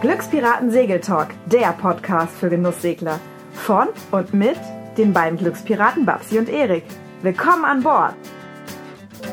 Glückspiraten 0.00 0.72
Segeltalk, 0.72 1.28
der 1.46 1.72
Podcast 1.72 2.34
für 2.34 2.48
Genusssegler. 2.48 3.20
Von 3.52 3.86
und 4.10 4.34
mit 4.34 4.56
den 4.96 5.12
beiden 5.12 5.38
Glückspiraten 5.38 6.04
Babsi 6.04 6.40
und 6.40 6.48
Erik. 6.48 6.82
Willkommen 7.22 7.64
an 7.64 7.84
Bord! 7.84 8.14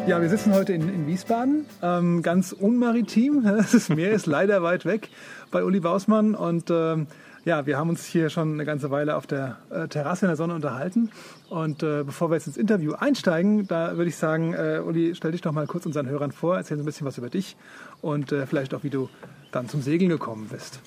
Ja, 0.05 0.21
wir 0.21 0.29
sitzen 0.29 0.53
heute 0.53 0.73
in, 0.73 0.87
in 0.87 1.07
Wiesbaden, 1.07 1.65
ähm, 1.81 2.21
ganz 2.21 2.51
unmaritim. 2.51 3.41
Das 3.71 3.89
Meer 3.89 4.11
ist 4.11 4.27
leider 4.27 4.61
weit 4.61 4.85
weg 4.85 5.09
bei 5.49 5.63
Uli 5.63 5.79
Bausmann 5.79 6.35
und 6.35 6.69
ähm, 6.69 7.07
ja, 7.45 7.67
wir 7.67 7.77
haben 7.77 7.89
uns 7.89 8.03
hier 8.05 8.29
schon 8.31 8.53
eine 8.53 8.65
ganze 8.65 8.89
Weile 8.89 9.15
auf 9.15 9.27
der 9.27 9.57
äh, 9.69 9.87
Terrasse 9.87 10.25
in 10.25 10.29
der 10.29 10.35
Sonne 10.35 10.55
unterhalten. 10.55 11.11
Und 11.47 11.83
äh, 11.83 12.03
bevor 12.03 12.31
wir 12.31 12.35
jetzt 12.35 12.47
ins 12.47 12.57
Interview 12.57 12.93
einsteigen, 12.93 13.67
da 13.67 13.97
würde 13.97 14.09
ich 14.09 14.17
sagen, 14.17 14.53
äh, 14.53 14.81
Uli, 14.83 15.13
stell 15.13 15.31
dich 15.31 15.41
doch 15.41 15.51
mal 15.51 15.67
kurz 15.67 15.85
unseren 15.85 16.09
Hörern 16.09 16.31
vor, 16.31 16.57
erzähl 16.57 16.77
ein 16.79 16.85
bisschen 16.85 17.05
was 17.05 17.19
über 17.19 17.29
dich 17.29 17.55
und 18.01 18.31
äh, 18.31 18.47
vielleicht 18.47 18.73
auch, 18.73 18.83
wie 18.83 18.89
du 18.89 19.09
dann 19.51 19.69
zum 19.69 19.81
Segeln 19.81 20.09
gekommen 20.09 20.49
bist. 20.51 20.79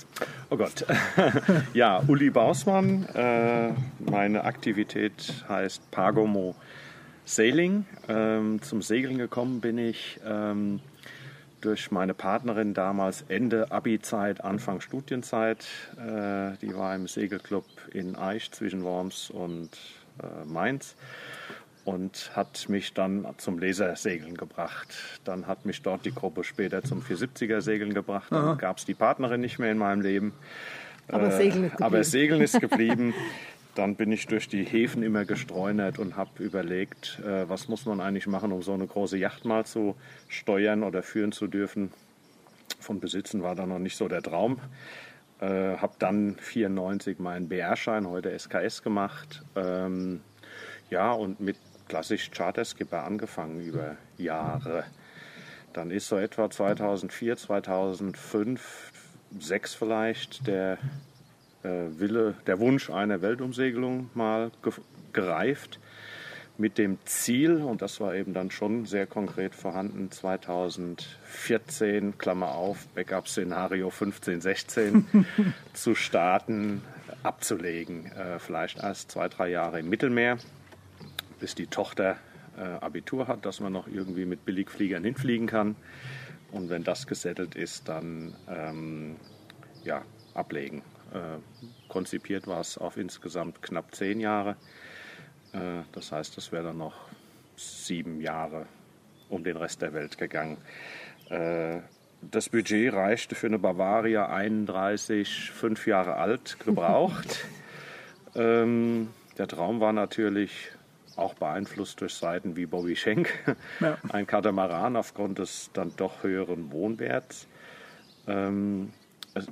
Oh 0.51 0.57
Gott. 0.57 0.85
ja, 1.75 2.03
Uli 2.09 2.31
Bausmann. 2.31 3.05
Äh, 3.15 3.71
meine 4.01 4.45
Aktivität 4.45 5.45
heißt 5.49 5.91
Pagomo 5.93 6.57
Sailing. 7.25 7.87
Ähm, 8.09 8.61
zum 8.63 8.83
Segeln 8.83 9.17
gekommen 9.17 9.61
bin 9.61 9.79
ich 9.79 10.19
ähm, 10.27 10.81
durch 11.61 11.91
meine 11.91 12.15
Partnerin 12.15 12.75
damals 12.75 13.25
Ende 13.29 13.71
Abi-Zeit, 13.71 14.43
Anfang 14.45 14.81
Studienzeit. 14.81 15.65
Äh, 15.97 16.57
die 16.61 16.75
war 16.75 16.95
im 16.95 17.07
Segelclub 17.07 17.65
in 17.93 18.17
Eich 18.17 18.51
zwischen 18.53 18.85
Worms 18.85 19.31
und 19.31 19.71
äh, 20.23 20.45
Mainz 20.47 20.95
und 21.85 22.33
hat 22.35 22.69
mich 22.69 22.93
dann 22.93 23.27
zum 23.39 23.59
Lasersegeln 23.59 24.37
gebracht. 24.37 24.89
Dann 25.25 25.47
hat 25.47 25.65
mich 25.65 25.81
dort 25.83 26.05
die 26.05 26.15
Gruppe 26.15 26.45
später 26.45 26.83
zum 26.83 27.01
470er 27.01 27.63
Segeln 27.63 27.95
gebracht. 27.95 28.31
Dann 28.31 28.59
gab 28.59 28.77
es 28.79 28.85
die 28.85 28.95
Partnerin 28.95 29.41
nicht 29.41 29.59
mehr 29.59 29.73
in 29.73 29.79
meinem 29.79 30.03
Leben. 30.03 30.33
Aber, 31.11 31.29
äh, 31.29 31.37
Segeln, 31.37 31.65
ist 31.65 31.83
aber 31.83 32.05
Segeln 32.05 32.41
ist 32.43 32.61
geblieben. 32.61 33.15
dann 33.79 33.95
bin 33.95 34.11
ich 34.11 34.27
durch 34.27 34.49
die 34.49 34.65
Häfen 34.65 35.05
immer 35.05 35.25
gestreunert 35.25 36.01
und 36.01 36.17
habe 36.17 36.43
überlegt, 36.43 37.21
äh, 37.25 37.49
was 37.49 37.69
muss 37.69 37.87
man 37.87 38.01
eigentlich 38.01 38.27
machen, 38.27 38.51
um 38.51 38.61
so 38.61 38.73
eine 38.75 38.89
große 38.89 39.17
Yacht 39.17 39.45
mal 39.45 39.65
zu 39.65 39.95
steuern 40.27 40.83
oder 40.83 41.05
führen 41.05 41.31
zu 41.31 41.47
dürfen. 41.47 41.93
Von 42.81 42.99
Besitzen 42.99 43.43
war 43.45 43.55
da 43.55 43.67
noch 43.67 43.79
nicht 43.79 43.97
so 43.97 44.09
der 44.09 44.21
Traum. 44.21 44.59
Äh, 45.41 45.77
habe 45.77 45.95
dann 46.01 46.37
94 46.41 47.21
meinen 47.21 47.49
BR-Schein, 47.49 48.09
heute 48.09 48.37
SKS 48.37 48.83
gemacht. 48.83 49.45
Ähm, 49.55 50.23
ja, 50.91 51.13
und 51.13 51.39
mit 51.39 51.57
klassisch 51.87 52.33
Charterskipper 52.33 53.05
angefangen 53.05 53.61
über 53.61 53.97
Jahre. 54.17 54.85
Dann 55.73 55.93
ist 55.93 56.09
so 56.09 56.17
etwa 56.17 56.51
2004, 56.51 57.37
2005, 57.37 58.93
2006 59.31 59.75
vielleicht 59.75 60.47
der 60.49 60.79
Wille, 61.63 62.35
der 62.47 62.61
Wunsch 62.61 62.91
einer 62.91 63.23
Weltumsegelung 63.23 64.11
mal 64.15 64.53
gereift 65.13 65.81
mit 66.57 66.79
dem 66.79 66.99
Ziel, 67.05 67.63
und 67.63 67.83
das 67.83 68.01
war 68.01 68.15
eben 68.15 68.35
dann 68.35 68.51
schon 68.51 68.85
sehr 68.85 69.07
konkret 69.07 69.55
vorhanden, 69.55 70.11
2014, 70.11 72.19
Klammer 72.19 72.55
auf, 72.55 72.89
Backup-Szenario 72.89 73.91
15, 73.91 74.41
16 74.41 75.27
zu 75.73 75.95
starten, 75.95 76.83
abzulegen. 77.23 78.07
Äh, 78.07 78.41
vielleicht 78.41 78.79
erst 78.79 79.13
zwei, 79.13 79.29
drei 79.29 79.51
Jahre 79.51 79.79
im 79.81 79.89
Mittelmeer 79.89 80.39
bis 81.39 81.55
die 81.55 81.67
Tochter 81.67 82.17
äh, 82.57 82.63
Abitur 82.63 83.29
hat, 83.29 83.47
dass 83.47 83.61
man 83.61 83.73
noch 83.73 83.87
irgendwie 83.87 84.25
mit 84.25 84.45
Billigfliegern 84.45 85.05
hinfliegen 85.05 85.47
kann. 85.47 85.77
Und 86.51 86.71
wenn 86.71 86.85
das 86.85 87.07
gesettelt 87.07 87.55
ist, 87.55 87.89
dann 87.89 88.35
ähm, 88.49 89.17
ja, 89.85 90.03
ablegen. 90.35 90.83
Äh, 91.13 91.39
konzipiert 91.89 92.47
war 92.47 92.61
es 92.61 92.79
auf 92.79 92.97
insgesamt 92.97 93.63
knapp 93.63 93.95
zehn 93.95 94.21
Jahre. 94.21 94.57
Äh, 95.53 95.83
das 95.93 96.13
heißt, 96.13 96.37
es 96.39 96.53
wäre 96.53 96.65
dann 96.65 96.79
noch 96.79 96.95
sieben 97.57 98.21
Jahre 98.21 98.67
um 99.29 99.45
den 99.45 99.57
Rest 99.57 99.83
der 99.83 99.95
Welt 99.95 100.19
gegangen. 100.19 100.59
Äh, 101.31 101.81
das 102.21 102.49
Budget 102.49 102.93
reichte 102.93 103.35
für 103.35 103.47
eine 103.47 103.59
Bavaria 103.59 104.29
31, 104.29 105.51
fünf 105.53 105.87
Jahre 105.87 106.17
alt, 106.17 106.59
gebraucht. 106.65 107.47
ähm, 108.35 109.09
der 109.37 109.47
Traum 109.47 109.81
war 109.81 109.93
natürlich, 109.93 110.73
auch 111.17 111.35
beeinflusst 111.35 112.01
durch 112.01 112.15
Seiten 112.15 112.57
wie 112.57 112.67
Bobby 112.67 112.97
Schenk, 112.97 113.31
ja. 113.81 113.99
ein 114.09 114.27
Katamaran 114.27 114.97
aufgrund 114.97 115.39
des 115.39 115.71
dann 115.73 115.93
doch 115.97 116.23
höheren 116.23 116.73
Wohnwerts. 116.73 117.47
Ähm, 118.27 118.93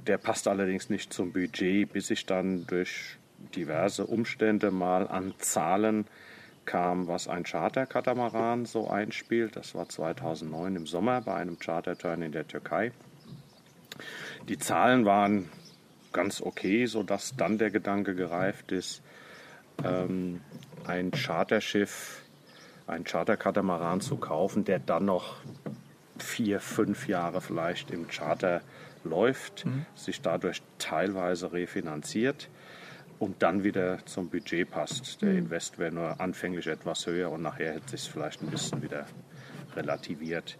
der 0.06 0.18
passt 0.18 0.48
allerdings 0.48 0.90
nicht 0.90 1.12
zum 1.12 1.32
Budget, 1.32 1.92
bis 1.92 2.10
ich 2.10 2.26
dann 2.26 2.66
durch 2.66 3.18
diverse 3.54 4.06
Umstände 4.06 4.70
mal 4.70 5.06
an 5.08 5.34
Zahlen 5.38 6.06
kam, 6.64 7.06
was 7.06 7.28
ein 7.28 7.44
Charterkatamaran 7.44 8.66
so 8.66 8.88
einspielt. 8.88 9.56
Das 9.56 9.74
war 9.74 9.88
2009 9.88 10.76
im 10.76 10.86
Sommer 10.86 11.20
bei 11.20 11.34
einem 11.34 11.58
Charterturn 11.58 12.22
in 12.22 12.32
der 12.32 12.48
Türkei. 12.48 12.92
Die 14.48 14.58
Zahlen 14.58 15.04
waren 15.04 15.48
ganz 16.12 16.40
okay, 16.40 16.86
sodass 16.86 17.36
dann 17.36 17.58
der 17.58 17.70
Gedanke 17.70 18.14
gereift 18.14 18.72
ist, 18.72 19.02
ähm, 19.84 20.40
ein 20.86 21.10
Charterschiff, 21.10 22.22
ein 22.86 23.04
Charterkatamaran 23.04 24.00
zu 24.00 24.16
kaufen, 24.16 24.64
der 24.64 24.78
dann 24.78 25.04
noch 25.04 25.36
vier, 26.18 26.60
fünf 26.60 27.08
Jahre 27.08 27.40
vielleicht 27.40 27.90
im 27.90 28.08
Charter 28.08 28.62
läuft, 29.08 29.66
mhm. 29.66 29.86
sich 29.94 30.20
dadurch 30.20 30.62
teilweise 30.78 31.52
refinanziert 31.52 32.48
und 33.18 33.42
dann 33.42 33.64
wieder 33.64 34.04
zum 34.06 34.28
Budget 34.28 34.70
passt. 34.70 35.22
Der 35.22 35.32
mhm. 35.32 35.38
Invest 35.38 35.78
wäre 35.78 35.92
nur 35.92 36.20
anfänglich 36.20 36.66
etwas 36.66 37.06
höher 37.06 37.30
und 37.30 37.42
nachher 37.42 37.74
hätte 37.74 37.96
sich 37.96 38.10
vielleicht 38.10 38.42
ein 38.42 38.48
bisschen 38.48 38.82
wieder 38.82 39.06
relativiert. 39.74 40.58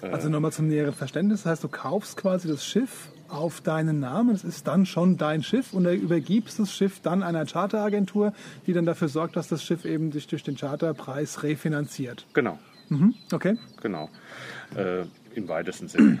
Also 0.00 0.28
nochmal 0.28 0.52
zum 0.52 0.68
näheren 0.68 0.94
Verständnis, 0.94 1.42
das 1.42 1.52
heißt, 1.52 1.64
du 1.64 1.68
kaufst 1.68 2.16
quasi 2.16 2.48
das 2.48 2.64
Schiff 2.64 3.10
auf 3.28 3.60
deinen 3.60 4.00
Namen. 4.00 4.34
Es 4.34 4.42
ist 4.42 4.66
dann 4.66 4.86
schon 4.86 5.16
dein 5.16 5.42
Schiff 5.42 5.72
und 5.72 5.84
du 5.84 5.94
übergibst 5.94 6.58
das 6.58 6.72
Schiff 6.72 7.00
dann 7.00 7.22
einer 7.22 7.46
Charteragentur, 7.46 8.32
die 8.66 8.72
dann 8.72 8.84
dafür 8.84 9.08
sorgt, 9.08 9.36
dass 9.36 9.48
das 9.48 9.62
Schiff 9.62 9.84
eben 9.84 10.12
sich 10.12 10.26
durch 10.26 10.42
den 10.42 10.56
Charterpreis 10.56 11.42
refinanziert. 11.42 12.26
Genau. 12.32 12.58
Mhm, 12.88 13.14
okay. 13.32 13.56
Genau. 13.80 14.10
Äh, 14.74 15.04
Im 15.34 15.48
weitesten 15.48 15.88
Sinne. 15.88 16.20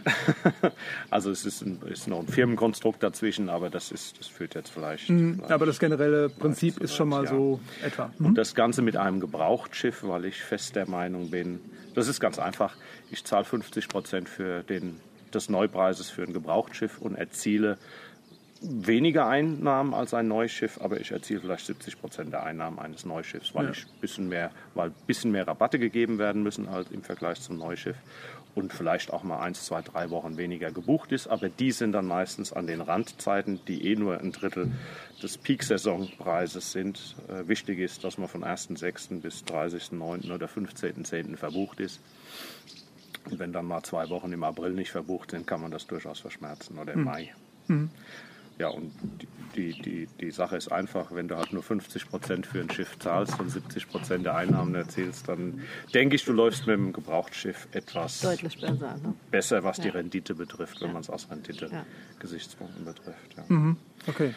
also 1.10 1.30
es 1.30 1.44
ist, 1.44 1.62
ein, 1.62 1.80
ist, 1.86 2.08
noch 2.08 2.20
ein 2.20 2.28
Firmenkonstrukt 2.28 3.02
dazwischen, 3.02 3.48
aber 3.48 3.70
das, 3.70 3.92
ist, 3.92 4.18
das 4.18 4.26
führt 4.26 4.54
jetzt 4.54 4.70
vielleicht. 4.70 5.10
Mhm, 5.10 5.36
vielleicht 5.36 5.52
aber 5.52 5.66
das 5.66 5.78
generelle 5.78 6.28
Prinzip 6.28 6.78
ist 6.78 6.94
schon 6.94 7.08
mal 7.08 7.24
ja. 7.24 7.30
so 7.30 7.60
etwa. 7.84 8.10
Mhm. 8.18 8.26
Und 8.26 8.38
das 8.38 8.54
Ganze 8.54 8.82
mit 8.82 8.96
einem 8.96 9.20
Gebrauchtschiff, 9.20 10.02
weil 10.02 10.24
ich 10.24 10.42
fest 10.42 10.76
der 10.76 10.88
Meinung 10.88 11.30
bin, 11.30 11.60
das 11.94 12.08
ist 12.08 12.20
ganz 12.20 12.38
einfach. 12.38 12.76
Ich 13.10 13.24
zahle 13.24 13.44
50 13.44 13.88
Prozent 13.88 14.28
für 14.28 14.62
den 14.62 15.00
des 15.34 15.48
Neupreises 15.48 16.10
für 16.10 16.22
ein 16.22 16.32
Gebrauchtschiff 16.32 16.98
und 16.98 17.16
erziele 17.16 17.78
weniger 18.62 19.26
Einnahmen 19.26 19.92
als 19.92 20.14
ein 20.14 20.28
Neuschiff, 20.28 20.80
aber 20.80 21.00
ich 21.00 21.10
erziele 21.10 21.40
vielleicht 21.40 21.66
70 21.66 22.00
Prozent 22.00 22.32
der 22.32 22.44
Einnahmen 22.44 22.78
eines 22.78 23.04
Neuschiffs, 23.04 23.54
weil 23.54 23.64
ja. 23.66 23.70
ich 23.72 23.86
bisschen 24.00 24.28
mehr, 24.28 24.52
weil 24.74 24.90
ein 24.90 24.94
bisschen 25.06 25.32
mehr 25.32 25.48
Rabatte 25.48 25.80
gegeben 25.80 26.18
werden 26.18 26.44
müssen 26.44 26.68
als 26.68 26.90
im 26.92 27.02
Vergleich 27.02 27.40
zum 27.40 27.58
Neuschiff 27.58 27.96
und 28.54 28.72
vielleicht 28.72 29.12
auch 29.12 29.22
mal 29.22 29.40
eins, 29.40 29.64
zwei, 29.64 29.80
drei 29.82 30.10
Wochen 30.10 30.36
weniger 30.36 30.70
gebucht 30.70 31.12
ist, 31.12 31.26
aber 31.26 31.48
die 31.48 31.72
sind 31.72 31.92
dann 31.92 32.06
meistens 32.06 32.52
an 32.52 32.66
den 32.66 32.80
Randzeiten, 32.80 33.60
die 33.66 33.90
eh 33.90 33.96
nur 33.96 34.18
ein 34.18 34.32
Drittel 34.32 34.70
des 35.22 35.38
Peak-Saisonpreises 35.38 36.72
sind. 36.72 37.16
Äh, 37.28 37.48
wichtig 37.48 37.78
ist, 37.78 38.04
dass 38.04 38.18
man 38.18 38.28
von 38.28 38.44
1.6. 38.44 39.20
bis 39.20 39.44
30.9. 39.44 40.32
oder 40.32 40.46
15.10. 40.46 41.36
verbucht 41.36 41.80
ist. 41.80 42.00
Und 43.30 43.38
wenn 43.38 43.52
dann 43.52 43.66
mal 43.66 43.82
zwei 43.82 44.08
Wochen 44.10 44.32
im 44.32 44.44
April 44.44 44.72
nicht 44.72 44.90
verbucht 44.90 45.30
sind, 45.30 45.46
kann 45.46 45.60
man 45.60 45.70
das 45.70 45.86
durchaus 45.86 46.20
verschmerzen 46.20 46.78
oder 46.78 46.92
im 46.92 47.00
mhm. 47.00 47.04
Mai. 47.04 47.34
Mhm. 47.68 47.90
Ja, 48.58 48.68
und 48.68 48.92
die, 49.56 49.72
die, 49.72 50.08
die 50.20 50.30
Sache 50.30 50.56
ist 50.56 50.70
einfach, 50.70 51.12
wenn 51.12 51.28
du 51.28 51.36
halt 51.36 51.52
nur 51.52 51.62
50 51.62 52.08
Prozent 52.08 52.46
für 52.46 52.60
ein 52.60 52.70
Schiff 52.70 52.98
zahlst 52.98 53.38
und 53.40 53.50
70 53.50 53.88
Prozent 53.88 54.24
der 54.24 54.34
Einnahmen 54.36 54.74
erzielst, 54.74 55.28
dann 55.28 55.62
denke 55.94 56.16
ich, 56.16 56.24
du 56.24 56.32
läufst 56.32 56.66
mit 56.66 56.76
dem 56.76 56.92
Gebrauchtschiff 56.92 57.68
etwas 57.72 58.20
Deutlich 58.20 58.60
besser, 58.60 58.96
ne? 59.02 59.14
besser 59.30 59.64
was 59.64 59.78
ja. 59.78 59.84
die 59.84 59.88
Rendite 59.90 60.34
betrifft, 60.34 60.80
wenn 60.80 60.88
ja. 60.88 60.94
man 60.94 61.02
es 61.02 61.10
aus 61.10 61.28
Rendite-Gesichtspunkten 61.30 62.84
betrifft. 62.84 63.36
Ja. 63.36 63.44
Mhm. 63.48 63.76
Okay. 64.06 64.34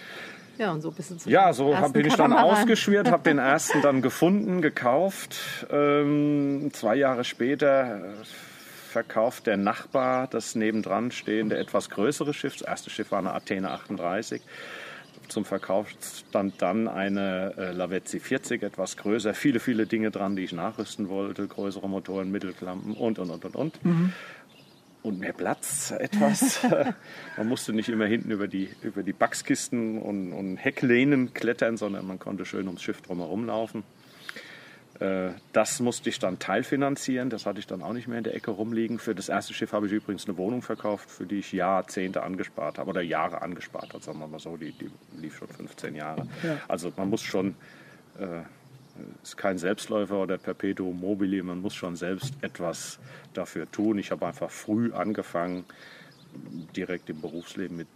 Ja, 0.58 0.72
und 0.72 0.82
so 0.82 0.92
bist 0.92 1.12
du 1.12 1.30
Ja, 1.30 1.52
so 1.52 1.78
hab, 1.78 1.92
bin 1.94 2.06
ich 2.06 2.16
dann 2.16 2.32
ausgeschwört, 2.32 3.12
habe 3.12 3.24
den 3.24 3.38
ersten 3.40 3.82
dann 3.82 4.02
gefunden, 4.02 4.62
gekauft. 4.62 5.36
Ähm, 5.70 6.70
zwei 6.72 6.96
Jahre 6.96 7.24
später 7.24 8.02
verkauft 8.96 9.46
der 9.46 9.58
Nachbar 9.58 10.26
das 10.26 10.56
nebendran 10.56 11.12
stehende 11.12 11.58
etwas 11.58 11.90
größere 11.90 12.34
Schiff. 12.34 12.54
Das 12.54 12.62
erste 12.62 12.90
Schiff 12.90 13.12
war 13.12 13.20
eine 13.20 13.34
Athene 13.34 13.72
38. 13.72 14.42
Zum 15.28 15.44
Verkauf 15.44 15.90
stand 16.30 16.62
dann 16.62 16.88
eine 16.88 17.56
äh, 17.58 17.72
Lavezzi 17.74 18.22
40, 18.22 18.64
etwas 18.64 18.96
größer, 18.96 19.34
viele, 19.34 19.60
viele 19.60 19.86
Dinge 19.86 20.12
dran, 20.12 20.38
die 20.38 20.46
ich 20.46 20.54
nachrüsten 20.54 21.10
wollte, 21.10 21.46
größere 21.46 21.90
Motoren, 21.90 22.32
Mittelklampen 22.32 22.94
und, 22.94 23.20
und, 23.20 23.32
und, 23.32 23.44
und, 23.44 23.56
und. 23.58 23.84
Mhm. 23.84 24.14
Und 25.04 25.20
mehr 25.20 25.34
Platz 25.34 25.92
etwas. 25.92 26.66
man 27.38 27.48
musste 27.50 27.74
nicht 27.74 27.90
immer 27.90 28.06
hinten 28.06 28.32
über 28.32 28.48
die, 28.48 28.70
über 28.82 29.04
die 29.04 29.12
Backskisten 29.12 30.02
und, 30.02 30.32
und 30.32 30.56
Hecklehnen 30.56 31.34
klettern, 31.34 31.76
sondern 31.76 32.08
man 32.08 32.18
konnte 32.18 32.46
schön 32.46 32.68
ums 32.68 32.82
Schiff 32.82 33.02
drumherum 33.02 33.46
laufen. 33.46 33.84
Äh, 35.00 35.32
das 35.52 35.80
musste 35.80 36.10
ich 36.10 36.20
dann 36.20 36.40
teilfinanzieren. 36.40 37.30
Das 37.30 37.46
hatte 37.46 37.60
ich 37.60 37.68
dann 37.68 37.82
auch 37.82 37.94
nicht 37.94 38.08
mehr 38.08 38.18
in 38.18 38.24
der 38.24 38.36
Ecke 38.36 38.52
rumliegen. 38.52 39.00
Für 39.00 39.16
das 39.16 39.30
erste 39.30 39.54
Schiff 39.54 39.74
habe 39.74 39.88
ich 39.88 39.92
übrigens 39.92 40.28
eine 40.28 40.38
Wohnung 40.38 40.62
verkauft, 40.62 41.10
für 41.10 41.26
die 41.26 41.40
ich 41.40 41.52
Jahrzehnte 41.52 42.24
angespart 42.24 42.78
habe 42.78 42.90
oder 42.90 43.02
Jahre 43.02 43.42
angespart 43.42 43.94
habe, 43.94 44.04
sagen 44.04 44.20
wir 44.20 44.28
mal 44.28 44.40
so. 44.40 44.58
Die, 44.58 44.72
die 44.72 44.90
lief 45.20 45.38
schon 45.38 45.50
15 45.50 45.96
Jahre. 45.96 46.28
Ja. 46.44 46.58
Also 46.68 46.94
man 46.96 47.10
muss 47.10 47.22
schon, 47.22 47.56
äh, 48.18 48.42
ist 49.22 49.36
kein 49.36 49.58
Selbstläufer 49.58 50.18
oder 50.18 50.38
Perpetuum 50.38 51.00
mobile, 51.00 51.44
man 51.44 51.60
muss 51.60 51.76
schon 51.76 51.98
selbst 51.98 52.34
etwas 52.42 53.00
dafür 53.34 53.70
tun. 53.70 53.98
Ich 53.98 54.12
habe 54.12 54.26
einfach 54.26 54.50
früh 54.50 54.94
angefangen, 54.94 55.66
direkt 56.76 57.10
im 57.10 57.22
Berufsleben 57.22 57.78
mit 57.78 57.88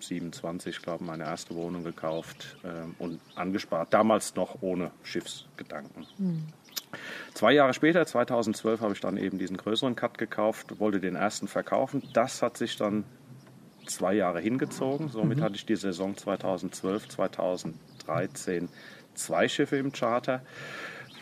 27, 0.00 0.82
glaube 0.82 1.02
ich, 1.02 1.06
meine 1.06 1.24
erste 1.24 1.54
Wohnung 1.54 1.84
gekauft 1.84 2.56
ähm, 2.64 2.94
und 2.98 3.20
angespart. 3.34 3.92
Damals 3.92 4.34
noch 4.34 4.62
ohne 4.62 4.90
Schiffsgedanken. 5.02 6.06
Mhm. 6.18 6.44
Zwei 7.34 7.52
Jahre 7.52 7.74
später, 7.74 8.06
2012, 8.06 8.80
habe 8.80 8.92
ich 8.94 9.00
dann 9.00 9.16
eben 9.16 9.38
diesen 9.38 9.56
größeren 9.56 9.96
Cut 9.96 10.18
gekauft, 10.18 10.78
wollte 10.78 11.00
den 11.00 11.16
ersten 11.16 11.48
verkaufen. 11.48 12.02
Das 12.12 12.42
hat 12.42 12.56
sich 12.56 12.76
dann 12.76 13.04
zwei 13.86 14.14
Jahre 14.14 14.40
hingezogen. 14.40 15.08
Somit 15.08 15.38
mhm. 15.38 15.42
hatte 15.42 15.56
ich 15.56 15.66
die 15.66 15.76
Saison 15.76 16.16
2012, 16.16 17.08
2013 17.08 18.68
zwei 19.14 19.48
Schiffe 19.48 19.76
im 19.76 19.92
Charter. 19.92 20.42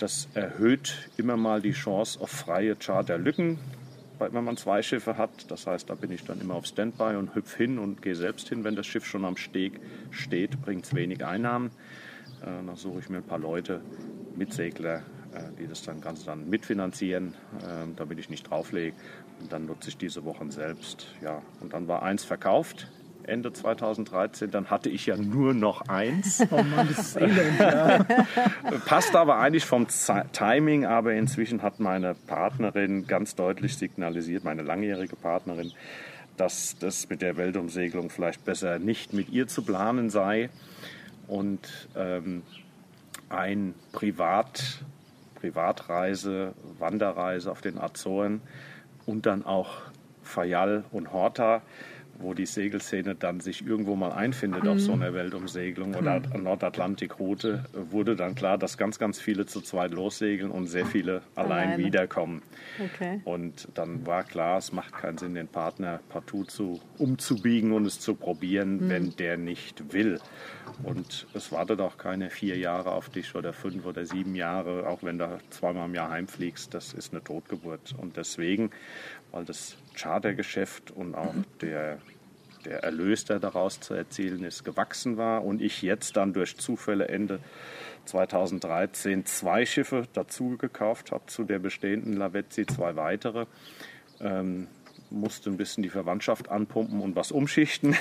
Das 0.01 0.29
erhöht 0.35 1.09
immer 1.17 1.37
mal 1.37 1.63
die 1.63 1.73
Chance 1.73 2.21
auf 2.21 2.31
freie 2.31 2.75
Charterlücken 2.77 3.59
wenn 4.33 4.45
man 4.45 4.57
zwei 4.57 4.83
Schiffe 4.83 5.17
hat. 5.17 5.51
Das 5.51 5.67
heißt, 5.67 5.91
da 5.91 5.95
bin 5.95 6.11
ich 6.11 6.25
dann 6.25 6.41
immer 6.41 6.55
auf 6.55 6.67
Standby 6.67 7.17
und 7.17 7.35
hüpf 7.35 7.55
hin 7.55 7.79
und 7.79 8.03
gehe 8.03 8.15
selbst 8.15 8.49
hin. 8.49 8.65
Wenn 8.65 8.77
das 8.77 8.87
Schiff 8.87 9.05
schon 9.05 9.25
am 9.25 9.37
Steg 9.37 9.81
steht, 10.11 10.61
bringt 10.63 10.85
es 10.85 10.95
wenig 10.95 11.25
Einnahmen. 11.25 11.71
Äh, 12.43 12.47
dann 12.67 12.77
suche 12.77 13.01
ich 13.01 13.09
mir 13.09 13.19
ein 13.19 13.25
paar 13.25 13.39
Leute, 13.39 13.81
Mitsegler, 14.37 14.99
äh, 15.35 15.41
die 15.59 15.67
das 15.67 15.83
dann 15.83 16.01
ganz 16.01 16.25
dann 16.25 16.49
mitfinanzieren, 16.49 17.35
äh, 17.61 17.87
damit 17.97 18.19
ich 18.19 18.31
nicht 18.31 18.49
drauflege. 18.49 18.97
Und 19.41 19.53
dann 19.53 19.67
nutze 19.67 19.89
ich 19.89 19.97
diese 19.97 20.25
Wochen 20.25 20.51
selbst. 20.51 21.09
Ja, 21.23 21.43
und 21.61 21.73
dann 21.73 21.89
war 21.89 22.03
eins 22.03 22.25
verkauft 22.25 22.89
Ende 23.25 23.53
2013, 23.53 24.51
dann 24.51 24.71
hatte 24.71 24.89
ich 24.89 25.07
ja 25.07 25.17
nur 25.17 25.55
noch 25.55 25.89
eins. 25.89 26.43
Oh 26.51 26.63
Mann, 26.63 26.89
das 26.89 26.99
ist 26.99 27.17
elend, 27.17 27.59
ja. 27.59 28.05
Passt 28.87 29.17
aber 29.17 29.39
eigentlich 29.39 29.65
vom 29.65 29.89
Z 29.89 30.33
Timing, 30.33 30.85
aber 30.85 31.15
inzwischen 31.15 31.63
hat 31.63 31.81
meine 31.81 32.15
Partnerin 32.15 33.07
ganz 33.07 33.35
deutlich 33.35 33.77
signalisiert, 33.77 34.45
meine 34.45 34.63
langjährige 34.63 35.17
Partnerin, 35.17 35.73
dass 36.37 36.77
das 36.79 37.09
mit 37.09 37.23
der 37.23 37.37
Weltumsegelung 37.37 38.11
vielleicht 38.11 38.45
besser 38.45 38.79
nicht 38.79 39.13
mit 39.13 39.31
ihr 39.31 39.47
zu 39.47 39.63
planen 39.63 40.11
sei. 40.11 40.51
Und 41.27 41.89
ähm, 41.97 42.43
ein 43.29 43.75
Privat, 43.93 44.85
Privatreise, 45.35 46.55
Wanderreise 46.79 47.51
auf 47.51 47.61
den 47.61 47.79
Azoren 47.79 48.41
und 49.07 49.27
dann 49.27 49.45
auch 49.45 49.83
Fayal 50.23 50.85
und 50.91 51.13
Horta 51.13 51.63
wo 52.19 52.35
die 52.35 52.47
Segelszene 52.47 53.15
dann 53.15 53.41
sich 53.41 53.67
irgendwo 53.67 53.97
mal 53.97 54.13
einfindet 54.13 54.65
mhm. 54.65 54.71
auf 54.71 54.81
so 54.81 54.93
einer 54.93 55.15
Weltumsegelung 55.15 55.95
oder 55.95 56.21
mhm. 56.21 56.43
Nordatlantikroute, 56.43 57.65
wurde 57.73 58.17
dann 58.17 58.35
klar, 58.35 58.59
dass 58.59 58.79
ganz, 58.79 58.99
ganz 58.99 59.21
viele 59.21 59.47
zu 59.47 59.61
zweit 59.61 59.93
lossegeln 59.93 60.51
und 60.51 60.67
sehr 60.67 60.87
viele 60.87 61.23
allein 61.35 61.69
Alleine. 61.69 61.85
wiederkommen. 61.85 62.43
Okay. 62.79 63.21
Und 63.25 63.69
dann 63.75 64.07
war 64.07 64.25
klar, 64.25 64.59
es 64.59 64.73
macht 64.73 64.95
keinen 64.95 65.19
Sinn, 65.19 65.35
den 65.35 65.49
Partner 65.49 66.01
partout 66.09 66.45
zu, 66.45 66.81
umzubiegen 66.99 67.73
und 67.73 67.87
es 67.87 68.01
zu 68.01 68.15
probieren, 68.15 68.77
mhm. 68.77 68.89
wenn 68.89 69.17
der 69.17 69.37
nicht 69.37 69.93
will. 69.93 70.21
Und 70.83 71.27
es 71.35 71.53
wartet 71.53 71.81
auch 71.81 71.97
keine 71.99 72.31
vier 72.31 72.57
Jahre 72.57 72.93
auf 72.93 73.09
dich 73.09 73.35
oder 73.35 73.53
fünf 73.53 73.87
oder 73.87 74.05
sieben 74.07 74.35
Jahre, 74.35 74.89
auch 74.89 75.03
wenn 75.03 75.19
du 75.19 75.39
zweimal 75.51 75.87
im 75.87 75.95
Jahr 75.95 76.11
heimfliegst. 76.11 76.75
Das 76.75 76.93
ist 76.93 77.13
eine 77.13 77.23
Totgeburt. 77.23 77.95
Und 77.97 78.17
deswegen, 78.17 78.71
weil 79.35 79.45
das 79.45 79.77
Chartergeschäft 79.95 80.93
und 80.93 81.17
auch 81.17 81.35
der, 81.61 81.99
der 82.65 82.85
Erlös, 82.85 83.25
der 83.25 83.41
daraus 83.41 83.81
zu 83.81 83.93
erzielen 83.93 84.45
ist, 84.45 84.65
gewachsen 84.65 85.17
war 85.17 85.45
und 85.45 85.61
ich 85.61 85.83
jetzt 85.83 86.17
dann 86.17 86.33
durch 86.33 86.57
Zufälle 86.57 87.09
Ende 87.09 87.41
2013 88.05 89.27
zwei 89.27 89.67
Schiffe 89.67 90.07
dazu 90.13 90.57
gekauft 90.57 91.11
habe 91.11 91.27
zu 91.27 91.43
der 91.43 91.59
bestehenden 91.59 92.13
Lavezzi, 92.13 92.65
zwei 92.65 92.95
weitere. 92.95 93.47
Ähm, 94.21 94.69
musste 95.11 95.51
ein 95.51 95.57
bisschen 95.57 95.83
die 95.83 95.91
Verwandtschaft 95.91 96.49
anpumpen 96.49 97.01
und 97.01 97.17
was 97.17 97.33
umschichten. 97.33 97.97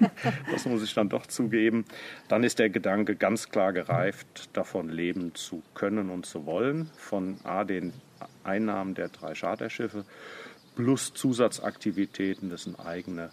das 0.50 0.64
muss 0.64 0.82
ich 0.82 0.94
dann 0.94 1.10
doch 1.10 1.26
zugeben. 1.26 1.84
Dann 2.28 2.44
ist 2.44 2.58
der 2.58 2.70
Gedanke 2.70 3.14
ganz 3.14 3.50
klar 3.50 3.74
gereift, 3.74 4.48
davon 4.54 4.88
leben 4.88 5.34
zu 5.34 5.62
können 5.74 6.08
und 6.08 6.24
zu 6.24 6.46
wollen. 6.46 6.90
Von 6.96 7.38
A, 7.44 7.64
den 7.64 7.92
Einnahmen 8.42 8.94
der 8.94 9.08
drei 9.08 9.34
Charterschiffe 9.34 10.04
plus 10.78 11.12
Zusatzaktivitäten. 11.12 12.50
Das 12.50 12.62
sind 12.62 12.78
eigene 12.78 13.30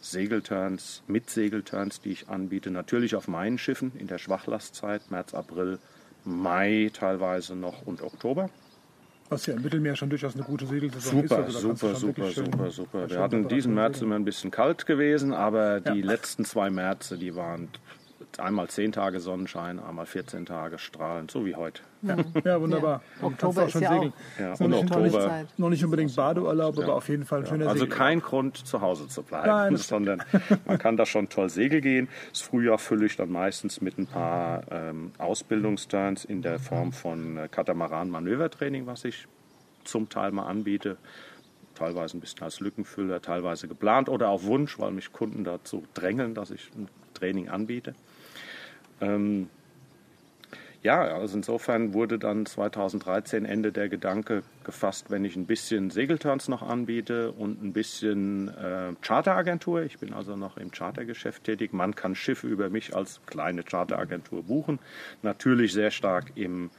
Segelturns, 0.00 1.02
mit 1.06 1.28
Segelturns, 1.28 2.00
die 2.00 2.12
ich 2.12 2.28
anbiete. 2.30 2.70
Natürlich 2.70 3.14
auf 3.14 3.28
meinen 3.28 3.58
Schiffen 3.58 3.92
in 3.98 4.06
der 4.06 4.16
Schwachlastzeit, 4.16 5.10
März, 5.10 5.34
April, 5.34 5.78
Mai 6.24 6.90
teilweise 6.94 7.54
noch 7.54 7.86
und 7.86 8.00
Oktober. 8.00 8.48
Was 9.28 9.44
ja 9.44 9.52
im 9.52 9.60
Mittelmeer 9.60 9.96
schon 9.96 10.08
durchaus 10.08 10.34
eine 10.34 10.44
gute 10.44 10.66
Segelsaison 10.66 11.22
super, 11.22 11.46
ist. 11.46 11.56
Also 11.56 11.60
super, 11.60 11.94
super, 11.94 12.30
super, 12.30 12.70
super. 12.70 13.10
Wir 13.10 13.20
hatten 13.20 13.46
diesen 13.48 13.74
März 13.74 14.00
immer 14.00 14.14
ein 14.14 14.24
bisschen 14.24 14.50
kalt 14.50 14.86
gewesen, 14.86 15.34
aber 15.34 15.80
die 15.80 16.00
ja. 16.00 16.06
letzten 16.06 16.46
zwei 16.46 16.70
Märze, 16.70 17.18
die 17.18 17.36
waren 17.36 17.68
einmal 18.38 18.68
10 18.68 18.92
Tage 18.92 19.20
Sonnenschein, 19.20 19.80
einmal 19.80 20.06
14 20.06 20.46
Tage 20.46 20.78
strahlend, 20.78 21.30
so 21.30 21.46
wie 21.46 21.54
heute. 21.56 21.82
Ja, 22.02 22.16
ja 22.44 22.60
wunderbar. 22.60 23.02
Ja. 23.20 23.26
Oktober 23.26 23.66
ist 23.66 23.80
ja 23.80 23.90
auch 23.90 24.12
ja, 24.38 24.54
und 24.54 24.74
Oktober. 24.74 25.46
Noch 25.56 25.70
nicht 25.70 25.84
unbedingt 25.84 26.14
Badeurlaub, 26.14 26.76
ja. 26.76 26.84
aber 26.84 26.94
auf 26.94 27.08
jeden 27.08 27.24
Fall 27.24 27.40
ein 27.40 27.46
schöner 27.46 27.68
Also 27.68 27.86
kein 27.86 28.20
Grund, 28.20 28.56
zu 28.58 28.80
Hause 28.80 29.08
zu 29.08 29.22
bleiben, 29.22 29.48
Nein, 29.48 29.76
sondern 29.76 30.22
man 30.66 30.78
kann 30.78 30.96
da 30.96 31.06
schon 31.06 31.28
toll 31.28 31.48
Segel 31.48 31.80
gehen. 31.80 32.08
Das 32.30 32.42
Frühjahr 32.42 32.78
fülle 32.78 33.06
ich 33.06 33.16
dann 33.16 33.30
meistens 33.30 33.80
mit 33.80 33.98
ein 33.98 34.06
paar 34.06 34.62
ähm, 34.70 35.12
Ausbildungsturns 35.18 36.24
in 36.24 36.42
der 36.42 36.58
Form 36.58 36.92
von 36.92 37.38
äh, 37.38 37.48
Katamaran-Manövertraining, 37.48 38.86
was 38.86 39.04
ich 39.04 39.26
zum 39.84 40.08
Teil 40.08 40.32
mal 40.32 40.46
anbiete 40.46 40.98
teilweise 41.74 42.16
ein 42.16 42.20
bisschen 42.20 42.42
als 42.42 42.58
Lückenfüller, 42.58 43.22
teilweise 43.22 43.68
geplant 43.68 44.08
oder 44.08 44.30
auf 44.30 44.44
Wunsch, 44.44 44.80
weil 44.80 44.90
mich 44.90 45.12
Kunden 45.12 45.44
dazu 45.44 45.84
drängeln, 45.94 46.34
dass 46.34 46.50
ich 46.50 46.70
ein 46.76 46.88
Training 47.14 47.48
anbiete. 47.48 47.94
Ähm, 49.00 49.48
ja, 50.80 51.02
also 51.02 51.36
insofern 51.36 51.92
wurde 51.92 52.20
dann 52.20 52.46
2013 52.46 53.44
Ende 53.44 53.72
der 53.72 53.88
Gedanke 53.88 54.44
gefasst, 54.62 55.10
wenn 55.10 55.24
ich 55.24 55.34
ein 55.34 55.46
bisschen 55.46 55.90
Segelturns 55.90 56.46
noch 56.46 56.62
anbiete 56.62 57.32
und 57.32 57.60
ein 57.62 57.72
bisschen 57.72 58.48
äh, 58.48 58.92
Charteragentur. 59.00 59.82
Ich 59.82 59.98
bin 59.98 60.12
also 60.12 60.36
noch 60.36 60.56
im 60.56 60.70
Chartergeschäft 60.70 61.42
tätig. 61.42 61.72
Man 61.72 61.96
kann 61.96 62.14
Schiffe 62.14 62.46
über 62.46 62.70
mich 62.70 62.94
als 62.94 63.20
kleine 63.26 63.64
Charteragentur 63.64 64.44
buchen. 64.44 64.78
Natürlich 65.22 65.72
sehr 65.72 65.90
stark 65.90 66.32
im 66.36 66.70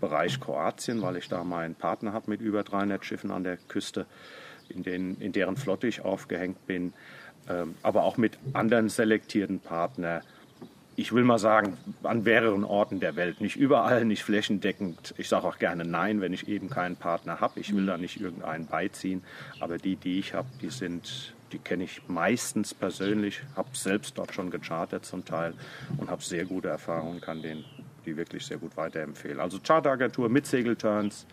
Bereich 0.00 0.38
Kroatien, 0.38 1.02
weil 1.02 1.16
ich 1.16 1.28
da 1.28 1.42
meinen 1.42 1.74
Partner 1.74 2.12
habe 2.12 2.30
mit 2.30 2.40
über 2.40 2.62
300 2.62 3.04
Schiffen 3.04 3.32
an 3.32 3.42
der 3.42 3.56
Küste, 3.56 4.06
in, 4.68 4.84
den, 4.84 5.20
in 5.20 5.32
deren 5.32 5.56
Flotte 5.56 5.88
ich 5.88 6.02
aufgehängt 6.02 6.64
bin. 6.68 6.92
Ähm, 7.48 7.74
aber 7.82 8.04
auch 8.04 8.18
mit 8.18 8.38
anderen 8.52 8.88
selektierten 8.88 9.58
Partnern 9.58 10.22
ich 10.98 11.12
will 11.12 11.22
mal 11.22 11.38
sagen, 11.38 11.78
an 12.02 12.24
mehreren 12.24 12.64
Orten 12.64 12.98
der 12.98 13.14
Welt. 13.14 13.40
Nicht 13.40 13.54
überall, 13.54 14.04
nicht 14.04 14.24
flächendeckend. 14.24 15.14
Ich 15.16 15.28
sage 15.28 15.46
auch 15.46 15.60
gerne 15.60 15.84
Nein, 15.84 16.20
wenn 16.20 16.32
ich 16.32 16.48
eben 16.48 16.68
keinen 16.70 16.96
Partner 16.96 17.40
habe. 17.40 17.60
Ich 17.60 17.72
will 17.72 17.86
da 17.86 17.96
nicht 17.96 18.20
irgendeinen 18.20 18.66
beiziehen. 18.66 19.22
Aber 19.60 19.78
die, 19.78 19.94
die 19.94 20.18
ich 20.18 20.34
habe, 20.34 20.48
die 20.60 20.70
sind, 20.70 21.36
die 21.52 21.60
kenne 21.60 21.84
ich 21.84 22.02
meistens 22.08 22.74
persönlich, 22.74 23.42
habe 23.54 23.68
selbst 23.74 24.18
dort 24.18 24.34
schon 24.34 24.50
gechartert 24.50 25.04
zum 25.04 25.24
Teil 25.24 25.54
und 25.98 26.10
habe 26.10 26.20
sehr 26.20 26.44
gute 26.46 26.66
Erfahrungen, 26.66 27.20
kann 27.20 27.42
den 27.42 27.64
die 28.04 28.16
wirklich 28.16 28.44
sehr 28.44 28.58
gut 28.58 28.76
weiterempfehlen. 28.76 29.38
Also 29.38 29.60
Charteragentur 29.60 30.28
mit 30.28 30.46
Segelturns, 30.46 31.26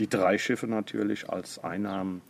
die 0.00 0.08
drei 0.08 0.38
Schiffe 0.38 0.66
natürlich 0.66 1.28
als 1.30 1.62
Einnahmen 1.62 2.22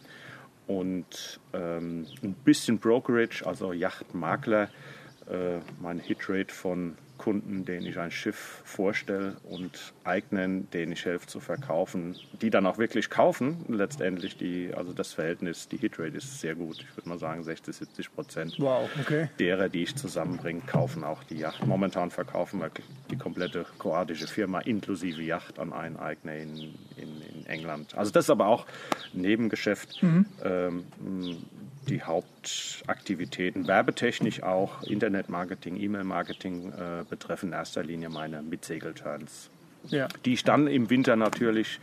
und 0.66 1.40
ähm, 1.52 2.06
ein 2.22 2.34
bisschen 2.44 2.78
Brokerage, 2.78 3.46
also 3.46 3.72
Yachtmakler. 3.72 4.68
Äh, 5.28 5.60
mein 5.80 5.98
Hitrate 5.98 6.52
von 6.52 6.96
Kunden, 7.16 7.64
denen 7.64 7.86
ich 7.86 7.98
ein 7.98 8.10
Schiff 8.10 8.60
vorstelle 8.64 9.36
und 9.44 9.94
eignen, 10.02 10.68
denen 10.72 10.92
ich 10.92 11.04
helfe 11.04 11.26
zu 11.26 11.40
verkaufen, 11.40 12.16
die 12.42 12.50
dann 12.50 12.66
auch 12.66 12.76
wirklich 12.76 13.08
kaufen. 13.08 13.64
Letztendlich 13.68 14.36
die, 14.36 14.72
also 14.74 14.92
das 14.92 15.12
Verhältnis, 15.12 15.68
die 15.68 15.76
Hitrate 15.76 16.16
ist 16.16 16.40
sehr 16.40 16.54
gut. 16.54 16.80
Ich 16.80 16.96
würde 16.96 17.08
mal 17.08 17.18
sagen 17.18 17.42
60, 17.42 17.74
70 17.74 18.14
Prozent 18.14 18.54
Wow, 18.58 18.90
okay. 19.00 19.30
derer, 19.38 19.68
die 19.68 19.84
ich 19.84 19.96
zusammenbringe, 19.96 20.62
kaufen 20.66 21.04
auch 21.04 21.22
die 21.24 21.38
Yacht. 21.38 21.64
Momentan 21.66 22.10
verkaufen 22.10 22.60
wir 22.60 22.70
die 23.10 23.16
komplette 23.16 23.64
kroatische 23.78 24.26
Firma 24.26 24.60
inklusive 24.60 25.22
Yacht 25.22 25.58
an 25.58 25.72
einen 25.72 25.96
Eigner 25.96 26.34
in, 26.34 26.74
in, 26.96 27.22
in 27.22 27.46
England. 27.46 27.94
Also 27.94 28.10
das 28.10 28.26
ist 28.26 28.30
aber 28.30 28.48
auch 28.48 28.66
ein 29.14 29.20
Nebengeschäft. 29.20 30.02
Ähm, 30.42 30.84
die 31.88 32.02
Hauptaktivitäten, 32.02 33.66
werbetechnisch 33.66 34.42
auch, 34.42 34.82
Internetmarketing, 34.82 35.80
E-Mail-Marketing 35.80 36.72
äh, 36.72 37.04
betreffen 37.08 37.50
in 37.50 37.52
erster 37.52 37.82
Linie 37.82 38.08
meine 38.08 38.42
Mitsegelturns. 38.42 39.50
Ja. 39.88 40.08
Die 40.24 40.32
ich 40.32 40.44
dann 40.44 40.66
im 40.66 40.88
Winter 40.88 41.14
natürlich 41.16 41.78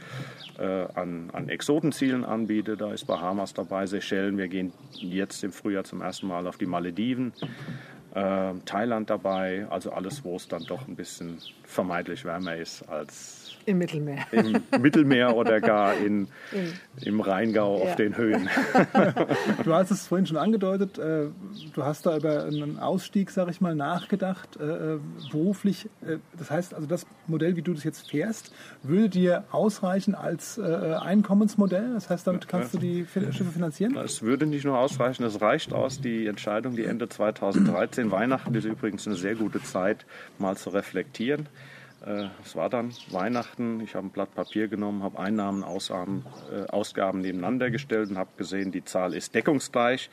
äh, 0.58 0.63
an, 0.63 1.29
an 1.34 1.50
Exotenzielen 1.50 2.25
anbiete. 2.25 2.75
Da 2.75 2.93
ist 2.93 3.05
Bahamas 3.05 3.53
dabei, 3.53 3.86
Seychellen. 3.86 4.38
Wir 4.38 4.48
gehen 4.48 4.74
jetzt 4.93 5.43
im 5.43 5.51
Frühjahr 5.51 5.84
zum 5.84 6.01
ersten 6.01 6.27
Mal 6.27 6.48
auf 6.48 6.58
die 6.58 6.65
Malediven. 6.65 7.31
Äh, 8.15 8.53
Thailand 8.65 9.10
dabei. 9.10 9.67
Also 9.70 9.91
alles, 9.91 10.24
wo 10.24 10.36
es 10.36 10.48
dann 10.48 10.63
doch 10.65 10.88
ein 10.88 10.96
bisschen 10.96 11.38
vermeintlich 11.63 12.25
wärmer 12.25 12.55
ist 12.55 12.81
als 12.89 13.40
Im 13.65 13.77
Mittelmeer. 13.77 14.25
im 14.32 14.62
Mittelmeer 14.82 15.36
oder 15.36 15.60
gar 15.62 15.96
in, 15.96 16.27
im 17.03 17.20
Rheingau 17.22 17.75
auf 17.82 17.89
Ja. 17.89 17.96
den 17.96 18.18
Höhen. 18.18 18.50
Du 19.63 19.74
hast 19.74 19.91
es 19.91 20.08
vorhin 20.08 20.25
schon 20.25 20.38
angedeutet, 20.38 20.98
äh, 20.98 21.27
du 21.74 21.84
hast 21.84 22.06
da 22.06 22.18
über 22.18 22.44
einen 22.46 22.80
Ausstieg, 22.80 23.30
sag 23.32 23.50
ich 23.50 23.62
mal, 23.62 23.75
nachgedacht, 23.75 24.58
äh, 24.60 24.96
äh, 24.96 25.00
beruflich. 25.32 25.88
Äh, 26.06 26.18
das 26.38 26.50
heißt 26.50 26.74
also, 26.74 26.88
das 26.88 27.06
Modell, 27.27 27.56
wie 27.56 27.62
du 27.62 27.74
das 27.74 27.84
jetzt 27.84 28.10
fährst, 28.10 28.51
würde 28.84 29.10
dir 29.10 29.44
ausreichen 29.51 30.15
als 30.15 30.60
Einkommensmodell? 30.60 31.94
Das 31.94 32.10
heißt, 32.10 32.25
damit 32.27 32.48
kannst 32.48 32.74
du 32.74 32.77
die 32.77 33.06
Schiffe 33.06 33.51
finanzieren? 33.51 33.96
Es 33.98 34.22
würde 34.22 34.46
nicht 34.46 34.65
nur 34.65 34.77
ausreichen, 34.77 35.24
es 35.24 35.41
reicht 35.41 35.74
aus, 35.74 36.01
die 36.01 36.27
Entscheidung, 36.27 36.75
die 36.75 36.86
Ende 36.86 37.08
2013, 37.10 38.12
Weihnachten 38.12 38.53
ist 38.56 38.65
übrigens 38.65 39.08
eine 39.08 39.15
sehr 39.15 39.36
gute 39.36 39.62
Zeit, 39.63 40.06
mal 40.39 40.58
zu 40.58 40.70
reflektieren. 40.72 41.48
Äh, 42.05 42.27
Es 42.43 42.55
war 42.55 42.70
dann 42.70 42.93
Weihnachten, 43.10 43.79
ich 43.81 43.96
habe 43.96 44.08
ein 44.08 44.12
Blatt 44.12 44.34
Papier 44.34 44.67
genommen, 44.67 45.03
habe 45.03 45.20
Einnahmen, 45.20 45.63
Ausgaben, 45.63 46.25
äh, 46.51 46.67
Ausgaben 46.70 47.22
nebeneinander 47.22 47.70
gestellt 47.70 48.10
und 48.10 48.17
habe 48.17 48.31
gesehen, 48.38 48.72
die 48.72 48.84
Zahl 48.84 49.13
ist 49.13 49.36
deckungsgleich. 49.36 50.10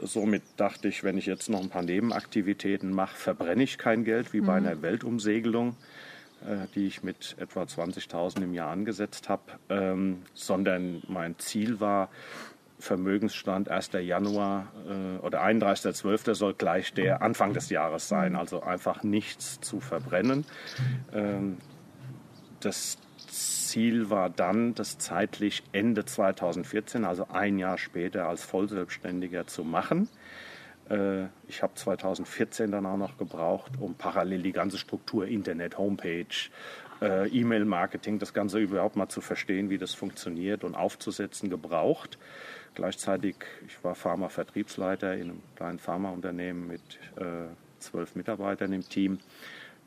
Somit 0.00 0.42
dachte 0.56 0.88
ich, 0.88 1.04
wenn 1.04 1.16
ich 1.16 1.26
jetzt 1.26 1.48
noch 1.48 1.62
ein 1.62 1.70
paar 1.70 1.82
Nebenaktivitäten 1.82 2.92
mache, 2.92 3.16
verbrenne 3.16 3.62
ich 3.62 3.78
kein 3.78 4.04
Geld 4.04 4.32
wie 4.32 4.40
bei 4.40 4.54
einer 4.54 4.82
Weltumsegelung 4.82 5.76
äh, 6.44 6.66
die 6.74 6.86
ich 6.86 7.02
mit 7.02 7.36
etwa 7.38 7.62
20.000 7.62 8.42
im 8.42 8.54
Jahr 8.54 8.70
angesetzt 8.70 9.28
habe, 9.28 9.42
ähm, 9.70 10.22
sondern 10.34 11.02
mein 11.08 11.38
Ziel 11.38 11.80
war, 11.80 12.10
Vermögensstand 12.78 13.68
1. 13.68 13.92
Januar 13.92 14.72
äh, 14.88 15.18
oder 15.24 15.42
31.12. 15.44 16.34
soll 16.34 16.54
gleich 16.54 16.92
der 16.92 17.22
Anfang 17.22 17.52
des 17.54 17.70
Jahres 17.70 18.08
sein, 18.08 18.36
also 18.36 18.62
einfach 18.62 19.02
nichts 19.02 19.60
zu 19.60 19.80
verbrennen. 19.80 20.44
Ähm, 21.12 21.58
das 22.60 22.98
Ziel 23.28 24.10
war 24.10 24.30
dann, 24.30 24.74
das 24.74 24.98
zeitlich 24.98 25.62
Ende 25.72 26.04
2014, 26.04 27.04
also 27.04 27.28
ein 27.32 27.58
Jahr 27.58 27.78
später, 27.78 28.28
als 28.28 28.44
Vollselbstständiger 28.44 29.46
zu 29.46 29.64
machen. 29.64 30.08
Äh, 30.88 31.26
Ich 31.48 31.62
habe 31.62 31.74
2014 31.74 32.70
dann 32.70 32.86
auch 32.86 32.96
noch 32.96 33.16
gebraucht, 33.16 33.72
um 33.78 33.94
parallel 33.94 34.42
die 34.42 34.52
ganze 34.52 34.78
Struktur, 34.78 35.26
Internet, 35.26 35.78
Homepage, 35.78 36.50
äh, 37.04 37.28
E-Mail-Marketing, 37.28 38.18
das 38.18 38.32
Ganze 38.32 38.58
überhaupt 38.58 38.96
mal 38.96 39.08
zu 39.08 39.20
verstehen, 39.20 39.70
wie 39.70 39.78
das 39.78 39.94
funktioniert 39.94 40.64
und 40.64 40.74
aufzusetzen, 40.74 41.50
gebraucht. 41.50 42.18
Gleichzeitig, 42.74 43.36
ich 43.66 43.82
war 43.84 43.94
Pharma-Vertriebsleiter 43.94 45.14
in 45.14 45.30
einem 45.30 45.42
kleinen 45.54 45.78
Pharmaunternehmen 45.78 46.66
mit 46.66 46.82
äh, 47.16 47.48
zwölf 47.78 48.16
Mitarbeitern 48.16 48.72
im 48.72 48.88
Team. 48.88 49.18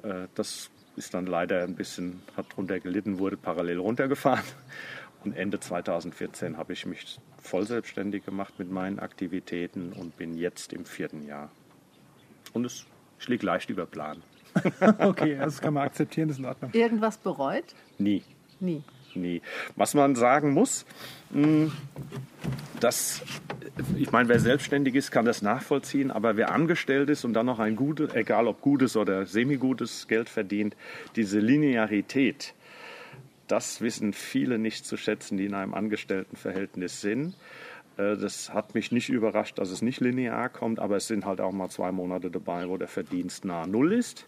Äh, 0.04 0.28
Das 0.36 0.70
ist 0.96 1.14
dann 1.14 1.26
leider 1.26 1.64
ein 1.64 1.76
bisschen, 1.76 2.22
hat 2.36 2.56
drunter 2.56 2.80
gelitten, 2.80 3.20
wurde 3.20 3.38
parallel 3.38 3.80
runtergefahren. 3.80 4.46
Und 5.24 5.36
Ende 5.36 5.60
2014 5.60 6.58
habe 6.58 6.74
ich 6.74 6.86
mich 6.86 7.20
voll 7.42 7.66
selbstständig 7.66 8.24
gemacht 8.26 8.54
mit 8.60 8.72
meinen 8.72 9.00
Aktivitäten 9.00 9.92
und 9.94 10.16
bin 10.18 10.38
jetzt 10.38 10.74
im 10.74 10.86
vierten 10.86 11.26
Jahr. 11.26 11.52
Und 12.54 12.66
es, 12.66 12.86
ich 13.20 13.28
liege 13.28 13.46
leicht 13.46 13.70
über 13.70 13.86
Plan. 13.86 14.22
Okay, 15.00 15.38
das 15.40 15.62
kann 15.62 15.74
man 15.74 15.84
akzeptieren, 15.84 16.28
das 16.28 16.38
ist 16.38 16.40
in 16.40 16.46
Ordnung. 16.46 16.72
Irgendwas 16.74 17.18
bereut? 17.18 17.66
Nie. 17.98 18.24
Nie. 18.60 18.84
Nie. 19.16 19.42
Was 19.76 19.94
man 19.94 20.16
sagen 20.16 20.54
muss, 20.54 20.86
mh, 21.32 21.72
dass, 22.80 23.22
ich 23.98 24.12
meine, 24.12 24.30
wer 24.30 24.40
selbstständig 24.40 24.96
ist, 24.96 25.12
kann 25.12 25.26
das 25.26 25.42
nachvollziehen, 25.42 26.12
aber 26.12 26.38
wer 26.38 26.52
angestellt 26.52 27.10
ist 27.10 27.26
und 27.26 27.34
dann 27.34 27.48
noch 27.48 27.60
ein 27.60 27.76
gutes, 27.76 28.14
egal 28.14 28.48
ob 28.48 28.62
gutes 28.62 28.96
oder 28.96 29.26
semi-gutes 29.26 30.08
Geld 30.08 30.30
verdient, 30.30 30.76
diese 31.16 31.40
Linearität, 31.40 32.54
das 33.48 33.82
wissen 33.82 34.14
viele 34.14 34.60
nicht 34.60 34.86
zu 34.86 34.98
schätzen, 34.98 35.38
die 35.38 35.46
in 35.46 35.54
einem 35.54 35.74
Angestelltenverhältnis 35.74 37.02
sind. 37.02 37.36
Äh, 37.98 38.16
Das 38.18 38.54
hat 38.54 38.76
mich 38.76 38.92
nicht 38.92 39.10
überrascht, 39.10 39.58
dass 39.60 39.70
es 39.70 39.82
nicht 39.82 40.00
linear 40.00 40.50
kommt, 40.50 40.80
aber 40.80 40.98
es 40.98 41.08
sind 41.08 41.26
halt 41.26 41.42
auch 41.42 41.52
mal 41.52 41.70
zwei 41.70 41.92
Monate 41.92 42.32
dabei, 42.32 42.70
wo 42.70 42.78
der 42.78 42.88
Verdienst 42.88 43.46
nahe 43.46 43.68
Null 43.68 43.94
ist. 43.94 44.28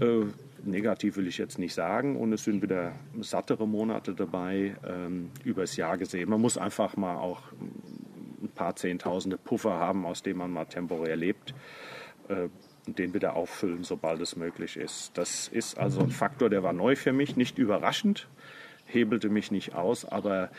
Äh, 0.00 0.24
negativ 0.64 1.16
will 1.16 1.26
ich 1.26 1.38
jetzt 1.38 1.58
nicht 1.58 1.74
sagen. 1.74 2.16
Und 2.16 2.32
es 2.32 2.44
sind 2.44 2.62
wieder 2.62 2.92
sattere 3.20 3.66
Monate 3.68 4.14
dabei, 4.14 4.76
ähm, 4.86 5.30
übers 5.44 5.76
Jahr 5.76 5.96
gesehen. 5.98 6.28
Man 6.30 6.40
muss 6.40 6.58
einfach 6.58 6.96
mal 6.96 7.16
auch 7.16 7.42
ein 8.42 8.50
paar 8.54 8.76
Zehntausende 8.76 9.38
Puffer 9.38 9.74
haben, 9.74 10.06
aus 10.06 10.22
denen 10.22 10.38
man 10.38 10.50
mal 10.50 10.64
temporär 10.64 11.16
lebt. 11.16 11.54
Äh, 12.28 12.48
und 12.86 13.00
den 13.00 13.14
wieder 13.14 13.34
auffüllen, 13.34 13.82
sobald 13.82 14.20
es 14.20 14.36
möglich 14.36 14.76
ist. 14.76 15.18
Das 15.18 15.48
ist 15.48 15.76
also 15.76 16.00
ein 16.00 16.10
Faktor, 16.10 16.50
der 16.50 16.62
war 16.62 16.72
neu 16.72 16.94
für 16.94 17.12
mich, 17.12 17.36
nicht 17.36 17.58
überraschend, 17.58 18.28
hebelte 18.84 19.28
mich 19.28 19.50
nicht 19.50 19.74
aus, 19.74 20.04
aber 20.04 20.50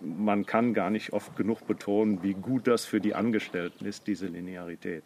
man 0.00 0.46
kann 0.46 0.74
gar 0.74 0.90
nicht 0.90 1.12
oft 1.12 1.36
genug 1.36 1.66
betonen, 1.66 2.22
wie 2.22 2.34
gut 2.34 2.66
das 2.66 2.84
für 2.84 3.00
die 3.00 3.14
Angestellten 3.14 3.84
ist, 3.84 4.06
diese 4.06 4.26
Linearität. 4.26 5.04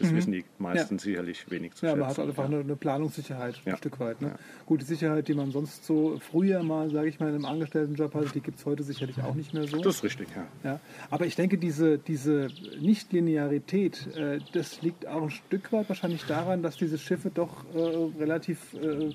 Das 0.00 0.12
wissen 0.12 0.32
die 0.32 0.44
meisten 0.58 0.98
sicherlich 0.98 1.48
wenig 1.52 1.74
zu 1.74 1.86
Mhm. 1.86 1.88
Ja, 1.88 1.94
schätzen. 1.94 2.00
man 2.00 2.08
hat 2.10 2.18
einfach 2.18 2.44
eine, 2.46 2.58
eine 2.64 2.74
Planungssicherheit 2.74 3.62
Ja. 3.64 3.72
ein 3.74 3.78
Stück 3.78 4.00
weit. 4.00 4.20
Ne? 4.20 4.28
Ja. 4.30 4.34
Gut, 4.66 4.80
die 4.80 4.86
Sicherheit, 4.86 5.28
die 5.28 5.34
man 5.34 5.52
sonst 5.52 5.84
so 5.86 6.18
früher 6.18 6.64
mal, 6.64 6.90
sage 6.90 7.08
ich 7.08 7.20
mal, 7.20 7.28
in 7.28 7.36
einem 7.36 7.44
Angestelltenjob 7.44 8.12
hatte, 8.12 8.28
die 8.34 8.40
gibt 8.40 8.58
es 8.58 8.66
heute 8.66 8.82
sicherlich 8.82 9.22
auch 9.22 9.36
nicht 9.36 9.54
mehr 9.54 9.68
so. 9.68 9.76
Das 9.80 9.94
ist 9.96 10.02
richtig, 10.02 10.26
ja. 10.34 10.46
Ja, 10.64 10.80
aber 11.10 11.26
ich 11.26 11.36
denke, 11.36 11.58
diese, 11.58 11.98
diese 11.98 12.48
Nichtlinearität, 12.80 14.08
äh, 14.16 14.40
das 14.52 14.82
liegt 14.82 15.06
auch 15.06 15.22
ein 15.22 15.30
Stück 15.30 15.72
weit 15.72 15.88
wahrscheinlich 15.88 16.24
daran, 16.24 16.62
dass 16.62 16.76
diese 16.76 16.98
Schiffe 16.98 17.30
doch 17.32 17.64
äh, 17.74 17.78
relativ 18.20 18.74
äh, 18.74 19.10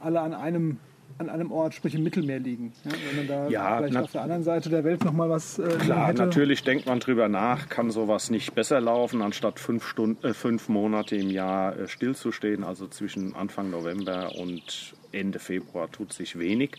alle 0.00 0.20
an 0.20 0.32
einem, 0.34 0.78
an 1.18 1.30
einem 1.30 1.50
Ort, 1.52 1.74
sprich 1.74 1.94
im 1.94 2.02
Mittelmeer 2.02 2.38
liegen. 2.38 2.72
Ja, 2.84 2.92
wenn 2.92 3.16
man 3.16 3.26
da 3.26 3.48
Ja, 3.48 3.76
vielleicht 3.78 3.96
auf 3.96 4.12
der 4.12 4.22
anderen 4.22 4.42
Seite 4.42 4.68
der 4.68 4.84
Welt 4.84 5.04
nochmal 5.04 5.30
was 5.30 5.58
äh, 5.58 5.66
Klar, 5.78 6.08
hätte. 6.08 6.22
natürlich 6.24 6.62
denkt 6.62 6.86
man 6.86 7.00
drüber 7.00 7.28
nach, 7.28 7.68
kann 7.68 7.90
sowas 7.90 8.30
nicht 8.30 8.54
besser 8.54 8.80
laufen, 8.80 9.22
anstatt 9.22 9.58
fünf, 9.58 9.86
Stunden, 9.86 10.24
äh, 10.26 10.34
fünf 10.34 10.68
Monate 10.68 11.16
im 11.16 11.30
Jahr 11.30 11.76
äh, 11.78 11.88
stillzustehen. 11.88 12.64
Also 12.64 12.86
zwischen 12.86 13.34
Anfang 13.34 13.70
November 13.70 14.30
und 14.38 14.94
Ende 15.12 15.38
Februar 15.38 15.90
tut 15.90 16.12
sich 16.12 16.38
wenig, 16.38 16.72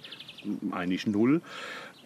eigentlich 0.71 1.07
null. 1.07 1.41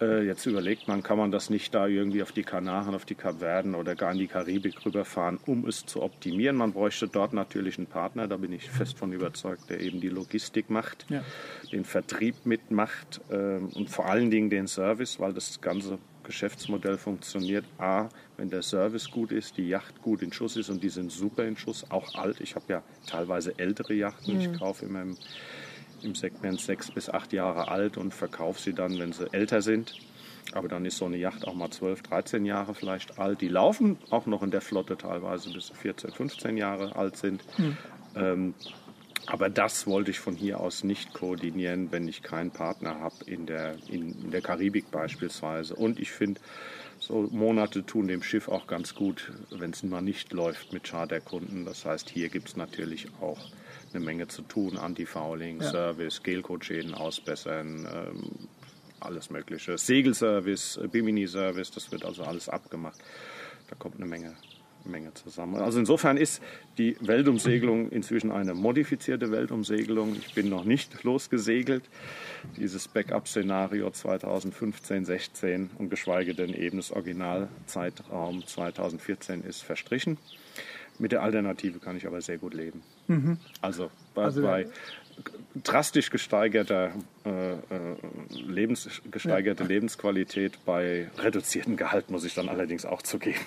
Äh, 0.01 0.23
jetzt 0.25 0.45
überlegt 0.47 0.87
man, 0.87 1.03
kann 1.03 1.17
man 1.17 1.31
das 1.31 1.49
nicht 1.49 1.73
da 1.75 1.85
irgendwie 1.87 2.23
auf 2.23 2.31
die 2.31 2.43
Kanaren, 2.43 2.95
auf 2.95 3.05
die 3.05 3.15
Kapverden 3.15 3.75
oder 3.75 3.95
gar 3.95 4.11
in 4.11 4.17
die 4.17 4.27
Karibik 4.27 4.83
rüberfahren, 4.85 5.39
um 5.45 5.67
es 5.67 5.85
zu 5.85 6.01
optimieren. 6.01 6.55
Man 6.55 6.73
bräuchte 6.73 7.07
dort 7.07 7.33
natürlich 7.33 7.77
einen 7.77 7.87
Partner, 7.87 8.27
da 8.27 8.37
bin 8.37 8.51
ich 8.51 8.69
fest 8.69 8.97
von 8.97 9.13
überzeugt, 9.13 9.69
der 9.69 9.79
eben 9.79 10.01
die 10.01 10.09
Logistik 10.09 10.69
macht, 10.69 11.05
Ja. 11.09 11.23
den 11.71 11.85
Vertrieb 11.85 12.45
mitmacht 12.45 13.21
ähm, 13.31 13.69
und 13.75 13.89
vor 13.89 14.07
allen 14.09 14.31
Dingen 14.31 14.49
den 14.49 14.67
Service, 14.67 15.19
weil 15.19 15.33
das 15.33 15.61
ganze 15.61 15.99
Geschäftsmodell 16.23 16.97
funktioniert. 16.97 17.65
A, 17.77 18.09
wenn 18.37 18.49
der 18.49 18.61
Service 18.61 19.09
gut 19.09 19.31
ist, 19.31 19.57
die 19.57 19.67
Yacht 19.67 20.01
gut 20.01 20.21
in 20.21 20.31
Schuss 20.31 20.55
ist 20.55 20.69
und 20.69 20.81
die 20.81 20.89
sind 20.89 21.11
super 21.11 21.45
in 21.45 21.57
Schuss, 21.57 21.85
auch 21.89 22.15
alt. 22.15 22.41
Ich 22.41 22.55
habe 22.55 22.65
ja 22.69 22.83
teilweise 23.07 23.57
ältere 23.57 23.93
Yachten. 23.93 24.39
Ich 24.39 24.53
kaufe 24.57 24.85
immer 24.85 25.01
im, 25.01 25.17
im 26.03 26.15
Segment 26.15 26.59
sechs 26.59 26.91
bis 26.91 27.09
acht 27.09 27.33
Jahre 27.33 27.69
alt 27.69 27.97
und 27.97 28.13
verkaufe 28.13 28.61
sie 28.61 28.73
dann, 28.73 28.99
wenn 28.99 29.13
sie 29.13 29.31
älter 29.33 29.61
sind. 29.61 29.95
Aber 30.53 30.67
dann 30.67 30.85
ist 30.85 30.97
so 30.97 31.05
eine 31.05 31.17
Yacht 31.17 31.47
auch 31.47 31.53
mal 31.53 31.69
12, 31.69 32.03
13 32.03 32.45
Jahre 32.45 32.73
vielleicht 32.73 33.19
alt. 33.19 33.41
Die 33.41 33.47
laufen 33.47 33.97
auch 34.09 34.25
noch 34.25 34.43
in 34.43 34.51
der 34.51 34.61
Flotte 34.61 34.97
teilweise 34.97 35.51
bis 35.53 35.67
sie 35.67 35.73
14, 35.73 36.11
15 36.11 36.57
Jahre 36.57 36.95
alt 36.95 37.15
sind. 37.15 37.43
Ähm, 38.15 38.53
aber 39.27 39.49
das 39.49 39.87
wollte 39.87 40.11
ich 40.11 40.19
von 40.19 40.35
hier 40.35 40.59
aus 40.59 40.83
nicht 40.83 41.13
koordinieren, 41.13 41.91
wenn 41.91 42.07
ich 42.07 42.23
keinen 42.23 42.51
Partner 42.51 42.99
habe 42.99 43.15
in 43.25 43.45
der, 43.45 43.75
in, 43.87 44.23
in 44.23 44.31
der 44.31 44.41
Karibik 44.41 44.91
beispielsweise. 44.91 45.75
Und 45.75 45.99
ich 45.99 46.11
finde, 46.11 46.41
so 46.99 47.27
Monate 47.31 47.85
tun 47.85 48.07
dem 48.07 48.23
Schiff 48.23 48.47
auch 48.47 48.67
ganz 48.67 48.95
gut, 48.95 49.31
wenn 49.49 49.71
es 49.71 49.83
mal 49.83 50.01
nicht 50.01 50.33
läuft 50.33 50.73
mit 50.73 50.83
Charterkunden. 50.83 51.65
Das 51.65 51.85
heißt, 51.85 52.09
hier 52.09 52.29
gibt 52.29 52.49
es 52.49 52.55
natürlich 52.55 53.07
auch 53.21 53.39
eine 53.93 54.03
Menge 54.03 54.27
zu 54.27 54.41
tun. 54.43 54.77
Anti-Fouling, 54.77 55.61
Ja. 55.61 55.69
Service, 55.71 56.23
Gelcoat-Schäden 56.23 56.93
ausbessern, 56.93 57.87
ähm, 57.91 58.47
alles 58.99 59.29
Mögliche. 59.29 59.77
Segelservice, 59.77 60.77
äh, 60.77 60.87
Bimini-Service, 60.87 61.71
das 61.71 61.91
wird 61.91 62.05
also 62.05 62.23
alles 62.23 62.49
abgemacht. 62.49 62.99
Da 63.69 63.75
kommt 63.75 63.95
eine 63.95 64.05
Menge, 64.05 64.35
Menge 64.83 65.13
zusammen. 65.13 65.55
Also 65.61 65.79
insofern 65.79 66.17
ist 66.17 66.41
die 66.77 66.97
Weltumsegelung 67.01 67.89
inzwischen 67.89 68.31
eine 68.31 68.53
modifizierte 68.53 69.31
Weltumsegelung. 69.31 70.15
Ich 70.15 70.33
bin 70.33 70.49
noch 70.49 70.65
nicht 70.65 71.03
losgesegelt. 71.03 71.83
Dieses 72.57 72.87
Backup-Szenario 72.87 73.89
2015, 73.91 75.05
16 75.05 75.69
und 75.77 75.89
geschweige 75.89 76.33
denn 76.33 76.53
eben 76.53 76.77
das 76.77 76.91
Originalzeitraum 76.91 78.45
2014 78.45 79.43
ist 79.43 79.61
verstrichen. 79.63 80.17
Mit 81.01 81.11
der 81.11 81.23
Alternative 81.23 81.79
kann 81.79 81.97
ich 81.97 82.05
aber 82.05 82.21
sehr 82.21 82.37
gut 82.37 82.53
leben. 82.53 82.83
Also 83.61 83.89
bei, 84.13 84.21
Mhm. 84.21 84.25
Also, 84.25 84.41
bei 84.43 84.67
drastisch 85.63 86.09
gesteigerter, 86.11 86.91
äh, 87.25 87.53
äh, 87.53 87.57
Lebens, 88.29 89.01
gesteigerte 89.09 89.63
Lebensqualität 89.63 90.63
bei 90.63 91.09
reduziertem 91.17 91.75
Gehalt 91.75 92.09
muss 92.11 92.23
ich 92.23 92.35
dann 92.35 92.49
allerdings 92.49 92.85
auch 92.85 93.01
zugeben. 93.01 93.39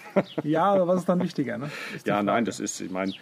Ja, 0.43 0.65
aber 0.65 0.89
was 0.89 1.01
ist 1.01 1.09
dann 1.09 1.23
wichtiger? 1.23 1.57
Ne? 1.59 1.71
Ist 1.95 2.07
ja, 2.07 2.23
nein, 2.23 2.45
das 2.45 2.59
ist, 2.61 2.81
ich 2.81 2.91
meine, 2.91 3.13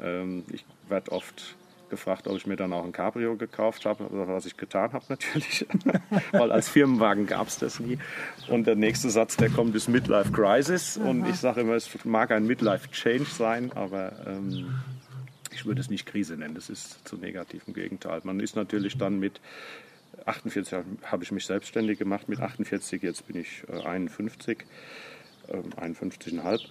ähm, 0.00 0.44
ich 0.52 0.64
werde 0.88 1.10
oft 1.12 1.56
gefragt, 1.90 2.26
ob 2.28 2.36
ich 2.36 2.46
mir 2.46 2.56
dann 2.56 2.72
auch 2.72 2.84
ein 2.84 2.92
Cabrio 2.92 3.36
gekauft 3.36 3.86
habe, 3.86 4.06
was 4.10 4.46
ich 4.46 4.56
getan 4.56 4.92
habe 4.92 5.04
natürlich, 5.08 5.66
weil 6.32 6.52
als 6.52 6.68
Firmenwagen 6.68 7.26
gab 7.26 7.48
es 7.48 7.58
das 7.58 7.80
nie. 7.80 7.98
Und 8.48 8.66
der 8.66 8.76
nächste 8.76 9.10
Satz, 9.10 9.36
der 9.36 9.50
kommt, 9.50 9.74
ist 9.74 9.88
Midlife 9.88 10.32
Crisis 10.32 10.96
und 10.96 11.28
ich 11.28 11.36
sage 11.36 11.62
immer, 11.62 11.74
es 11.74 11.88
mag 12.04 12.30
ein 12.30 12.46
Midlife 12.46 12.90
Change 12.90 13.26
sein, 13.26 13.72
aber 13.74 14.12
ähm, 14.26 14.80
ich 15.52 15.66
würde 15.66 15.80
es 15.80 15.90
nicht 15.90 16.06
Krise 16.06 16.36
nennen, 16.36 16.54
das 16.54 16.70
ist 16.70 17.06
zu 17.08 17.16
negativ 17.16 17.62
im 17.66 17.74
Gegenteil. 17.74 18.20
Man 18.24 18.40
ist 18.40 18.56
natürlich 18.56 18.96
dann 18.96 19.18
mit 19.18 19.40
48 20.24 20.78
habe 21.04 21.24
ich 21.24 21.32
mich 21.32 21.46
selbstständig 21.46 21.98
gemacht, 21.98 22.28
mit 22.28 22.40
48, 22.40 23.02
jetzt 23.02 23.26
bin 23.26 23.40
ich 23.40 23.64
äh, 23.68 23.82
51, 23.82 24.64
ähm, 25.48 25.70
51,5. 25.76 26.66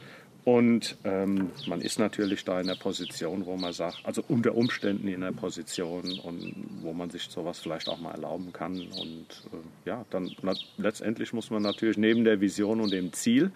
Und 0.47 0.95
ähm, 1.03 1.51
man 1.67 1.81
ist 1.81 1.99
natürlich 1.99 2.45
da 2.45 2.61
in 2.61 2.67
der 2.67 2.75
Position, 2.75 3.45
wo 3.45 3.57
man 3.57 3.73
sagt, 3.73 3.99
also 4.05 4.23
unter 4.29 4.55
Umständen 4.55 5.09
in 5.09 5.19
der 5.19 5.33
Position 5.33 6.19
und 6.23 6.55
wo 6.79 6.93
man 6.93 7.09
sich 7.09 7.23
sowas 7.23 7.59
vielleicht 7.59 7.89
auch 7.89 7.99
mal 7.99 8.11
erlauben 8.11 8.53
kann. 8.53 8.75
Und 8.79 9.27
äh, 9.51 9.57
ja, 9.89 10.05
dann 10.09 10.31
na, 10.43 10.53
letztendlich 10.77 11.33
muss 11.33 11.49
man 11.49 11.63
natürlich 11.63 11.97
neben 11.97 12.23
der 12.23 12.39
Vision 12.39 12.79
und 12.79 12.93
dem 12.93 13.11
Ziel, 13.11 13.51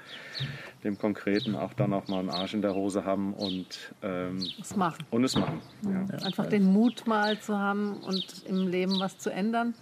dem 0.84 0.98
Konkreten, 0.98 1.56
auch 1.56 1.72
dann 1.74 1.94
auch 1.94 2.10
mal 2.10 2.20
einen 2.20 2.30
Arsch 2.30 2.56
in 2.56 2.62
der 2.62 2.76
Hose 2.76 3.06
haben 3.06 3.36
und, 3.36 3.94
ähm, 4.04 4.46
Das 4.58 4.76
machen. 4.76 5.06
und 5.12 5.24
es 5.24 5.38
machen. 5.38 5.62
Ja. 5.84 6.18
Einfach 6.26 6.48
den 6.48 6.66
Mut 6.66 7.08
mal 7.08 7.40
zu 7.40 7.58
haben 7.58 8.02
und 8.02 8.44
im 8.50 8.68
Leben 8.68 9.00
was 9.00 9.18
zu 9.18 9.30
ändern. 9.30 9.76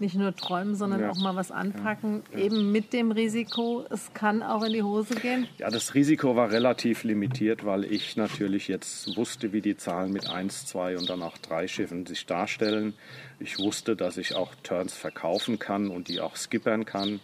Nicht 0.00 0.16
nur 0.16 0.34
träumen, 0.34 0.74
sondern 0.74 1.00
Ja. 1.02 1.10
auch 1.10 1.18
mal 1.18 1.36
was 1.36 1.52
anpacken. 1.52 2.24
Eben 2.36 2.72
mit 2.72 2.92
dem 2.92 3.12
Risiko, 3.12 3.84
es 3.90 4.12
kann 4.12 4.42
auch 4.42 4.64
in 4.64 4.72
die 4.72 4.82
Hose 4.82 5.14
gehen. 5.14 5.46
Ja, 5.58 5.70
das 5.70 5.94
Risiko 5.94 6.34
war 6.34 6.50
relativ 6.50 7.04
limitiert, 7.04 7.64
weil 7.64 7.84
ich 7.84 8.16
natürlich 8.16 8.66
jetzt 8.66 9.16
wusste, 9.16 9.52
wie 9.52 9.60
die 9.60 9.76
Zahlen 9.76 10.12
mit 10.12 10.28
1, 10.28 10.66
2 10.66 10.98
und 10.98 11.08
dann 11.08 11.22
auch 11.22 11.38
3 11.38 11.68
Schiffen 11.68 12.06
sich 12.06 12.26
darstellen. 12.26 12.94
Ich 13.38 13.58
wusste, 13.60 13.94
dass 13.94 14.16
ich 14.16 14.34
auch 14.34 14.52
Turns 14.64 14.94
verkaufen 14.94 15.60
kann 15.60 15.88
und 15.90 16.08
die 16.08 16.20
auch 16.20 16.34
skippern 16.34 16.84
kann. 16.84 17.20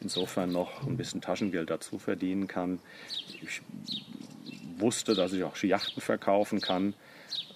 Insofern 0.00 0.52
noch 0.52 0.86
ein 0.86 0.96
bisschen 0.96 1.20
Taschengeld 1.20 1.70
dazu 1.70 1.98
verdienen 1.98 2.46
kann. 2.46 2.78
Ich 3.42 3.62
wusste, 4.78 5.14
dass 5.14 5.32
ich 5.32 5.42
auch 5.42 5.56
Yachten 5.56 6.00
verkaufen 6.00 6.60
kann, 6.60 6.94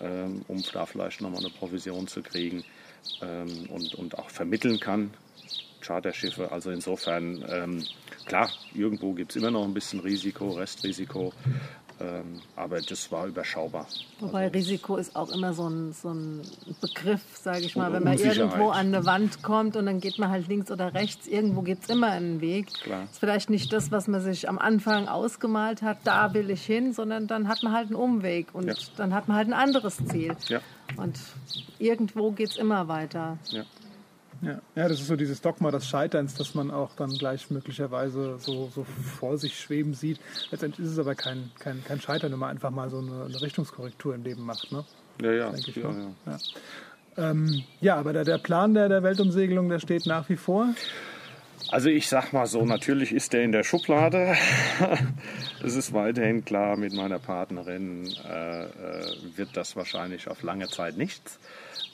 ähm, 0.01 0.43
um 0.49 0.63
da 0.73 0.87
vielleicht 0.87 1.21
nochmal 1.21 1.41
eine 1.41 1.51
Provision 1.51 2.09
zu 2.09 2.23
kriegen 2.23 2.65
ähm, 3.23 3.69
und, 3.71 3.95
und 3.95 4.19
auch 4.19 4.31
vermitteln 4.31 4.81
kann. 4.81 5.11
Charterschiffe, 5.81 6.51
also 6.51 6.71
insofern, 6.71 7.45
ähm, 7.49 7.85
klar, 8.25 8.51
irgendwo 8.75 9.13
gibt 9.13 9.31
es 9.33 9.37
immer 9.37 9.51
noch 9.53 9.65
ein 9.65 9.75
bisschen 9.75 10.01
Risiko, 10.01 10.51
Restrisiko, 10.51 11.33
ähm, 12.01 12.41
aber 12.57 12.81
das 12.81 13.11
war 13.13 13.27
überschaubar. 13.27 13.87
Wobei 14.21 14.49
Risiko 14.49 14.97
ist 14.97 15.15
auch 15.15 15.31
immer 15.31 15.55
so 15.55 15.69
ein, 15.69 15.93
so 15.93 16.11
ein 16.11 16.43
Begriff, 16.81 17.23
sage 17.41 17.61
ich 17.61 17.77
mal. 17.77 17.93
Wenn 17.93 18.03
man 18.05 18.19
irgendwo 18.19 18.71
an 18.71 18.89
eine 18.95 19.07
Wand 19.07 19.43
kommt 19.43 19.77
und 19.77 19.87
dann 19.87 20.01
geht 20.01 20.19
man 20.19 20.29
halt 20.31 20.49
links 20.49 20.71
oder 20.71 20.93
rechts, 20.93 21.27
irgendwo 21.27 21.63
gibt 21.63 21.85
es 21.85 21.89
immer 21.89 22.09
einen 22.09 22.41
Weg. 22.41 22.67
Klar. 22.83 23.05
Ist 23.05 23.19
vielleicht 23.21 23.49
nicht 23.49 23.73
das, 23.73 23.91
was 23.93 24.09
man 24.09 24.21
sich 24.21 24.49
am 24.49 24.59
Anfang 24.59 25.09
ausgemalt 25.09 25.83
hat, 25.83 25.99
da 26.05 26.35
will 26.35 26.51
ich 26.51 26.67
hin, 26.67 26.93
sondern 26.93 27.29
dann 27.29 27.49
hat 27.49 27.63
man 27.63 27.73
halt 27.73 27.87
einen 27.87 27.97
Umweg 27.97 28.49
und 28.55 28.67
Ja. 28.67 28.75
dann 28.97 29.15
hat 29.15 29.29
man 29.29 29.37
halt 29.37 29.49
ein 29.49 29.55
anderes 29.55 29.99
Ziel. 30.07 30.37
Ja, 30.49 30.61
Und 30.97 31.19
irgendwo 31.79 32.31
geht 32.31 32.51
es 32.51 32.57
immer 32.57 32.89
weiter. 32.89 33.39
ja. 33.51 33.65
Ja. 34.43 34.61
ja, 34.75 34.89
das 34.89 35.01
ist 35.01 35.07
so 35.07 35.17
dieses 35.17 35.41
Dogma 35.41 35.71
des 35.71 35.87
Scheiterns, 35.87 36.35
das 36.35 36.55
man 36.55 36.71
auch 36.71 36.95
dann 36.95 37.11
gleich 37.11 37.51
möglicherweise 37.51 38.37
so, 38.39 38.69
so 38.75 38.85
vor 38.85 39.39
sich 39.39 39.59
schweben 39.59 39.95
sieht. 39.95 40.21
Letztendlich 40.51 40.87
ist 40.87 40.93
es 40.93 40.99
aber 40.99 41.15
kein, 41.15 41.51
kein, 41.59 41.83
kein 41.85 42.01
Scheitern, 42.01 42.33
wenn 42.33 42.39
man 42.39 42.51
einfach 42.51 42.71
mal 42.71 42.91
so 42.91 42.99
eine, 42.99 43.25
eine 43.25 43.41
Richtungskorrektur 43.41 44.15
im 44.15 44.25
Leben 44.25 44.45
macht. 44.45 44.71
Ne? 44.73 44.85
Ja, 45.23 45.33
ja, 45.33 45.51
Denke 45.51 45.71
ich 45.71 45.77
ja, 45.77 45.91
ja. 45.91 46.13
Ja. 46.27 46.39
Ähm, 47.31 47.63
ja, 47.81 47.97
aber 47.97 48.13
der, 48.13 48.25
der 48.25 48.39
Plan 48.39 48.75
der, 48.75 48.89
der 48.89 49.03
Weltumsegelung, 49.03 49.71
der 49.71 49.79
steht 49.79 50.05
nach 50.07 50.29
wie 50.29 50.37
vor. 50.37 50.69
Also 51.69 51.89
ich 51.89 52.09
sag 52.09 52.33
mal 52.33 52.47
so, 52.47 52.65
natürlich 52.65 53.13
ist 53.13 53.33
der 53.33 53.43
in 53.43 53.53
der 53.53 53.65
Schublade. 53.65 54.37
Es 55.65 55.75
ist 55.75 55.93
weiterhin 55.93 56.45
klar, 56.45 56.77
mit 56.77 56.93
meiner 56.93 57.19
Partnerin 57.19 58.07
äh, 58.25 58.65
äh, 58.67 58.69
wird 59.35 59.57
das 59.57 59.75
wahrscheinlich 59.75 60.29
auf 60.29 60.43
lange 60.43 60.69
Zeit 60.69 60.97
nichts. 60.97 61.41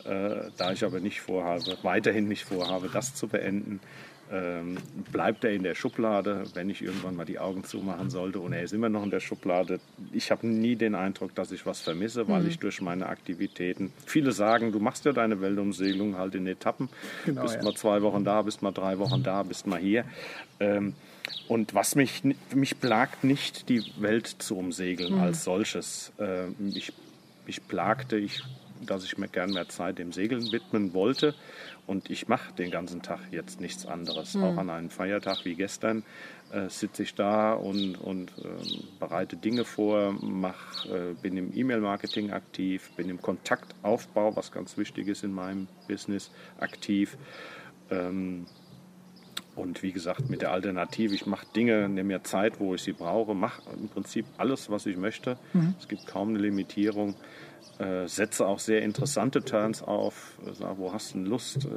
Äh, 0.05 0.51
da 0.59 0.73
ich 0.73 0.85
aber 0.85 1.01
nicht 1.01 1.21
vorhabe, 1.23 1.79
weiterhin 1.83 2.29
nicht 2.29 2.45
vorhabe, 2.45 2.91
das 2.93 3.15
zu 3.15 3.29
beenden, 3.29 3.81
ähm, 4.33 4.79
bleibt 5.13 5.45
er 5.45 5.53
in 5.53 5.63
der 5.63 5.75
Schublade, 5.75 6.45
wenn 6.55 6.71
ich 6.71 6.81
irgendwann 6.81 7.15
mal 7.15 7.27
die 7.27 7.39
Augen 7.39 7.65
zumachen 7.65 8.09
sollte. 8.09 8.41
Und 8.41 8.55
er 8.55 8.63
ist 8.63 8.73
immer 8.73 8.89
noch 8.89 9.05
in 9.05 9.11
der 9.11 9.21
Schublade. 9.21 9.79
Ich 10.13 10.31
habe 10.31 10.47
nie 10.47 10.75
den 10.75 10.95
Eindruck, 10.95 11.35
dass 11.35 11.53
ich 11.53 11.67
was 11.67 11.81
vermisse, 11.81 12.29
weil 12.29 12.47
ich 12.49 12.59
durch 12.59 12.81
meine 12.81 13.07
Aktivitäten. 13.07 13.93
Viele 14.07 14.33
sagen, 14.33 14.73
du 14.73 14.81
machst 14.81 15.05
ja 15.05 15.13
deine 15.13 15.41
Weltumsegelung 15.43 16.17
halt 16.17 16.35
in 16.35 16.47
Etappen. 16.47 16.89
Genau, 17.27 17.43
bist 17.43 17.57
ja. 17.57 17.63
mal 17.63 17.75
zwei 17.75 18.01
Wochen 18.01 18.25
da, 18.25 18.41
bist 18.41 18.63
mal 18.63 18.73
drei 18.73 18.99
Wochen 18.99 19.23
da, 19.23 19.43
bist 19.43 19.67
mal 19.67 19.79
hier. 19.79 20.05
Ähm, 20.61 20.95
und 21.49 21.75
was 21.75 21.95
mich, 21.95 22.23
mich 22.55 22.81
plagt 22.81 23.25
nicht, 23.25 23.69
die 23.69 23.85
Welt 23.99 24.27
zu 24.27 24.57
umsegeln 24.57 25.19
als 25.21 25.45
solches. 25.45 26.13
Ähm, 26.19 26.55
ich, 26.75 26.93
mich 27.47 27.67
plagte, 27.69 28.17
ich, 28.17 28.43
dass 28.87 29.05
ich 29.05 29.19
mir 29.19 29.29
gern 29.29 29.53
mehr 29.53 29.69
Zeit 29.69 29.99
dem 29.99 30.13
Segeln 30.13 30.53
widmen 30.53 30.95
wollte. 30.95 31.35
Und 31.87 32.11
ich 32.11 32.29
mache 32.29 32.53
den 32.55 32.71
ganzen 32.71 33.03
Tag 33.03 33.21
jetzt 33.31 33.61
nichts 33.61 33.87
anderes. 33.87 34.37
Auch 34.37 34.57
an 34.57 34.71
einem 34.71 34.91
Feiertag 34.91 35.45
wie 35.45 35.55
gestern 35.55 36.05
äh, 36.53 36.69
sitze 36.69 37.03
ich 37.03 37.15
da 37.15 37.55
und, 37.55 37.97
und 37.97 38.33
ähm, 38.45 38.85
bereite 39.01 39.37
Dinge 39.37 39.65
vor, 39.65 40.15
mach, 40.21 40.87
äh, 40.87 41.15
bin 41.21 41.37
im 41.37 41.57
E-Mail-Marketing 41.57 42.31
aktiv, 42.31 42.91
bin 42.97 43.09
im 43.09 43.21
Kontaktaufbau, 43.21 44.37
was 44.37 44.53
ganz 44.53 44.77
wichtig 44.77 45.09
ist 45.09 45.25
in 45.25 45.33
meinem 45.33 45.67
Business, 45.89 46.31
aktiv. 46.59 47.17
Ähm, 47.91 48.47
und 49.55 49.83
wie 49.83 49.93
gesagt, 49.93 50.31
mit 50.31 50.41
der 50.41 50.53
Alternative, 50.53 51.15
ich 51.15 51.27
mache 51.27 51.47
Dinge, 51.55 51.89
nehme 51.89 52.15
mir 52.15 52.23
Zeit, 52.25 52.59
wo 52.59 52.75
ich 52.75 52.83
sie 52.83 52.93
brauche, 52.93 53.35
mache 53.35 53.63
im 53.79 53.89
Prinzip 53.89 54.25
alles, 54.39 54.71
was 54.71 54.87
ich 54.87 54.97
möchte. 54.97 55.37
Es 55.79 55.89
gibt 55.89 56.07
kaum 56.07 56.31
eine 56.31 56.39
Limitierung. 56.39 57.15
Äh, 57.79 58.07
setze 58.07 58.47
auch 58.47 58.59
sehr 58.59 58.83
interessante 58.83 59.43
Turns 59.43 59.83
auf. 59.83 60.37
Äh, 60.47 60.53
Sag, 60.53 60.79
wo 60.79 60.93
hast 60.93 61.15
du 61.15 61.19
Lust? 61.19 61.65
Äh, 61.65 61.69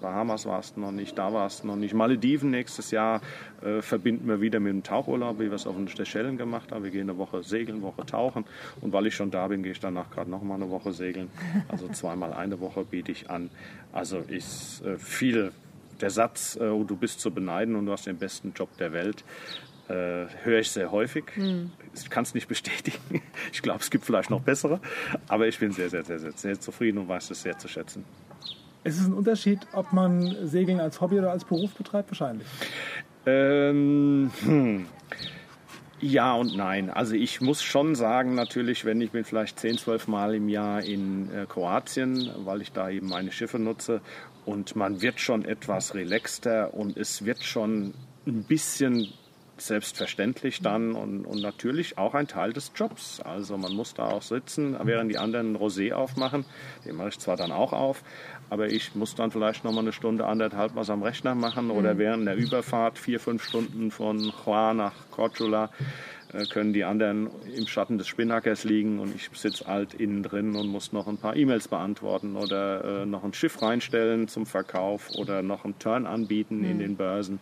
Bahamas 0.00 0.44
warst 0.44 0.76
du 0.76 0.80
noch 0.80 0.90
nicht, 0.90 1.16
da 1.16 1.32
warst 1.32 1.62
du 1.62 1.68
noch 1.68 1.76
nicht. 1.76 1.94
Malediven 1.94 2.50
nächstes 2.50 2.90
Jahr 2.90 3.20
äh, 3.62 3.80
verbinden 3.80 4.28
wir 4.28 4.40
wieder 4.40 4.60
mit 4.60 4.72
dem 4.72 4.82
Tauchurlaub, 4.82 5.38
wie 5.38 5.44
wir 5.44 5.52
es 5.52 5.66
auf 5.66 5.76
den 5.76 5.86
Seychellen 5.86 6.36
gemacht 6.36 6.72
haben. 6.72 6.84
Wir 6.84 6.90
gehen 6.90 7.08
eine 7.08 7.16
Woche 7.16 7.42
segeln, 7.42 7.80
Woche 7.82 8.04
tauchen. 8.04 8.44
Und 8.80 8.92
weil 8.92 9.06
ich 9.06 9.14
schon 9.14 9.30
da 9.30 9.46
bin, 9.48 9.62
gehe 9.62 9.72
ich 9.72 9.80
danach 9.80 10.10
gerade 10.10 10.30
noch 10.30 10.42
mal 10.42 10.56
eine 10.56 10.68
Woche 10.68 10.92
segeln. 10.92 11.30
Also 11.68 11.88
zweimal 11.88 12.32
eine 12.32 12.60
Woche 12.60 12.84
biete 12.84 13.12
ich 13.12 13.30
an. 13.30 13.50
Also 13.92 14.18
ist 14.18 14.84
äh, 14.84 14.98
viel 14.98 15.52
der 16.00 16.10
Satz, 16.10 16.58
äh, 16.60 16.64
oh, 16.64 16.84
du 16.84 16.96
bist 16.96 17.20
zu 17.20 17.30
beneiden 17.30 17.76
und 17.76 17.86
du 17.86 17.92
hast 17.92 18.06
den 18.06 18.18
besten 18.18 18.52
Job 18.54 18.68
der 18.78 18.92
Welt, 18.92 19.24
äh, 19.88 20.26
höre 20.42 20.60
ich 20.60 20.70
sehr 20.70 20.90
häufig. 20.90 21.24
Ich 22.02 22.10
kann 22.10 22.24
es 22.24 22.34
nicht 22.34 22.48
bestätigen. 22.48 22.98
Ich 23.52 23.62
glaube, 23.62 23.80
es 23.80 23.90
gibt 23.90 24.04
vielleicht 24.04 24.28
noch 24.28 24.42
bessere. 24.42 24.80
Aber 25.28 25.46
ich 25.46 25.58
bin 25.58 25.72
sehr, 25.72 25.88
sehr, 25.88 26.04
sehr, 26.04 26.18
sehr, 26.18 26.32
sehr 26.32 26.60
zufrieden 26.60 26.98
und 26.98 27.08
weiß 27.08 27.30
es 27.30 27.42
sehr 27.42 27.56
zu 27.56 27.68
schätzen. 27.68 28.04
Ist 28.84 29.00
es 29.00 29.06
ein 29.06 29.14
Unterschied, 29.14 29.60
ob 29.72 29.92
man 29.92 30.36
Segeln 30.46 30.80
als 30.80 31.00
Hobby 31.00 31.18
oder 31.18 31.30
als 31.30 31.44
Beruf 31.44 31.74
betreibt? 31.74 32.10
Wahrscheinlich. 32.10 32.46
Ähm, 33.24 34.30
hm. 34.44 34.86
Ja 36.00 36.34
und 36.34 36.56
nein. 36.56 36.90
Also 36.90 37.14
ich 37.14 37.40
muss 37.40 37.62
schon 37.62 37.94
sagen, 37.94 38.34
natürlich, 38.34 38.84
wenn 38.84 39.00
ich 39.00 39.12
bin 39.12 39.24
vielleicht 39.24 39.58
10, 39.58 39.78
12 39.78 40.08
Mal 40.08 40.34
im 40.34 40.48
Jahr 40.48 40.82
in 40.82 41.30
äh, 41.32 41.46
Kroatien, 41.46 42.30
weil 42.44 42.60
ich 42.60 42.72
da 42.72 42.90
eben 42.90 43.08
meine 43.08 43.32
Schiffe 43.32 43.58
nutze 43.58 44.02
und 44.44 44.76
man 44.76 45.00
wird 45.00 45.20
schon 45.20 45.44
etwas 45.44 45.94
relaxter 45.94 46.74
und 46.74 46.96
es 46.96 47.24
wird 47.24 47.42
schon 47.42 47.94
ein 48.26 48.44
bisschen 48.44 49.08
selbstverständlich 49.58 50.60
dann 50.60 50.94
und, 50.94 51.24
und, 51.24 51.40
natürlich 51.40 51.98
auch 51.98 52.14
ein 52.14 52.28
Teil 52.28 52.52
des 52.52 52.72
Jobs. 52.74 53.20
Also 53.20 53.56
man 53.56 53.72
muss 53.74 53.94
da 53.94 54.06
auch 54.06 54.22
sitzen, 54.22 54.76
während 54.82 55.10
die 55.10 55.18
anderen 55.18 55.56
Rosé 55.56 55.92
aufmachen. 55.92 56.44
Den 56.84 56.96
mache 56.96 57.08
ich 57.08 57.18
zwar 57.18 57.36
dann 57.36 57.52
auch 57.52 57.72
auf, 57.72 58.02
aber 58.50 58.68
ich 58.68 58.94
muss 58.94 59.14
dann 59.14 59.30
vielleicht 59.30 59.64
noch 59.64 59.72
mal 59.72 59.80
eine 59.80 59.92
Stunde, 59.92 60.26
anderthalb 60.26 60.74
was 60.74 60.90
am 60.90 61.02
Rechner 61.02 61.34
machen 61.34 61.70
oder 61.70 61.94
mhm. 61.94 61.98
während 61.98 62.26
der 62.26 62.36
Überfahrt 62.36 62.98
vier, 62.98 63.20
fünf 63.20 63.44
Stunden 63.44 63.90
von 63.90 64.32
Chua 64.44 64.74
nach 64.74 64.94
Cordula 65.10 65.70
äh, 66.32 66.44
können 66.46 66.72
die 66.72 66.84
anderen 66.84 67.30
im 67.54 67.66
Schatten 67.66 67.98
des 67.98 68.08
Spinnackers 68.08 68.64
liegen 68.64 68.98
und 68.98 69.14
ich 69.14 69.30
sitze 69.32 69.66
halt 69.66 69.94
innen 69.94 70.22
drin 70.22 70.56
und 70.56 70.68
muss 70.68 70.92
noch 70.92 71.06
ein 71.06 71.18
paar 71.18 71.36
E-Mails 71.36 71.68
beantworten 71.68 72.36
oder 72.36 73.02
äh, 73.02 73.06
noch 73.06 73.24
ein 73.24 73.32
Schiff 73.32 73.62
reinstellen 73.62 74.28
zum 74.28 74.46
Verkauf 74.46 75.10
oder 75.16 75.42
noch 75.42 75.64
einen 75.64 75.78
Turn 75.78 76.06
anbieten 76.06 76.58
mhm. 76.58 76.70
in 76.70 76.78
den 76.78 76.96
Börsen. 76.96 77.40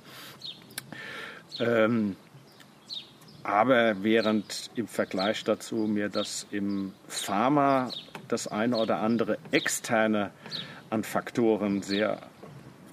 Ähm, 1.61 2.17
aber 3.43 4.03
während 4.03 4.71
im 4.75 4.89
Vergleich 4.89 5.45
dazu 5.45 5.77
mir 5.77 6.09
das 6.09 6.47
im 6.51 6.95
Pharma 7.09 7.91
das 8.29 8.49
eine 8.49 8.77
oder 8.79 9.01
andere 9.01 9.39
externe 9.51 10.31
an 10.91 11.05
Faktoren 11.05 11.83
sehr 11.83 12.23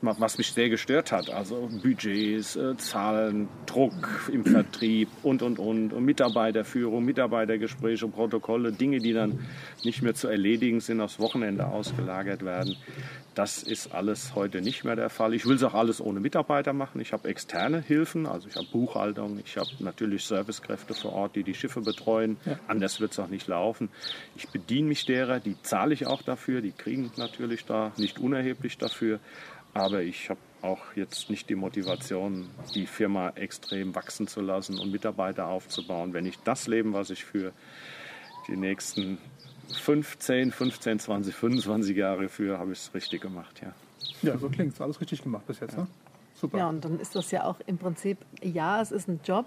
was 0.01 0.37
mich 0.37 0.51
sehr 0.51 0.69
gestört 0.69 1.11
hat. 1.11 1.29
Also 1.29 1.69
Budgets, 1.81 2.55
äh, 2.55 2.75
Zahlen, 2.77 3.47
Druck 3.65 4.29
im 4.31 4.43
Vertrieb 4.43 5.09
und, 5.23 5.41
und, 5.41 5.59
und, 5.59 5.93
und 5.93 6.05
Mitarbeiterführung, 6.05 7.05
Mitarbeitergespräche, 7.05 8.07
Protokolle, 8.07 8.71
Dinge, 8.71 8.99
die 8.99 9.13
dann 9.13 9.39
nicht 9.83 10.01
mehr 10.01 10.15
zu 10.15 10.27
erledigen 10.27 10.79
sind, 10.79 11.01
aufs 11.01 11.19
Wochenende 11.19 11.67
ausgelagert 11.67 12.43
werden. 12.43 12.75
Das 13.33 13.63
ist 13.63 13.93
alles 13.93 14.35
heute 14.35 14.61
nicht 14.61 14.83
mehr 14.83 14.97
der 14.97 15.09
Fall. 15.09 15.33
Ich 15.33 15.45
will 15.45 15.55
es 15.55 15.63
auch 15.63 15.73
alles 15.73 16.01
ohne 16.01 16.19
Mitarbeiter 16.19 16.73
machen. 16.73 16.99
Ich 16.99 17.13
habe 17.13 17.29
externe 17.29 17.79
Hilfen, 17.79 18.25
also 18.25 18.49
ich 18.49 18.55
habe 18.57 18.67
Buchhaltung, 18.69 19.39
ich 19.45 19.55
habe 19.55 19.69
natürlich 19.79 20.25
Servicekräfte 20.25 20.93
vor 20.93 21.13
Ort, 21.13 21.37
die 21.37 21.43
die 21.43 21.53
Schiffe 21.53 21.79
betreuen. 21.79 22.35
Ja. 22.45 22.59
Anders 22.67 22.99
wird 22.99 23.13
es 23.13 23.19
auch 23.19 23.29
nicht 23.29 23.47
laufen. 23.47 23.87
Ich 24.35 24.49
bediene 24.49 24.89
mich 24.89 25.05
derer, 25.05 25.39
die 25.39 25.55
zahle 25.61 25.93
ich 25.93 26.07
auch 26.07 26.23
dafür, 26.23 26.59
die 26.59 26.73
kriegen 26.73 27.09
natürlich 27.15 27.63
da 27.63 27.93
nicht 27.95 28.19
unerheblich 28.19 28.77
dafür. 28.77 29.21
Aber 29.73 30.01
ich 30.01 30.29
habe 30.29 30.39
auch 30.61 30.95
jetzt 30.95 31.29
nicht 31.29 31.49
die 31.49 31.55
Motivation, 31.55 32.49
die 32.75 32.85
Firma 32.85 33.29
extrem 33.29 33.95
wachsen 33.95 34.27
zu 34.27 34.41
lassen 34.41 34.79
und 34.79 34.91
Mitarbeiter 34.91 35.47
aufzubauen. 35.47 36.13
Wenn 36.13 36.25
ich 36.25 36.37
das 36.43 36.67
Leben, 36.67 36.93
was 36.93 37.09
ich 37.09 37.25
für 37.25 37.51
die 38.47 38.57
nächsten 38.57 39.17
15, 39.73 40.51
15, 40.51 40.99
20, 40.99 41.35
25 41.35 41.97
Jahre 41.97 42.29
führe, 42.29 42.59
habe 42.59 42.73
ich 42.73 42.79
es 42.79 42.93
richtig 42.93 43.21
gemacht, 43.21 43.61
ja. 43.61 43.73
Ja, 44.21 44.37
so 44.37 44.49
klingt 44.49 44.73
es. 44.73 44.81
Alles 44.81 44.99
richtig 44.99 45.23
gemacht 45.23 45.47
bis 45.47 45.59
jetzt, 45.59 45.73
ja. 45.73 45.81
ne? 45.81 45.87
Super. 46.35 46.57
Ja, 46.57 46.69
und 46.69 46.83
dann 46.83 46.99
ist 46.99 47.15
das 47.15 47.31
ja 47.31 47.43
auch 47.45 47.59
im 47.65 47.77
Prinzip, 47.77 48.17
ja, 48.41 48.81
es 48.81 48.91
ist 48.91 49.07
ein 49.07 49.19
Job, 49.23 49.45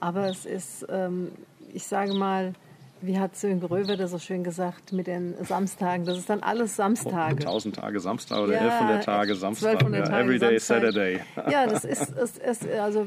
aber 0.00 0.28
es 0.28 0.44
ist, 0.44 0.86
ähm, 0.88 1.32
ich 1.72 1.84
sage 1.84 2.14
mal, 2.14 2.54
wie 3.02 3.18
hat 3.18 3.36
Sönke 3.36 3.70
Röwe 3.70 4.08
so 4.08 4.18
schön 4.18 4.44
gesagt 4.44 4.92
mit 4.92 5.06
den 5.06 5.34
Samstagen? 5.44 6.04
Das 6.04 6.18
ist 6.18 6.28
dann 6.28 6.42
alles 6.42 6.76
Samstage. 6.76 7.38
1000 7.38 7.76
Tage 7.76 8.00
Samstag 8.00 8.38
oder 8.38 8.54
ja, 8.54 8.60
1100 8.60 9.04
Tage 9.04 9.34
Samstag. 9.34 9.70
1200 9.72 10.08
Tage 10.08 10.24
Everyday 10.24 10.58
Samstag. 10.58 10.80
Saturday. 10.82 11.20
Ja, 11.50 11.66
das 11.68 11.84
ist, 11.84 12.16
es, 12.16 12.38
es, 12.38 12.68
also 12.78 13.06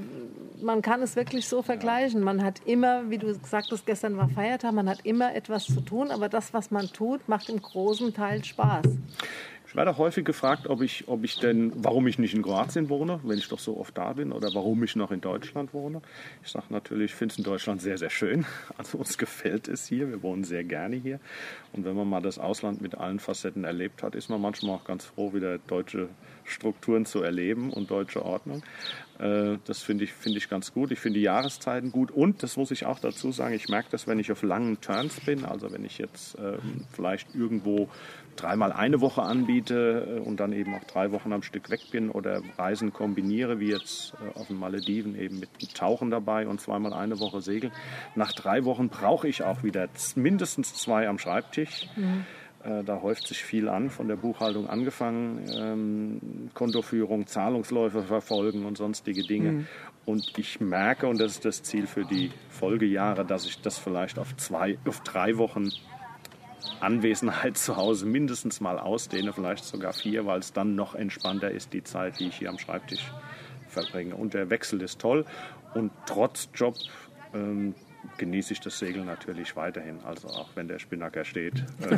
man 0.62 0.82
kann 0.82 1.02
es 1.02 1.16
wirklich 1.16 1.48
so 1.48 1.62
vergleichen. 1.62 2.22
Man 2.22 2.44
hat 2.44 2.62
immer, 2.66 3.10
wie 3.10 3.18
du 3.18 3.28
gesagt 3.38 3.72
hast, 3.72 3.86
gestern 3.86 4.18
war 4.18 4.30
Feiertag, 4.30 4.74
man 4.74 4.90
hat 4.90 5.00
immer 5.04 5.36
etwas 5.36 5.66
zu 5.66 5.82
tun, 5.82 6.10
aber 6.12 6.30
das, 6.30 6.54
was 6.54 6.72
man 6.72 6.88
tut, 6.88 7.28
macht 7.28 7.50
im 7.50 7.62
großen 7.62 8.14
Teil 8.14 8.44
Spaß. 8.44 8.86
Ich 9.74 9.78
werde 9.78 9.98
häufig 9.98 10.24
gefragt, 10.24 10.68
ob 10.68 10.84
ich, 10.84 11.08
ob 11.08 11.24
ich 11.24 11.40
denn, 11.40 11.74
warum 11.76 12.06
ich 12.06 12.20
nicht 12.20 12.36
in 12.36 12.44
Kroatien 12.44 12.90
wohne, 12.90 13.20
wenn 13.24 13.40
ich 13.40 13.48
doch 13.48 13.58
so 13.58 13.76
oft 13.80 13.98
da 13.98 14.14
bin, 14.14 14.32
oder 14.32 14.54
warum 14.54 14.84
ich 14.84 14.96
noch 14.96 15.10
in 15.10 15.20
Deutschland 15.20 15.74
wohne. 15.74 16.04
Ich 16.44 16.52
sage 16.52 16.68
natürlich, 16.70 17.06
ich 17.06 17.16
finde 17.16 17.34
es 17.34 17.38
in 17.40 17.44
Deutschland 17.44 17.82
sehr, 17.82 17.98
sehr 17.98 18.12
schön. 18.12 18.46
Also 18.78 19.00
uns 19.00 19.18
gefällt 19.18 19.68
es 19.68 19.88
hier. 19.88 20.10
Wir 20.10 20.22
wohnen 20.22 20.44
sehr 20.44 20.64
gerne 20.64 20.96
hier. 20.96 21.20
Und 21.72 21.86
wenn 21.86 21.96
man 21.96 22.08
mal 22.08 22.22
das 22.22 22.38
Ausland 22.38 22.82
mit 22.82 22.96
allen 22.96 23.20
Facetten 23.20 23.64
erlebt 23.64 24.04
hat, 24.04 24.14
ist 24.14 24.30
man 24.30 24.42
manchmal 24.42 24.76
auch 24.76 24.84
ganz 24.84 25.06
froh, 25.06 25.34
wieder 25.34 25.58
deutsche 25.58 26.10
Strukturen 26.44 27.06
zu 27.06 27.24
erleben 27.24 27.72
und 27.72 27.90
deutsche 27.90 28.24
Ordnung. 28.24 28.62
Äh, 29.20 29.58
das 29.66 29.82
finde 29.82 30.04
ich, 30.04 30.14
find 30.14 30.36
ich 30.36 30.50
ganz 30.50 30.74
gut. 30.74 30.92
Ich 30.92 31.00
finde 31.00 31.20
die 31.20 31.26
Jahreszeiten 31.26 31.92
gut. 31.92 32.12
Und, 32.12 32.44
das 32.44 32.58
muss 32.58 32.72
ich 32.72 32.86
auch 32.86 33.00
dazu 33.00 33.32
sagen, 33.32 33.56
ich 33.56 33.70
merke 33.70 33.90
das, 33.92 34.08
wenn 34.08 34.20
ich 34.20 34.32
auf 34.32 34.44
langen 34.44 34.82
Turns 34.82 35.20
bin, 35.22 35.46
also 35.46 35.72
wenn 35.72 35.86
ich 35.86 35.98
jetzt 35.98 36.38
ähm, 36.40 36.86
vielleicht 36.92 37.34
irgendwo 37.34 37.90
dreimal 38.36 38.72
eine 38.72 39.02
Woche 39.02 39.22
anbiete 39.22 40.18
äh, 40.18 40.20
und 40.20 40.40
dann 40.40 40.54
eben 40.54 40.76
auch 40.76 40.84
drei 40.86 41.12
Wochen 41.12 41.34
am 41.34 41.44
Stück 41.44 41.70
weg 41.70 41.82
bin 41.92 42.10
oder 42.10 42.42
Reisen 42.58 42.94
kombiniere, 42.94 43.60
wie 43.60 43.70
jetzt 43.70 44.14
äh, 44.14 44.40
auf 44.40 44.48
den 44.48 44.58
Malediven 44.58 45.16
eben 45.16 45.40
mit 45.40 45.76
Tauchen 45.76 46.12
dabei 46.12 46.48
und 46.48 46.62
zweimal 46.62 46.94
eine 46.94 47.20
Woche 47.20 47.42
segeln. 47.42 47.74
Nach 48.16 48.32
drei 48.32 48.66
Wochen 48.66 48.90
brauche 48.90 49.28
ich 49.28 49.44
auch 49.44 49.64
wieder 49.64 49.88
mindestens 50.16 50.74
zwei 50.76 51.08
am 51.08 51.20
Schreibtisch. 51.20 51.88
Mhm. 51.96 52.26
Äh, 52.64 52.84
da 52.84 53.02
häuft 53.02 53.28
sich 53.28 53.44
viel 53.44 53.68
an, 53.68 53.90
von 53.90 54.08
der 54.08 54.16
Buchhaltung 54.16 54.70
angefangen, 54.70 55.46
ähm, 55.54 56.50
Kontoführung, 56.54 57.28
Zahlungsläufe 57.28 58.04
verfolgen 58.04 58.66
und 58.66 58.78
sonstige 58.78 59.24
Dinge. 59.24 59.52
Mhm. 59.52 59.68
Und 60.06 60.38
ich 60.38 60.60
merke, 60.60 61.08
und 61.08 61.20
das 61.20 61.34
ist 61.34 61.46
das 61.46 61.64
Ziel 61.64 61.88
für 61.88 62.06
die 62.06 62.32
Folgejahre, 62.50 63.26
dass 63.26 63.46
ich 63.46 63.62
das 63.62 63.78
vielleicht 63.78 64.20
auf 64.20 64.36
zwei, 64.38 64.78
auf 64.86 65.02
drei 65.02 65.38
Wochen 65.38 65.70
Anwesenheit 66.80 67.58
zu 67.58 67.78
Hause 67.78 68.06
mindestens 68.06 68.62
mal 68.62 68.80
ausdehne, 68.80 69.34
vielleicht 69.34 69.66
sogar 69.66 69.94
vier, 69.94 70.26
weil 70.26 70.40
es 70.40 70.54
dann 70.54 70.76
noch 70.76 70.96
entspannter 70.96 71.52
ist, 71.52 71.74
die 71.74 71.84
Zeit, 71.84 72.20
die 72.20 72.28
ich 72.28 72.36
hier 72.36 72.50
am 72.50 72.60
Schreibtisch 72.60 73.12
verbringe. 73.70 74.16
Und 74.16 74.34
der 74.34 74.50
Wechsel 74.50 74.82
ist 74.82 75.00
toll. 75.00 75.26
Und 75.74 75.92
trotz 76.06 76.50
Job 76.54 76.76
ähm, 77.34 77.74
genieße 78.18 78.54
ich 78.54 78.60
das 78.60 78.80
Segeln 78.80 79.06
natürlich 79.06 79.56
weiterhin. 79.56 80.00
Also 80.06 80.28
auch 80.28 80.50
wenn 80.56 80.68
der 80.68 80.80
Spinnaker 80.80 81.26
steht. 81.26 81.66
Äh, 81.82 81.98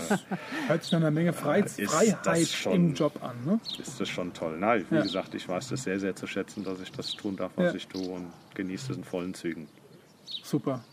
Hört 0.67 0.84
sich 0.84 0.91
noch 0.91 0.99
eine 0.99 1.12
Menge 1.12 1.34
Freiz 1.34 1.80
Freiheit 1.80 2.47
schon, 2.47 2.73
im 2.73 2.93
Job 2.93 3.21
an. 3.23 3.36
Ne? 3.45 3.60
Ist 3.80 3.99
das 3.99 4.10
schon 4.10 4.34
toll. 4.34 4.58
Na, 4.60 4.78
wie 4.78 4.95
ja. 4.95 5.01
gesagt, 5.01 5.36
ich 5.36 5.47
weiß 5.47 5.69
das 5.69 5.84
sehr, 5.84 5.99
sehr 5.99 6.15
zu 6.15 6.28
schätzen, 6.28 6.63
dass 6.63 6.80
ich 6.80 6.91
das 6.91 7.12
tun 7.13 7.36
darf, 7.36 7.51
was 7.56 7.73
ja. 7.73 7.75
ich 7.75 7.88
tue 7.88 8.08
und 8.08 8.32
genieße 8.54 8.91
es 8.91 8.97
in 8.97 9.04
vollen 9.04 9.34
Zügen. 9.34 9.67
Super. 10.43 10.84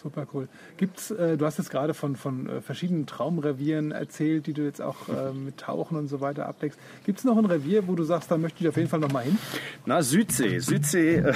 Super 0.00 0.28
cool. 0.32 0.48
Gibt's, 0.76 1.10
äh, 1.10 1.36
du 1.36 1.44
hast 1.44 1.58
jetzt 1.58 1.70
gerade 1.70 1.92
von, 1.92 2.14
von 2.14 2.48
äh, 2.48 2.60
verschiedenen 2.60 3.06
Traumrevieren 3.06 3.90
erzählt, 3.90 4.46
die 4.46 4.52
du 4.52 4.62
jetzt 4.62 4.80
auch 4.80 5.08
äh, 5.08 5.32
mit 5.32 5.58
Tauchen 5.58 5.98
und 5.98 6.06
so 6.06 6.20
weiter 6.20 6.46
abdeckst. 6.46 6.78
Gibt 7.04 7.18
es 7.18 7.24
noch 7.24 7.36
ein 7.36 7.46
Revier, 7.46 7.88
wo 7.88 7.96
du 7.96 8.04
sagst, 8.04 8.30
da 8.30 8.38
möchte 8.38 8.62
ich 8.62 8.68
auf 8.68 8.76
jeden 8.76 8.88
Fall 8.88 9.00
noch 9.00 9.10
mal 9.10 9.24
hin? 9.24 9.36
Na, 9.86 10.00
Südsee. 10.00 10.60
Südsee 10.60 11.16
äh, 11.16 11.34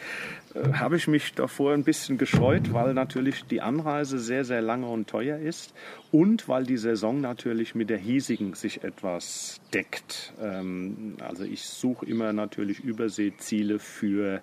äh, 0.54 0.72
habe 0.72 0.96
ich 0.96 1.06
mich 1.06 1.34
davor 1.34 1.74
ein 1.74 1.84
bisschen 1.84 2.16
gescheut, 2.16 2.72
weil 2.72 2.94
natürlich 2.94 3.44
die 3.44 3.60
Anreise 3.60 4.18
sehr, 4.18 4.46
sehr 4.46 4.62
lange 4.62 4.86
und 4.86 5.06
teuer 5.10 5.38
ist 5.38 5.74
und 6.10 6.48
weil 6.48 6.64
die 6.64 6.78
Saison 6.78 7.20
natürlich 7.20 7.74
mit 7.74 7.90
der 7.90 7.98
hiesigen 7.98 8.54
sich 8.54 8.84
etwas 8.84 9.60
deckt. 9.74 10.32
Ähm, 10.40 11.16
also 11.20 11.44
ich 11.44 11.64
suche 11.64 12.06
immer 12.06 12.32
natürlich 12.32 12.80
Überseeziele 12.80 13.78
für 13.78 14.40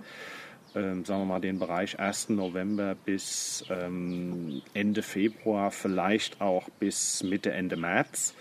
ähm, 0.76 1.06
sagen 1.06 1.22
wir 1.22 1.26
mal, 1.26 1.42
den 1.42 1.60
Bereich 1.60 2.00
1. 2.00 2.30
November 2.30 2.96
bis 2.96 3.64
ähm, 3.70 4.62
Ende 4.74 5.02
Februar, 5.02 5.72
vielleicht 5.72 6.42
auch 6.42 6.70
bis 6.80 7.24
Mitte, 7.24 7.52
Ende 7.52 7.78
März. 7.78 8.34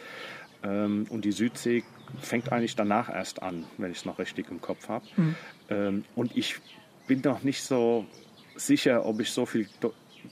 Ähm, 0.63 1.07
und 1.11 1.25
die 1.25 1.33
Südsee 1.33 1.85
fängt 2.21 2.53
eigentlich 2.53 2.77
danach 2.77 3.09
erst 3.09 3.43
an, 3.43 3.65
wenn 3.79 3.91
ich 3.91 3.99
es 3.99 4.05
noch 4.05 4.19
richtig 4.19 4.51
im 4.51 4.61
Kopf 4.61 4.89
habe. 4.89 5.07
Mhm. 5.17 5.35
Ähm, 5.71 6.05
und 6.15 6.37
ich 6.37 6.57
bin 7.07 7.21
noch 7.21 7.43
nicht 7.43 7.63
so 7.63 8.07
sicher, 8.57 9.07
ob 9.07 9.21
ich 9.21 9.31
so 9.31 9.47
viel 9.47 9.69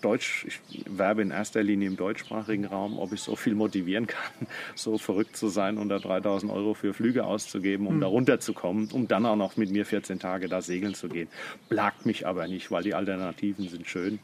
Deutsch, 0.01 0.47
ich 0.47 0.61
werbe 0.87 1.23
in 1.23 1.31
erster 1.31 1.63
Linie 1.63 1.89
im 1.89 1.97
deutschsprachigen 1.97 2.65
Raum, 2.65 2.99
ob 2.99 3.13
ich 3.13 3.21
so 3.21 3.37
viel 3.37 3.55
motivieren 3.55 4.07
kann, 4.07 4.47
so 4.75 4.99
verrückt 4.99 5.37
zu 5.37 5.49
sein 5.49 5.79
und 5.79 5.89
da 5.89 5.99
3000 5.99 6.51
Euro 6.53 6.75
für 6.75 6.95
Flüge 6.95 7.25
auszugeben, 7.25 7.87
um 7.87 7.97
mhm. 7.97 8.01
da 8.01 8.07
runterzukommen, 8.07 8.89
um 8.93 9.09
dann 9.09 9.27
auch 9.27 9.37
noch 9.37 9.57
mit 9.57 9.71
mir 9.71 9.85
14 9.85 10.19
Tage 10.19 10.49
da 10.49 10.63
segeln 10.63 10.95
zu 10.95 11.09
gehen. 11.09 11.29
Plagt 11.69 12.07
mich 12.07 12.27
aber 12.27 12.49
nicht, 12.49 12.71
weil 12.71 12.83
die 12.83 12.95
Alternativen 12.95 13.69
sind 13.69 13.87
schön. 13.87 14.19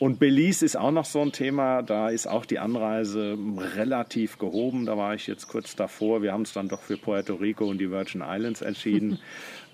Und 0.00 0.18
Belize 0.18 0.64
ist 0.64 0.76
auch 0.76 0.92
noch 0.92 1.04
so 1.04 1.20
ein 1.20 1.30
Thema. 1.30 1.82
Da 1.82 2.08
ist 2.08 2.26
auch 2.26 2.46
die 2.46 2.58
Anreise 2.58 3.36
relativ 3.76 4.38
gehoben. 4.38 4.86
Da 4.86 4.96
war 4.96 5.14
ich 5.14 5.26
jetzt 5.26 5.46
kurz 5.46 5.76
davor. 5.76 6.22
Wir 6.22 6.32
haben 6.32 6.42
es 6.42 6.54
dann 6.54 6.68
doch 6.68 6.80
für 6.80 6.96
Puerto 6.96 7.34
Rico 7.34 7.66
und 7.66 7.76
die 7.76 7.90
Virgin 7.90 8.24
Islands 8.26 8.62
entschieden. 8.62 9.18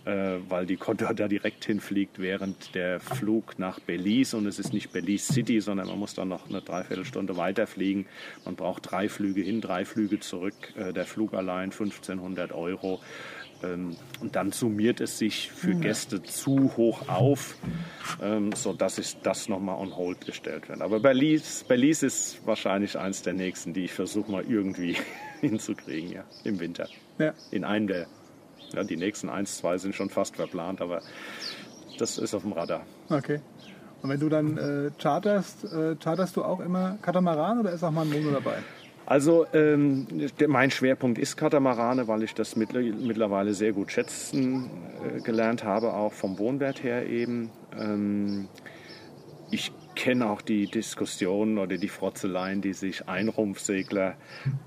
äh, 0.07 0.39
weil 0.49 0.67
die 0.67 0.77
Condor 0.77 1.13
da 1.15 1.27
direkt 1.27 1.65
hinfliegt, 1.65 2.21
während 2.21 2.75
der 2.77 3.01
Flug 3.01 3.59
nach 3.59 3.81
Belize 3.81 4.37
und 4.37 4.47
es 4.47 4.61
ist 4.61 4.73
nicht 4.73 4.93
Belize 4.93 5.33
City, 5.33 5.61
sondern 5.61 5.89
man 5.89 5.99
muss 5.99 6.15
dann 6.15 6.29
noch 6.29 6.49
eine 6.49 6.63
Dreiviertelstunde 6.63 7.37
weiterfliegen. 7.37 8.07
Man 8.45 8.55
braucht 8.55 8.91
drei 8.91 9.09
Flüge 9.09 9.43
hin, 9.43 9.61
drei 9.61 9.85
Flüge 9.85 10.21
zurück. 10.21 10.55
Äh, 10.77 10.93
der 10.93 11.07
Flug 11.07 11.35
allein 11.35 11.73
1500 11.73 12.53
Euro. 12.53 13.01
Ähm, 13.65 13.97
und 14.21 14.37
dann 14.37 14.53
summiert 14.53 15.01
es 15.01 15.19
sich 15.19 15.51
für 15.51 15.75
Gäste 15.75 16.23
zu 16.23 16.77
hoch 16.77 17.09
auf, 17.09 17.57
ähm, 18.23 18.53
sodass 18.53 18.99
ich 18.99 19.17
das 19.23 19.49
nochmal 19.49 19.77
on 19.77 19.97
hold 19.97 20.25
gestellt 20.25 20.69
wird. 20.69 20.83
Aber 20.83 21.01
Belize, 21.01 21.65
Belize 21.65 22.07
ist 22.07 22.47
wahrscheinlich 22.47 22.97
eins 22.97 23.23
der 23.23 23.33
nächsten, 23.33 23.73
die 23.73 23.87
ich 23.87 23.93
versuche 23.93 24.31
mal 24.31 24.45
irgendwie 24.47 24.97
hinzukriegen, 25.41 26.13
ja, 26.13 26.25
im 26.45 26.61
Winter. 26.61 26.89
Ja. 27.19 27.35
In 27.51 27.65
einem 27.65 27.89
der 27.89 28.07
ja, 28.73 28.85
die 28.85 28.97
nächsten 28.97 29.29
eins, 29.29 29.59
zwei 29.59 29.79
sind 29.79 29.95
schon 29.95 30.11
fast 30.11 30.37
verplant, 30.37 30.81
aber 30.81 31.03
das 31.99 32.19
ist 32.19 32.35
auf 32.35 32.43
dem 32.43 32.53
Radar. 32.53 32.83
Okay. 33.09 33.41
Und 34.03 34.11
wenn 34.11 34.21
du 34.21 34.29
dann 34.29 34.59
äh, 34.59 34.91
charterst, 34.99 35.65
äh, 35.65 35.97
charterst 35.97 36.37
du 36.37 36.45
auch 36.45 36.61
immer 36.61 36.99
Katamaran 37.03 37.61
oder 37.61 37.73
ist 37.73 37.83
auch 37.83 37.91
mal 37.91 38.03
ein 38.03 38.11
Mono 38.11 38.31
dabei? 38.31 38.59
Also 39.07 39.47
ähm, 39.55 40.07
der, 40.41 40.49
mein 40.49 40.71
Schwerpunkt 40.71 41.19
ist 41.19 41.37
Katamarane, 41.37 42.09
weil 42.09 42.25
ich 42.25 42.35
das 42.35 42.57
mittlerweile 42.57 43.55
sehr 43.55 43.73
gut 43.73 43.93
schätzen 43.93 44.69
äh, 45.17 45.21
gelernt 45.21 45.63
habe, 45.63 45.95
auch 45.95 46.13
vom 46.13 46.39
Wohnwert 46.39 46.83
her 46.83 47.07
eben. 47.07 47.51
Ähm, 47.79 48.49
ich 49.51 49.73
kenne 49.97 50.29
auch 50.31 50.43
die 50.43 50.67
Diskussionen 50.67 51.59
oder 51.59 51.79
die 51.79 51.89
Frotzeleien, 51.89 52.61
die 52.61 52.75
sich 52.75 53.09
Einrumpfsegler 53.09 54.15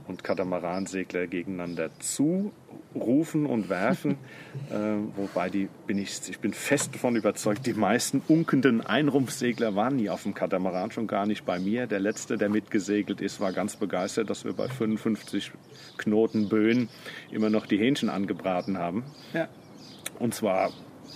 und 0.08 0.24
Katamaransegler 0.24 1.28
gegeneinander 1.28 1.92
zurufen 2.00 3.46
und 3.46 3.70
werfen. 3.70 4.18
äh, 4.72 4.98
wobei 5.16 5.50
die 5.50 5.70
bin 5.88 5.98
ich, 6.00 6.20
ich 6.28 6.40
bin 6.40 6.54
fest 6.54 6.96
davon 6.96 7.16
überzeugt, 7.16 7.66
die 7.66 7.74
meisten 7.74 8.22
unkenden 8.28 8.82
Einrumpfsegler 8.82 9.76
waren 9.76 9.96
nie 9.96 10.10
auf 10.10 10.24
dem 10.24 10.34
Katamaran, 10.34 10.92
schon 10.92 11.08
gar 11.08 11.26
nicht 11.26 11.46
bei 11.46 11.60
mir. 11.60 11.88
Der 11.88 12.00
letzte, 12.00 12.38
der 12.38 12.50
mitgesegelt 12.50 13.22
ist, 13.22 13.40
war 13.40 13.54
ganz 13.54 13.78
begeistert, 13.78 14.30
dass 14.30 14.44
wir 14.44 14.54
bei 14.54 14.68
55 14.68 15.52
Knoten 15.98 16.50
Böen 16.50 16.90
immer 17.32 17.50
noch 17.50 17.68
die 17.68 17.78
Hähnchen 17.78 18.10
angebraten 18.10 18.80
haben. 18.80 19.04
Ja. 19.34 19.48
Und 20.18 20.34
zwar 20.34 20.72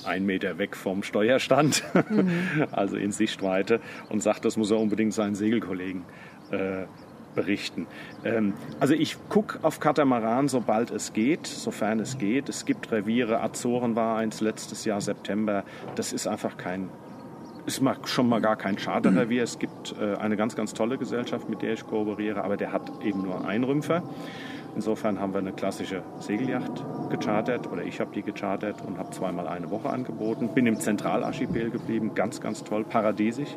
ein 0.06 0.26
Meter 0.26 0.58
weg 0.58 0.76
vom 0.76 1.04
Steuerstand, 1.04 1.84
mhm. 2.10 2.30
also 2.72 2.98
in 2.98 3.12
Sichtweite, 3.12 3.80
und 4.10 4.22
sagt, 4.22 4.46
das 4.46 4.58
muss 4.58 4.72
er 4.72 4.80
unbedingt 4.80 5.14
seinen 5.14 5.36
Segelkollegen 5.36 6.04
äh, 6.52 6.86
berichten. 7.34 7.88
Ähm, 8.24 8.54
also 8.80 8.94
ich 8.94 9.18
gucke 9.30 9.60
auf 9.64 9.80
Katamaran, 9.80 10.48
sobald 10.48 10.92
es 10.92 11.14
geht, 11.14 11.48
sofern 11.48 12.00
es 12.00 12.18
geht. 12.18 12.50
Es 12.50 12.66
gibt 12.66 12.92
Reviere, 12.92 13.42
Azoren 13.42 13.96
war 13.96 14.18
eins 14.18 14.42
letztes 14.42 14.86
Jahr 14.86 15.02
September. 15.02 15.64
Das 15.96 16.14
ist 16.14 16.28
einfach 16.28 16.58
kein, 16.58 16.90
ist 17.66 17.82
mal, 17.82 17.98
schon 18.06 18.30
mal 18.30 18.42
gar 18.42 18.56
kein 18.56 18.76
Charterrevier. 18.76 19.44
Es 19.44 19.60
gibt 19.60 19.96
äh, 20.00 20.16
eine 20.18 20.38
ganz, 20.38 20.56
ganz 20.56 20.74
tolle 20.74 20.98
Gesellschaft, 20.98 21.50
mit 21.50 21.62
der 21.62 21.74
ich 21.74 21.86
kooperiere, 21.86 22.44
aber 22.44 22.58
der 22.58 22.72
hat 22.72 22.92
eben 23.04 23.24
nur 23.24 23.46
Einrümpfer. 23.46 24.04
Insofern 24.76 25.20
haben 25.20 25.34
wir 25.34 25.40
eine 25.40 25.54
klassische 25.54 26.02
Segelyacht 26.20 26.84
gechartert 27.10 27.72
oder 27.72 27.84
ich 27.84 28.00
habe 28.00 28.12
die 28.14 28.24
gechartert 28.24 28.82
und 28.86 28.98
habe 28.98 29.12
zweimal 29.12 29.48
eine 29.48 29.70
Woche 29.70 29.90
angeboten. 29.90 30.50
Bin 30.54 30.66
im 30.66 30.80
Zentralarchipel 30.80 31.70
geblieben, 31.70 32.16
ganz, 32.16 32.42
ganz 32.42 32.64
toll, 32.64 32.84
paradiesisch. 32.84 33.56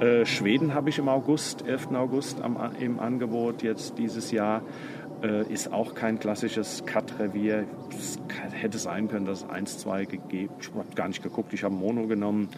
Äh, 0.00 0.24
Schweden 0.24 0.74
habe 0.74 0.90
ich 0.90 0.98
im 0.98 1.08
August, 1.08 1.66
11. 1.66 1.92
August 1.94 2.40
am, 2.42 2.56
im 2.78 3.00
Angebot 3.00 3.62
jetzt 3.62 3.98
dieses 3.98 4.30
Jahr. 4.30 4.62
Äh, 5.22 5.50
ist 5.50 5.72
auch 5.72 5.94
kein 5.94 6.18
klassisches 6.18 6.84
Cut-Revier. 6.84 7.64
Es 7.90 8.18
hätte 8.52 8.76
sein 8.76 9.08
können, 9.08 9.24
dass 9.24 9.44
es 9.44 9.48
1, 9.48 9.78
2 9.78 10.04
gegeben 10.04 10.52
Ich 10.60 10.68
habe 10.74 10.94
gar 10.94 11.08
nicht 11.08 11.22
geguckt, 11.22 11.54
ich 11.54 11.64
habe 11.64 11.74
Mono 11.74 12.06
genommen. 12.06 12.48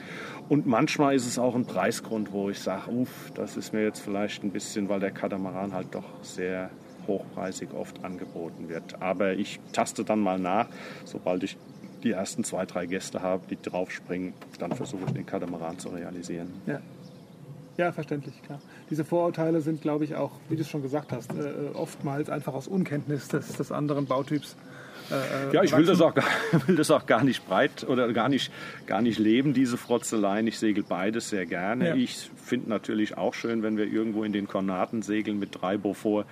Und 0.49 0.67
manchmal 0.67 1.15
ist 1.15 1.27
es 1.27 1.39
auch 1.39 1.55
ein 1.55 1.67
Preisgrund, 1.67 2.33
wo 2.33 2.51
ich 2.51 2.59
sage, 2.59 2.91
uff, 2.91 3.31
das 3.35 3.57
ist 3.57 3.73
mir 3.73 3.85
jetzt 3.85 4.01
vielleicht 4.01 4.43
ein 4.43 4.51
bisschen, 4.51 4.89
weil 4.89 4.99
der 4.99 5.13
Katamaran 5.13 5.73
halt 5.73 5.95
doch 5.95 6.23
sehr 6.23 6.71
hochpreisig 7.09 7.71
oft 7.75 8.05
angeboten 8.05 8.69
wird. 8.69 9.03
Aber 9.03 9.33
ich 9.33 9.59
taste 9.73 10.05
dann 10.05 10.21
mal 10.21 10.39
nach, 10.39 10.69
sobald 11.05 11.43
ich 11.43 11.57
die 12.05 12.13
ersten 12.13 12.45
zwei, 12.45 12.65
drei 12.65 12.87
Gäste 12.87 13.23
habe, 13.23 13.43
die 13.51 13.59
draufspringen, 13.61 14.35
dann 14.59 14.73
versuche 14.73 15.03
ich 15.07 15.13
den 15.13 15.27
Katamaran 15.27 15.79
zu 15.79 15.89
realisieren. 15.89 16.53
Ja. 16.67 16.81
Ja, 17.77 17.93
verständlich, 17.93 18.35
klar. 18.43 18.61
Diese 18.91 19.05
Vorurteile 19.05 19.61
sind, 19.61 19.83
glaube 19.83 20.05
ich, 20.05 20.17
auch, 20.17 20.33
wie 20.49 20.57
du 20.57 20.63
es 20.63 20.69
schon 20.69 20.83
gesagt 20.83 21.13
hast, 21.13 21.33
äh, 21.33 21.75
oftmals 21.75 22.29
einfach 22.29 22.53
aus 22.53 22.67
Unkenntnis 22.67 23.29
des, 23.29 23.53
des 23.53 23.71
anderen 23.71 24.07
Bautyps. 24.07 24.57
Äh, 25.13 25.51
äh 25.51 25.55
ja, 25.55 25.63
ich 25.63 25.77
will 25.77 25.87
das, 25.87 26.01
auch 26.01 26.13
gar, 26.13 26.25
will 26.67 26.75
das 26.75 26.91
auch 26.91 27.07
gar 27.07 27.23
nicht 27.23 27.47
breit 27.47 27.87
oder 27.89 28.13
gar 28.13 28.29
nicht, 28.29 28.51
gar 28.87 29.01
nicht 29.01 29.21
leben, 29.21 29.55
diese 29.55 29.77
Frotzeleien. 29.77 30.49
Ich 30.49 30.59
segel 30.59 30.83
beides 30.83 31.31
sehr 31.31 31.47
gerne. 31.47 31.91
Ja. 31.91 31.95
Ich 31.95 32.29
finde 32.37 32.69
natürlich 32.69 33.17
auch 33.17 33.35
schön, 33.35 33.63
wenn 33.63 33.77
wir 33.77 33.87
irgendwo 33.87 34.25
in 34.25 34.33
den 34.33 34.49
Kornaten 34.49 35.03
segeln 35.03 35.39
mit 35.39 35.51
drei 35.61 35.77
Beaufort 35.77 36.27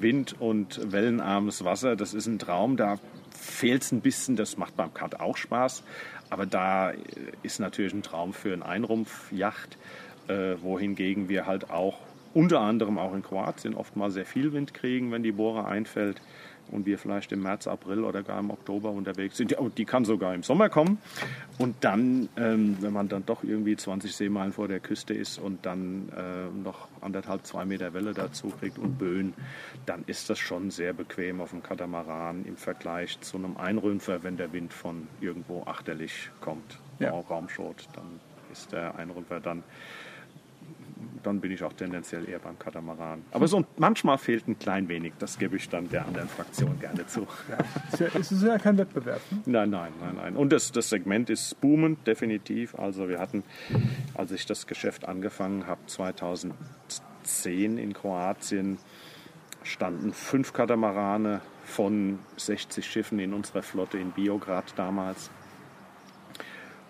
Wind 0.00 0.40
und 0.40 0.92
wellenarmes 0.92 1.64
Wasser. 1.64 1.96
Das 1.96 2.14
ist 2.14 2.26
ein 2.26 2.38
Traum. 2.38 2.76
Da 2.76 2.98
fehlt 3.30 3.82
es 3.82 3.92
ein 3.92 4.00
bisschen. 4.00 4.36
Das 4.36 4.56
macht 4.56 4.76
beim 4.76 4.92
Cut 4.92 5.20
auch 5.20 5.36
Spaß. 5.36 5.82
Aber 6.30 6.46
da 6.46 6.92
ist 7.42 7.60
natürlich 7.60 7.94
ein 7.94 8.02
Traum 8.02 8.32
für 8.32 8.52
eine 8.52 8.66
Einrumpfjacht, 8.66 9.78
äh, 10.28 10.56
wohingegen 10.60 11.28
wir 11.28 11.46
halt 11.46 11.70
auch 11.70 11.98
unter 12.34 12.60
anderem 12.60 12.98
auch 12.98 13.14
in 13.14 13.22
Kroatien 13.22 13.74
oft 13.74 13.96
mal 13.96 14.10
sehr 14.10 14.26
viel 14.26 14.52
Wind 14.52 14.74
kriegen, 14.74 15.10
wenn 15.10 15.22
die 15.22 15.32
Bohre 15.32 15.64
einfällt 15.64 16.20
und 16.70 16.86
wir 16.86 16.98
vielleicht 16.98 17.32
im 17.32 17.42
März, 17.42 17.66
April 17.66 18.04
oder 18.04 18.22
gar 18.22 18.38
im 18.38 18.50
Oktober 18.50 18.90
unterwegs 18.90 19.36
sind. 19.36 19.56
Die, 19.76 19.84
kann 19.84 20.04
sogar 20.04 20.34
im 20.34 20.42
Sommer 20.42 20.68
kommen. 20.68 20.98
Und 21.58 21.76
dann, 21.82 22.28
ähm, 22.36 22.76
wenn 22.80 22.92
man 22.92 23.08
dann 23.08 23.24
doch 23.24 23.44
irgendwie 23.44 23.76
20 23.76 24.14
Seemeilen 24.14 24.52
vor 24.52 24.68
der 24.68 24.80
Küste 24.80 25.14
ist 25.14 25.38
und 25.38 25.64
dann 25.64 26.08
äh, 26.16 26.62
noch 26.62 26.88
anderthalb, 27.00 27.46
zwei 27.46 27.64
Meter 27.64 27.94
Welle 27.94 28.12
dazu 28.14 28.48
kriegt 28.48 28.78
und 28.78 28.98
Böen, 28.98 29.34
dann 29.86 30.04
ist 30.06 30.28
das 30.30 30.38
schon 30.38 30.70
sehr 30.70 30.92
bequem 30.92 31.40
auf 31.40 31.50
dem 31.50 31.62
Katamaran 31.62 32.44
im 32.44 32.56
Vergleich 32.56 33.20
zu 33.20 33.36
einem 33.36 33.56
Einrümpfer, 33.56 34.22
wenn 34.22 34.36
der 34.36 34.52
Wind 34.52 34.72
von 34.72 35.08
irgendwo 35.20 35.62
achterlich 35.64 36.30
kommt, 36.40 36.78
ja. 36.98 37.10
Raumschot, 37.10 37.88
dann 37.94 38.20
ist 38.52 38.72
der 38.72 38.96
Einrümpfer 38.96 39.40
dann 39.40 39.62
dann 41.26 41.40
bin 41.40 41.50
ich 41.50 41.62
auch 41.64 41.72
tendenziell 41.72 42.28
eher 42.28 42.38
beim 42.38 42.58
Katamaran. 42.58 43.24
Aber 43.32 43.48
so 43.48 43.64
manchmal 43.76 44.16
fehlt 44.16 44.46
ein 44.46 44.58
klein 44.58 44.88
wenig, 44.88 45.14
das 45.18 45.38
gebe 45.38 45.56
ich 45.56 45.68
dann 45.68 45.88
der 45.88 46.06
anderen 46.06 46.28
Fraktion 46.28 46.78
gerne 46.78 47.06
zu. 47.06 47.26
Ja, 47.50 47.58
ist 47.92 48.00
ja, 48.00 48.20
es 48.20 48.32
ist 48.32 48.42
ja 48.42 48.58
kein 48.58 48.78
Wettbewerb. 48.78 49.20
Ne? 49.30 49.38
Nein, 49.46 49.70
nein, 49.70 49.92
nein, 50.00 50.14
nein. 50.16 50.36
Und 50.36 50.52
das, 50.52 50.70
das 50.70 50.88
Segment 50.88 51.28
ist 51.28 51.60
boomend, 51.60 52.06
definitiv. 52.06 52.78
Also 52.78 53.08
wir 53.08 53.18
hatten, 53.18 53.42
als 54.14 54.30
ich 54.30 54.46
das 54.46 54.66
Geschäft 54.66 55.06
angefangen 55.06 55.66
habe, 55.66 55.80
2010 55.86 57.78
in 57.78 57.92
Kroatien, 57.92 58.78
standen 59.64 60.12
fünf 60.12 60.52
Katamarane 60.52 61.40
von 61.64 62.20
60 62.36 62.86
Schiffen 62.86 63.18
in 63.18 63.34
unserer 63.34 63.62
Flotte 63.62 63.98
in 63.98 64.12
Biograd 64.12 64.74
damals. 64.76 65.30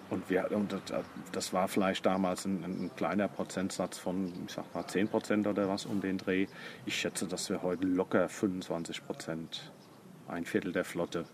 Und, 0.09 0.31
wir, 0.31 0.51
und 0.53 0.75
das 1.33 1.53
war 1.53 1.69
vielleicht 1.69 2.07
damals 2.07 2.45
ein, 2.45 2.62
ein, 2.64 2.90
kleiner 2.97 3.29
Prozentsatz 3.29 3.99
von, 3.99 4.33
ich 4.47 4.53
sag 4.53 4.73
mal, 4.75 4.87
10 4.87 5.09
Prozent 5.09 5.47
oder 5.47 5.69
was 5.69 5.87
um 5.87 6.01
den 6.01 6.19
Dreh. 6.19 6.47
Ich 6.85 6.97
schätze, 6.97 7.27
dass 7.27 7.51
wir 7.51 7.62
heute 7.62 7.87
locker 7.87 8.29
25 8.29 9.05
Prozent, 9.05 9.73
ein 10.29 10.45
Viertel 10.45 10.73
der 10.73 10.85
Flotte 10.85 11.25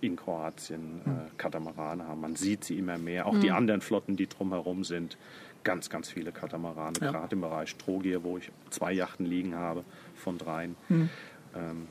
in 0.00 0.16
Kroatien 0.16 1.02
äh, 1.04 1.30
Katamarane 1.36 2.06
haben. 2.06 2.20
Man 2.20 2.36
sieht 2.36 2.64
sie 2.64 2.78
immer 2.78 2.98
mehr. 2.98 3.26
Auch 3.26 3.34
mhm. 3.34 3.40
die 3.40 3.50
anderen 3.50 3.80
Flotten, 3.80 4.16
die 4.16 4.28
drumherum 4.28 4.84
sind, 4.84 5.18
ganz, 5.64 5.90
ganz 5.90 6.08
viele 6.08 6.32
Katamarane. 6.32 6.94
Ja. 7.00 7.10
Gerade 7.10 7.34
im 7.34 7.42
Bereich 7.42 7.70
Strogier, 7.70 8.24
wo 8.24 8.38
ich 8.38 8.50
zwei 8.70 8.92
Yachten 8.92 9.26
liegen 9.26 9.54
habe 9.54 9.84
von 10.14 10.38
dreien. 10.38 10.76
Mhm. 10.88 11.10
Ähm, 11.54 11.88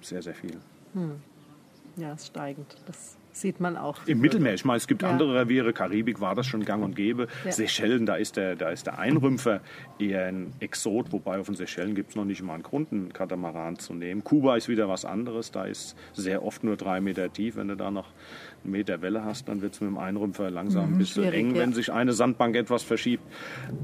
sehr, 0.00 0.22
sehr 0.22 0.34
viel. 0.34 0.58
Mhm. 0.94 1.20
Ja, 1.96 2.14
ist 2.14 2.28
steigend. 2.28 2.76
Das 2.86 3.16
sieht 3.32 3.60
man 3.60 3.76
auch. 3.76 3.98
Im 4.06 4.20
Mittelmeer, 4.20 4.54
ich 4.54 4.64
meine, 4.64 4.78
es 4.78 4.86
gibt 4.86 5.02
ja. 5.02 5.10
andere 5.10 5.34
Reviere, 5.40 5.72
Karibik 5.72 6.20
war 6.20 6.34
das 6.34 6.46
schon 6.46 6.64
gang 6.64 6.84
und 6.84 6.96
gäbe. 6.96 7.28
Ja. 7.44 7.52
Seychellen, 7.52 8.06
da 8.06 8.16
ist, 8.16 8.36
der, 8.36 8.56
da 8.56 8.70
ist 8.70 8.86
der 8.86 8.98
Einrümpfer 8.98 9.60
eher 9.98 10.26
ein 10.26 10.52
Exot, 10.60 11.12
wobei 11.12 11.38
auf 11.38 11.46
den 11.46 11.54
Seychellen 11.54 11.94
gibt 11.94 12.10
es 12.10 12.16
noch 12.16 12.24
nicht 12.24 12.42
mal 12.42 12.54
einen 12.54 12.62
Grund, 12.62 12.92
einen 12.92 13.12
Katamaran 13.12 13.78
zu 13.78 13.94
nehmen. 13.94 14.24
Kuba 14.24 14.56
ist 14.56 14.68
wieder 14.68 14.88
was 14.88 15.04
anderes, 15.04 15.50
da 15.50 15.64
ist 15.64 15.96
sehr 16.12 16.44
oft 16.44 16.64
nur 16.64 16.76
drei 16.76 17.00
Meter 17.00 17.32
tief. 17.32 17.56
Wenn 17.56 17.68
du 17.68 17.76
da 17.76 17.90
noch 17.90 18.08
einen 18.62 18.72
Meter 18.72 19.02
Welle 19.02 19.24
hast, 19.24 19.48
dann 19.48 19.62
wird 19.62 19.74
es 19.74 19.80
mit 19.80 19.90
dem 19.90 19.98
Einrümpfer 19.98 20.50
langsam 20.50 20.88
mhm, 20.88 20.94
ein 20.94 20.98
bisschen 20.98 21.32
eng, 21.32 21.54
ja. 21.54 21.62
wenn 21.62 21.72
sich 21.72 21.92
eine 21.92 22.12
Sandbank 22.12 22.56
etwas 22.56 22.82
verschiebt. 22.82 23.24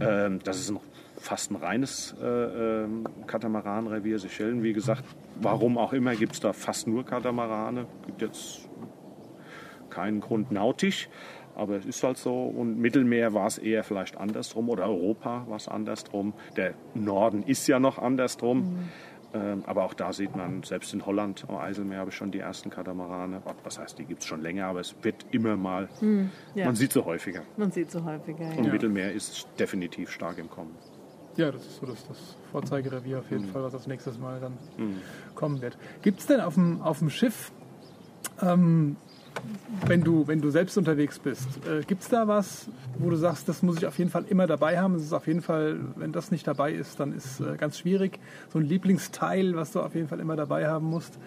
Ähm, 0.01 0.41
das 0.45 0.59
ist 0.59 0.71
noch 0.71 0.83
fast 1.21 1.51
ein 1.51 1.57
reines 1.57 2.15
äh, 2.23 2.27
äh, 2.27 2.87
Katamaranrevier. 3.27 4.19
Seychellen, 4.19 4.63
wie 4.63 4.73
gesagt, 4.73 5.05
warum 5.41 5.79
auch 5.79 5.93
immer, 5.93 6.15
gibt 6.15 6.33
es 6.33 6.41
da 6.41 6.53
fast 6.53 6.87
nur 6.87 7.05
Katamarane. 7.05 7.87
Gibt 8.07 8.23
jetzt 8.23 8.69
keinen 9.99 10.21
Grund 10.21 10.53
nautisch, 10.53 11.09
aber 11.57 11.75
es 11.75 11.85
ist 11.85 12.05
halt 12.05 12.19
so. 12.19 12.45
Und 12.45 12.79
Mittelmeer 12.79 13.35
war 13.35 13.49
es 13.49 13.59
eher 13.59 13.83
vielleicht 13.83 14.17
andersrum 14.17 14.69
oder 14.69 14.85
Europa 14.85 15.45
war 15.49 15.57
es 15.57 15.67
andersrum. 15.67 16.35
Der 16.57 16.75
Norden 16.95 17.43
ist 17.43 17.67
ja 17.67 17.81
noch 17.81 17.99
andersrum. 17.99 18.59
Mhm. 18.59 18.89
Ähm, 19.35 19.63
aber 19.67 19.85
auch 19.85 19.93
da 19.93 20.13
sieht 20.15 20.35
man, 20.35 20.63
selbst 20.63 20.95
in 20.95 21.05
Holland 21.05 21.45
am 21.49 21.57
Eiselmeer 21.57 21.99
habe 21.99 22.11
ich 22.11 22.17
schon 22.17 22.31
die 22.31 22.39
ersten 22.39 22.71
Katamarane. 22.71 23.43
Was 23.63 23.79
heißt, 23.79 23.99
die 23.99 24.05
gibt 24.05 24.23
es 24.23 24.27
schon 24.27 24.41
länger, 24.41 24.67
aber 24.67 24.81
es 24.81 24.95
wird 25.03 25.27
immer 25.33 25.55
mal, 25.57 25.89
mhm, 26.01 26.31
ja. 26.55 26.65
man 26.65 26.77
sieht 26.77 26.93
sie 26.95 27.05
häufiger. 27.05 27.43
Man 27.59 27.71
sieht 27.71 27.91
sie 27.91 28.03
häufiger, 28.03 28.45
ja. 28.45 28.57
Und 28.57 28.73
Mittelmeer 28.73 29.13
ist 29.13 29.47
definitiv 29.59 30.11
stark 30.11 30.39
im 30.39 30.49
Kommen. 30.49 30.75
Ja, 31.37 31.51
das 31.51 31.67
ist 31.67 31.77
so 31.81 31.87
das, 31.87 32.07
das 32.09 32.37
Vorzeigerevier 32.53 33.19
auf 33.19 33.31
jeden 33.31 33.47
mhm. 33.47 33.51
Fall, 33.51 33.65
was 33.65 33.73
das 33.73 33.87
nächstes 33.87 34.19
Mal 34.19 34.41
dann 34.41 34.53
mhm. 34.79 34.97
kommen 35.35 35.61
wird. 35.61 35.77
Gibt 36.01 36.21
es 36.21 36.27
denn 36.27 36.41
auf 36.41 36.55
dem, 36.55 36.81
auf 36.81 37.01
dem 37.01 37.11
Schiff 37.11 37.53
ähm, 38.41 38.97
wenn 39.87 40.03
du, 40.03 40.27
wenn 40.27 40.41
du 40.41 40.51
selbst 40.51 40.77
unterwegs 40.77 41.19
bist, 41.19 41.49
äh, 41.67 41.83
gibt 41.83 42.03
es 42.03 42.09
da 42.09 42.29
was, 42.29 42.69
wo 42.99 43.11
du 43.11 43.17
sagst, 43.17 43.49
das 43.49 43.63
muss 43.63 43.77
ich 43.79 43.87
auf 43.87 43.99
jeden 43.99 44.11
Fall 44.11 44.25
immer 44.29 44.47
dabei 44.47 44.79
haben? 44.79 44.95
Es 44.95 45.03
ist 45.03 45.13
auf 45.13 45.27
jeden 45.27 45.43
Fall, 45.43 45.79
wenn 45.97 46.13
das 46.13 46.31
nicht 46.31 46.47
dabei 46.47 46.73
ist, 46.73 47.01
dann 47.01 47.13
ist 47.13 47.41
äh, 47.41 47.57
ganz 47.57 47.79
schwierig. 47.79 48.19
So 48.53 48.59
ein 48.59 48.65
Lieblingsteil, 48.65 49.57
was 49.57 49.73
du 49.73 49.81
auf 49.81 49.95
jeden 49.95 50.09
Fall 50.09 50.21
immer 50.21 50.37
dabei 50.37 50.69
haben 50.69 50.87
musst. 50.87 51.19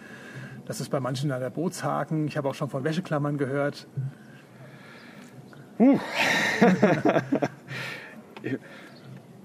Das 0.66 0.80
ist 0.80 0.90
bei 0.90 1.00
manchen 1.00 1.30
der 1.30 1.50
Bootshaken. 1.50 2.28
Ich 2.28 2.38
habe 2.38 2.48
auch 2.50 2.56
schon 2.56 2.70
von 2.70 2.84
Wäscheklammern 2.84 3.38
gehört. 3.38 3.88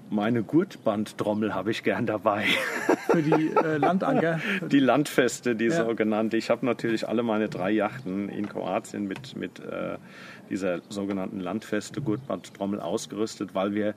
Meine 0.09 0.43
Gurtbandtrommel 0.43 1.53
habe 1.55 1.71
ich 1.71 1.83
gern 1.83 2.05
dabei. 2.05 2.45
Für 3.09 3.21
die 3.21 3.51
äh, 3.55 3.77
Landanker. 3.77 4.39
Die 4.69 4.79
Landfeste, 4.79 5.55
die 5.55 5.65
Ja. 5.65 5.85
sogenannte. 5.85 6.37
Ich 6.37 6.49
habe 6.49 6.65
natürlich 6.65 7.07
alle 7.07 7.23
meine 7.23 7.49
drei 7.49 7.71
Yachten 7.71 8.29
in 8.29 8.47
Kroatien 8.47 9.07
mit, 9.07 9.35
mit 9.35 9.59
äh, 9.59 9.97
dieser 10.49 10.81
sogenannten 10.89 11.39
Landfeste 11.39 12.01
Gurtbandtrommel 12.01 12.79
ausgerüstet, 12.79 13.55
weil 13.55 13.73
wir 13.73 13.93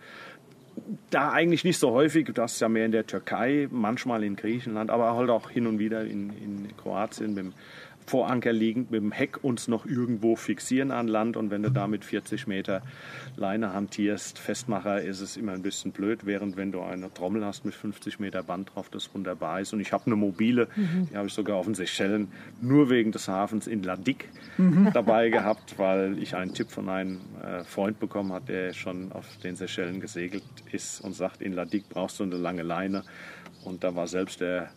da 1.11 1.33
eigentlich 1.33 1.65
nicht 1.65 1.79
so 1.79 1.91
häufig, 1.91 2.31
das 2.33 2.55
ist 2.55 2.61
ja 2.61 2.69
mehr 2.69 2.87
in 2.87 2.93
der 2.93 3.07
Türkei, 3.07 3.69
manchmal 3.71 4.23
in 4.25 4.37
Griechenland, 4.37 4.91
aber 4.91 5.15
halt 5.17 5.29
auch 5.31 5.51
hin 5.51 5.67
und 5.67 5.79
wieder 5.79 6.03
in, 6.05 6.31
in 6.31 6.69
Kroatien 6.77 7.35
mit 7.35 7.45
dem 7.45 7.53
Voranker 8.11 8.53
liegend, 8.53 8.91
mit 8.91 9.01
dem 9.01 9.13
Heck 9.13 9.45
uns 9.45 9.69
noch 9.69 9.87
irgendwo 9.87 10.35
fixieren 10.35 10.91
an 10.91 11.07
Land 11.07 11.37
und 11.37 11.53
wenn 11.53 11.63
du 11.63 11.71
da 11.71 11.87
mit 11.87 12.05
40 12.05 12.49
Meter 12.49 12.83
Leine 13.37 13.73
hantierst, 13.73 14.41
Festmacher, 14.41 15.01
ist 15.01 15.21
es 15.21 15.37
immer 15.37 15.53
ein 15.53 15.63
bisschen 15.63 15.93
blöd, 15.93 16.27
während 16.27 16.57
wenn 16.57 16.73
du 16.73 16.83
eine 16.83 17.15
Trommel 17.15 17.45
hast 17.45 17.65
mit 17.65 17.73
50 17.73 18.19
Meter 18.19 18.43
Band 18.43 18.73
drauf, 18.75 18.89
das 18.91 19.15
wunderbar 19.15 19.61
ist. 19.61 19.73
Und 19.73 19.79
ich 19.79 19.93
habe 19.93 20.07
eine 20.07 20.17
mobile, 20.17 20.67
die 20.77 21.17
habe 21.17 21.29
ich 21.29 21.33
sogar 21.33 21.57
auf 21.57 21.67
den 21.67 21.77
Seychellen, 21.77 22.33
nur 22.61 22.91
wegen 22.91 23.13
des 23.13 23.29
Hafens 23.29 23.69
in 23.69 23.85
Ladik 23.85 24.29
dabei 24.93 25.29
gehabt, 25.29 25.79
weil 25.79 26.21
ich 26.21 26.35
einen 26.35 26.53
Tipp 26.53 26.73
von 26.73 26.89
einem 26.89 27.21
äh, 27.41 27.63
Freund 27.63 28.01
bekommen 28.01 28.33
habe, 28.33 28.47
der 28.47 28.73
schon 28.73 29.13
auf 29.13 29.37
den 29.45 29.55
Seychellen 29.55 30.01
gesegelt 30.01 30.43
ist 30.73 31.01
und 31.01 31.13
sagt, 31.13 31.43
in 31.43 31.53
Ladik 31.53 31.89
brauchst 31.89 32.19
du 32.19 32.25
eine 32.25 32.37
lange 32.37 32.63
Leine. 32.65 33.05
Und 33.65 33.85
da 33.85 33.95
war 33.95 34.09
selbst 34.09 34.41
der, 34.41 34.71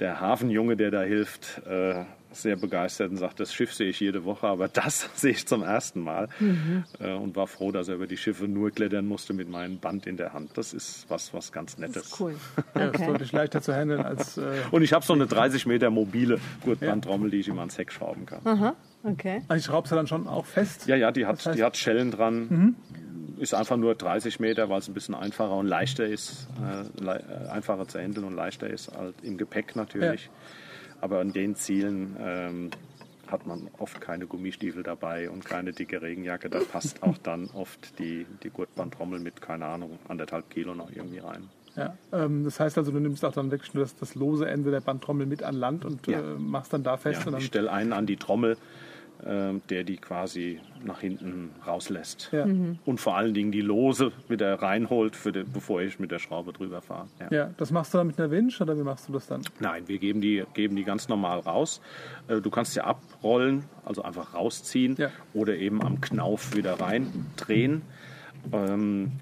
der 0.00 0.20
Hafenjunge, 0.20 0.76
der 0.78 0.90
da 0.90 1.02
hilft, 1.02 1.60
äh, 1.66 2.04
sehr 2.32 2.56
begeistert 2.56 3.10
und 3.10 3.16
sagt, 3.16 3.40
das 3.40 3.52
Schiff 3.54 3.72
sehe 3.72 3.88
ich 3.90 4.00
jede 4.00 4.24
Woche, 4.24 4.46
aber 4.46 4.68
das 4.68 5.08
sehe 5.14 5.30
ich 5.32 5.46
zum 5.46 5.62
ersten 5.62 6.00
Mal. 6.00 6.28
Äh, 7.00 7.12
und 7.14 7.36
war 7.36 7.46
froh, 7.46 7.72
dass 7.72 7.88
er 7.88 7.94
über 7.96 8.06
die 8.06 8.16
Schiffe 8.16 8.48
nur 8.48 8.70
klettern 8.70 9.06
musste 9.06 9.32
mit 9.34 9.48
meinem 9.48 9.78
Band 9.78 10.06
in 10.06 10.16
der 10.16 10.32
Hand. 10.32 10.50
Das 10.56 10.72
ist 10.74 11.06
was, 11.08 11.32
was 11.34 11.52
ganz 11.52 11.72
Das 11.76 11.80
Nettes. 11.80 12.02
ist 12.06 12.20
cool. 12.20 12.34
Ja, 12.74 12.86
das 12.86 12.86
ist 12.86 12.94
Okay. 13.02 13.06
deutlich 13.12 13.32
leichter 13.32 13.62
zu 13.62 13.74
handeln 13.74 14.00
als. 14.02 14.36
Äh, 14.38 14.42
Und 14.70 14.82
ich 14.82 14.92
habe 14.92 15.04
so 15.04 15.12
eine 15.12 15.26
30 15.26 15.66
Meter 15.66 15.90
mobile 15.90 16.38
Gurtbandtrommel, 16.64 17.30
die 17.30 17.38
ich 17.38 17.48
immer 17.48 17.60
ans 17.60 17.76
Heck 17.78 17.92
schrauben 17.92 18.26
kann. 18.26 18.40
Aha, 18.44 18.74
okay. 19.04 19.42
also 19.48 19.58
ich 19.58 19.64
schraube 19.66 19.88
sie 19.88 19.94
dann 19.94 20.06
schon 20.06 20.26
auch 20.26 20.46
fest. 20.46 20.86
Ja, 20.86 20.96
ja, 20.96 21.10
die 21.12 21.26
hat, 21.26 21.36
Das 21.36 21.46
heißt- 21.48 21.54
die 21.56 21.62
hat 21.64 21.76
Schellen 21.76 22.10
dran. 22.10 22.46
Mhm. 22.48 22.76
Ist 23.38 23.54
einfach 23.54 23.76
nur 23.76 23.94
30 23.96 24.38
Meter, 24.38 24.68
weil 24.68 24.78
es 24.78 24.88
ein 24.88 24.94
bisschen 24.94 25.14
einfacher 25.16 25.52
und 25.56 25.66
leichter 25.66 26.06
ist. 26.06 26.46
Äh, 26.62 27.02
le 27.02 27.18
äh, 27.46 27.48
einfacher 27.50 27.88
zu 27.88 27.98
handeln 27.98 28.24
und 28.24 28.34
leichter 28.36 28.68
ist 28.68 28.92
halt 28.96 29.16
im 29.22 29.36
Gepäck 29.36 29.74
natürlich. 29.74 30.30
Aber 31.02 31.18
an 31.20 31.32
den 31.32 31.54
Zielen 31.56 32.16
ähm, 32.18 32.70
hat 33.26 33.46
man 33.46 33.68
oft 33.78 34.00
keine 34.00 34.26
Gummistiefel 34.26 34.82
dabei 34.82 35.28
und 35.28 35.44
keine 35.44 35.72
dicke 35.72 36.00
Regenjacke. 36.00 36.48
Da 36.48 36.60
passt 36.60 37.02
auch 37.02 37.18
dann 37.18 37.50
oft 37.54 37.98
die, 37.98 38.24
die 38.42 38.50
Gurtbandtrommel 38.50 39.18
mit, 39.20 39.42
keine 39.42 39.66
Ahnung, 39.66 39.98
anderthalb 40.08 40.48
Kilo 40.48 40.74
noch 40.74 40.90
irgendwie 40.90 41.18
rein. 41.18 41.48
Ja, 41.74 41.96
ähm, 42.12 42.44
das 42.44 42.60
heißt 42.60 42.78
also, 42.78 42.92
du 42.92 43.00
nimmst 43.00 43.24
auch 43.24 43.32
dann 43.32 43.50
wirklich 43.50 43.74
nur 43.74 43.82
das, 43.84 43.96
das 43.96 44.14
lose 44.14 44.46
Ende 44.46 44.70
der 44.70 44.80
Bandtrommel 44.80 45.26
mit 45.26 45.42
an 45.42 45.54
Land 45.56 45.84
und 45.84 46.06
Ja. 46.06 46.20
äh, 46.20 46.22
machst 46.38 46.72
dann 46.72 46.84
da 46.84 46.96
fest. 46.96 47.26
Ja, 47.26 47.36
ich 47.36 47.46
stelle 47.46 47.72
einen 47.72 47.92
an 47.92 48.06
die 48.06 48.16
Trommel, 48.16 48.56
der 49.24 49.84
die 49.84 49.98
quasi 49.98 50.58
nach 50.84 51.00
hinten 51.00 51.50
rauslässt. 51.64 52.30
ja. 52.32 52.44
Und 52.84 52.98
vor 53.00 53.16
allen 53.16 53.34
Dingen 53.34 53.52
die 53.52 53.60
Lose 53.60 54.10
wieder 54.28 54.54
reinholt, 54.60 55.14
für 55.14 55.30
den, 55.30 55.52
bevor 55.52 55.80
ich 55.80 56.00
mit 56.00 56.10
der 56.10 56.18
Schraube 56.18 56.52
drüber 56.52 56.80
fahre. 56.80 57.06
Ja. 57.20 57.28
ja, 57.30 57.50
das 57.56 57.70
machst 57.70 57.94
du 57.94 57.98
dann 57.98 58.08
mit 58.08 58.18
einer 58.18 58.32
Winch 58.32 58.60
oder 58.60 58.76
wie 58.76 58.82
machst 58.82 59.08
du 59.08 59.12
das 59.12 59.28
dann? 59.28 59.42
Nein, 59.60 59.86
wir 59.86 59.98
geben 59.98 60.20
die, 60.20 60.42
geben 60.54 60.74
die 60.74 60.82
ganz 60.82 61.08
normal 61.08 61.38
raus. 61.38 61.80
Äh, 62.26 62.40
Du 62.40 62.50
kannst 62.50 62.72
sie 62.74 62.80
abrollen, 62.80 63.64
also 63.84 64.02
einfach 64.02 64.34
rausziehen 64.34 64.96
Ja. 64.98 65.10
oder 65.34 65.54
eben 65.56 65.82
am 65.84 66.00
Knauf 66.00 66.56
wieder 66.56 66.80
reindrehen. 66.80 67.82
Ähm, 68.52 69.12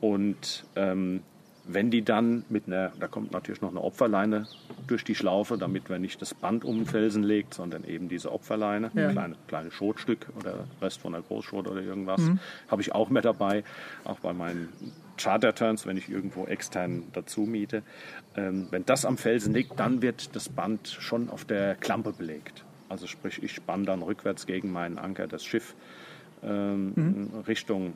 und 0.00 0.64
ähm, 0.76 1.22
wenn 1.68 1.90
die 1.90 2.02
dann 2.02 2.44
mit 2.48 2.66
einer, 2.66 2.92
da 3.00 3.08
kommt 3.08 3.32
natürlich 3.32 3.60
noch 3.60 3.70
eine 3.70 3.82
Opferleine 3.82 4.46
durch 4.86 5.02
die 5.04 5.14
Schlaufe, 5.14 5.58
damit 5.58 5.88
man 5.88 6.00
nicht 6.00 6.22
das 6.22 6.32
Band 6.34 6.64
um 6.64 6.76
den 6.76 6.86
Felsen 6.86 7.22
legt, 7.24 7.54
sondern 7.54 7.84
eben 7.84 8.08
diese 8.08 8.30
Opferleine, 8.32 8.90
Ja. 8.94 9.08
ein 9.08 9.12
kleine, 9.12 9.34
kleine 9.48 9.70
Schrotstück 9.72 10.28
oder 10.38 10.64
Rest 10.80 11.00
von 11.00 11.12
der 11.12 11.22
Großschrot 11.22 11.66
oder 11.66 11.80
irgendwas, 11.82 12.20
Mhm. 12.22 12.38
habe 12.68 12.82
ich 12.82 12.94
auch 12.94 13.10
mehr 13.10 13.22
dabei, 13.22 13.64
auch 14.04 14.20
bei 14.20 14.32
meinen 14.32 14.68
Charter-Turns, 15.16 15.86
wenn 15.86 15.96
ich 15.96 16.08
irgendwo 16.10 16.44
extern 16.44 17.04
dazu 17.14 17.40
miete. 17.42 17.82
Ähm, 18.36 18.68
wenn 18.70 18.84
das 18.86 19.04
am 19.04 19.16
Felsen 19.18 19.54
liegt, 19.54 19.80
dann 19.80 20.02
wird 20.02 20.36
das 20.36 20.48
Band 20.48 20.86
schon 20.88 21.30
auf 21.30 21.44
der 21.44 21.74
Klampe 21.74 22.12
belegt. 22.12 22.64
Also 22.88 23.06
sprich, 23.08 23.42
ich 23.42 23.52
spanne 23.52 23.84
dann 23.86 24.02
rückwärts 24.02 24.46
gegen 24.46 24.70
meinen 24.70 24.98
Anker 24.98 25.26
das 25.26 25.44
Schiff 25.44 25.74
ähm, 26.44 27.30
Richtung 27.48 27.94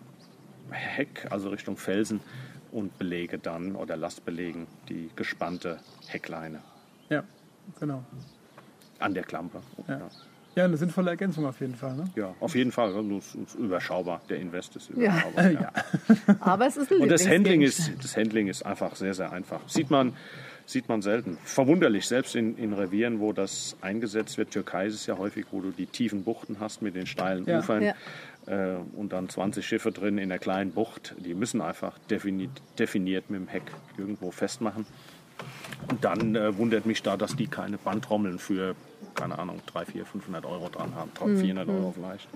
Heck, 0.70 1.26
also 1.30 1.50
Richtung 1.50 1.76
Felsen 1.76 2.20
und 2.72 2.98
belege 2.98 3.38
dann 3.38 3.74
oder 3.76 3.96
lass 3.96 4.20
belegen 4.20 4.66
die 4.88 5.11
gespannte 5.16 5.78
Heckleine 6.09 6.61
Ja, 7.09 7.24
genau. 7.78 8.04
an 8.98 9.14
der 9.14 9.24
Klampe. 9.24 9.61
Ja. 9.88 9.98
Ja. 9.98 10.09
Ja, 10.56 10.64
eine 10.64 10.76
sinnvolle 10.76 11.11
Ergänzung 11.11 11.46
auf 11.46 11.61
jeden 11.61 11.76
Fall. 11.76 11.94
Ne? 11.94 12.11
Ja, 12.16 12.35
auf 12.40 12.56
jeden 12.56 12.72
Fall. 12.72 12.87
Also 12.92 13.16
es 13.16 13.37
ist 13.37 13.54
überschaubar. 13.54 14.20
Der 14.28 14.38
Invest 14.40 14.74
ist 14.74 14.90
Ja. 14.90 14.96
überschaubar. 15.30 15.50
ja. 15.52 15.72
Aber 16.40 16.66
es 16.66 16.76
ist 16.76 16.90
ein 16.90 16.98
Und 17.02 17.09
das 17.09 17.26
Handling, 17.28 17.62
ist, 17.62 17.92
das 18.02 18.16
Handling 18.16 18.48
ist 18.48 18.66
einfach 18.66 18.96
sehr, 18.96 19.14
sehr 19.14 19.30
einfach. 19.30 19.61
Sieht 19.68 19.90
man, 19.90 20.16
sieht 20.70 20.88
man 20.88 21.02
selten. 21.02 21.37
Verwunderlich, 21.44 22.06
selbst 22.06 22.35
in, 22.37 22.56
in 22.56 22.72
Revieren, 22.72 23.20
wo 23.20 23.33
das 23.33 23.76
eingesetzt 23.80 24.38
wird. 24.38 24.50
Türkei 24.50 24.87
ist 24.87 24.94
es 24.94 25.06
ja 25.06 25.18
häufig, 25.18 25.46
wo 25.50 25.61
du 25.61 25.70
die 25.70 25.87
tiefen 25.87 26.24
Buchten 26.24 26.59
hast 26.61 26.83
mit 26.83 26.94
den 26.94 27.06
steilen 27.06 27.44
Ja. 27.46 27.59
Ufern 27.59 27.83
Ja. 27.83 27.94
äh, 28.46 28.76
und 28.96 29.12
dann 29.12 29.28
20 29.28 29.66
Schiffe 29.66 29.92
drin 29.92 30.18
in 30.18 30.28
der 30.28 30.38
kleinen 30.38 30.72
Bucht. 30.72 31.14
Die 31.18 31.35
müssen 31.35 31.61
einfach 31.61 31.98
definiert, 32.11 32.50
definiert 32.78 33.30
mit 33.30 33.40
dem 33.40 33.48
Heck 33.48 33.64
irgendwo 33.98 34.30
festmachen. 34.30 34.87
Und 35.88 36.04
dann 36.04 36.37
äh, 36.37 36.56
wundert 36.59 36.85
mich 36.87 37.02
da, 37.02 37.16
dass 37.16 37.35
die 37.35 37.46
keine 37.46 37.78
Bandtrommeln 37.78 38.38
für, 38.38 38.74
keine 39.14 39.38
Ahnung, 39.38 39.61
300, 39.66 39.90
400, 39.92 40.09
500 40.12 40.44
Euro 40.46 40.68
dran 40.68 40.94
haben. 40.94 41.11
400 41.38 41.68
Euro 41.68 41.92
vielleicht. 41.96 42.28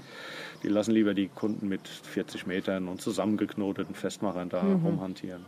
Die 0.63 0.69
lassen 0.69 0.93
lieber 0.93 1.13
die 1.13 1.29
Kunden 1.29 1.69
mit 1.69 1.87
40 1.87 2.47
Metern 2.47 2.89
und 2.89 3.03
zusammengeknoteten 3.03 3.95
Festmachern 3.95 4.49
da 4.49 4.61
rumhantieren. 4.63 5.45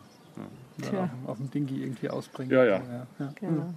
Tja. 0.83 1.09
auf, 1.25 1.31
auf 1.31 1.37
dem 1.39 1.51
Dingi 1.51 1.83
irgendwie 1.83 2.09
ausbringen. 2.11 2.53
Ja, 2.53 2.65
ja. 2.65 2.77
ja, 2.77 3.07
ja. 3.19 3.33
Genau. 3.41 3.75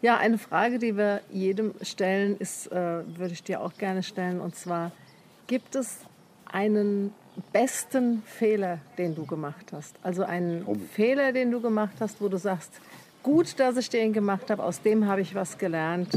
Ja, 0.00 0.16
eine 0.18 0.38
Frage, 0.38 0.78
die 0.78 0.96
wir 0.96 1.20
jedem 1.30 1.72
stellen, 1.82 2.36
ist, 2.38 2.66
äh, 2.72 2.74
würde 3.16 3.32
ich 3.32 3.42
dir 3.42 3.60
auch 3.60 3.74
gerne 3.78 4.02
stellen, 4.02 4.40
und 4.40 4.56
zwar, 4.56 4.90
gibt 5.46 5.76
es 5.76 5.98
einen 6.50 7.12
besten 7.52 8.22
Fehler, 8.26 8.78
den 8.98 9.14
du 9.14 9.24
gemacht 9.26 9.72
hast? 9.72 9.94
Also 10.02 10.24
einen 10.24 10.64
Oh. 10.66 10.74
Fehler, 10.92 11.32
den 11.32 11.50
du 11.50 11.60
gemacht 11.60 11.94
hast, 12.00 12.20
wo 12.20 12.28
du 12.28 12.36
sagst, 12.38 12.72
gut, 13.22 13.58
dass 13.60 13.76
ich 13.76 13.88
den 13.90 14.12
gemacht 14.12 14.50
habe, 14.50 14.62
aus 14.62 14.82
dem 14.82 15.06
habe 15.06 15.20
ich 15.20 15.34
was 15.34 15.56
gelernt, 15.58 16.08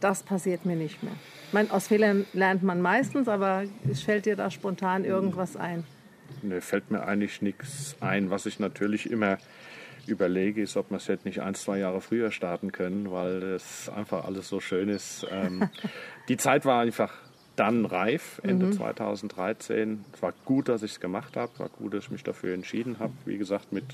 das 0.00 0.22
passiert 0.22 0.64
mir 0.64 0.76
nicht 0.76 1.02
mehr. 1.02 1.12
Ich 1.48 1.52
meine, 1.52 1.70
aus 1.72 1.88
Fehlern 1.88 2.24
lernt 2.32 2.62
man 2.62 2.80
meistens, 2.80 3.28
aber 3.28 3.64
es 3.90 4.02
fällt 4.02 4.26
dir 4.26 4.36
da 4.36 4.50
spontan 4.50 5.04
irgendwas 5.04 5.56
ein? 5.56 5.84
Mir 6.42 6.62
fällt 6.62 6.90
mir 6.90 7.06
eigentlich 7.06 7.42
nichts 7.42 7.96
ein. 8.00 8.30
Was 8.30 8.46
ich 8.46 8.58
natürlich 8.58 9.10
immer 9.10 9.38
überlege, 10.06 10.62
ist, 10.62 10.76
ob 10.76 10.90
wir 10.90 10.96
es 10.96 11.08
hätte 11.08 11.26
nicht 11.26 11.40
ein, 11.40 11.54
zwei 11.54 11.78
Jahre 11.78 12.00
früher 12.00 12.30
starten 12.30 12.72
können, 12.72 13.10
weil 13.10 13.40
das 13.40 13.88
einfach 13.88 14.24
alles 14.24 14.48
so 14.48 14.60
schön 14.60 14.88
ist. 14.88 15.26
Ähm, 15.30 15.68
die 16.28 16.36
Zeit 16.36 16.64
war 16.64 16.80
einfach 16.80 17.12
dann 17.56 17.86
reif, 17.86 18.40
Ende 18.44 18.70
2013. 18.70 20.04
Es 20.12 20.22
war 20.22 20.34
gut, 20.44 20.68
dass 20.68 20.82
ich 20.82 20.92
es 20.92 21.00
gemacht 21.00 21.36
habe, 21.36 21.58
war 21.58 21.68
gut, 21.70 21.94
dass 21.94 22.04
ich 22.04 22.10
mich 22.10 22.22
dafür 22.22 22.54
entschieden 22.54 22.98
habe. 22.98 23.14
Wie 23.24 23.38
gesagt, 23.38 23.72
mit 23.72 23.84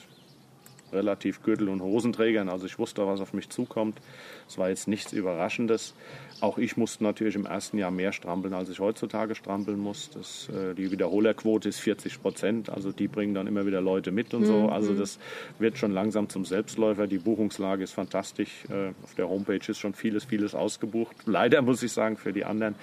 relativ 0.93 1.43
Gürtel- 1.43 1.69
und 1.69 1.81
Hosenträgern. 1.81 2.49
Also 2.49 2.67
ich 2.67 2.79
wusste, 2.79 3.07
was 3.07 3.21
auf 3.21 3.33
mich 3.33 3.49
zukommt. 3.49 4.01
Es 4.49 4.59
war 4.59 4.69
jetzt 4.69 4.89
nichts 4.89 5.13
Überraschendes. 5.13 5.95
Auch 6.43 6.59
ich 6.59 6.77
musste 6.77 7.05
natürlich 7.05 7.37
im 7.37 7.47
ersten 7.47 7.79
Jahr 7.79 7.93
mehr 7.93 8.11
strampeln, 8.11 8.53
als 8.53 8.69
ich 8.69 8.81
heutzutage 8.81 9.37
strampeln 9.37 9.79
muss. 9.79 10.11
Das, 10.11 10.49
äh, 10.49 10.75
die 10.75 10.91
Wiederholerquote 10.91 11.69
ist 11.69 11.79
40 11.79 12.21
Prozent. 12.21 12.69
Also 12.69 12.91
die 12.91 13.07
bringen 13.07 13.33
dann 13.33 13.47
immer 13.47 13.65
wieder 13.65 13.81
Leute 13.81 14.11
mit 14.11 14.35
und 14.35 14.47
so. 14.47 14.69
Also 14.69 14.93
das 14.93 15.21
wird 15.61 15.79
schon 15.79 15.93
langsam 15.93 16.29
zum 16.29 16.45
Selbstläufer. 16.45 17.07
Die 17.07 17.19
Buchungslage 17.19 17.85
ist 17.85 17.93
fantastisch. 17.93 18.65
Äh, 18.69 18.89
auf 19.05 19.15
der 19.15 19.29
Homepage 19.29 19.61
ist 19.65 19.79
schon 19.79 19.95
vieles, 19.95 20.25
vieles 20.25 20.57
ausgebucht. 20.57 21.15
Leider 21.27 21.63
muss 21.63 21.81
ich 21.85 21.93
sagen 21.93 22.17
für 22.17 22.33
die 22.33 22.45
anderen. 22.45 22.75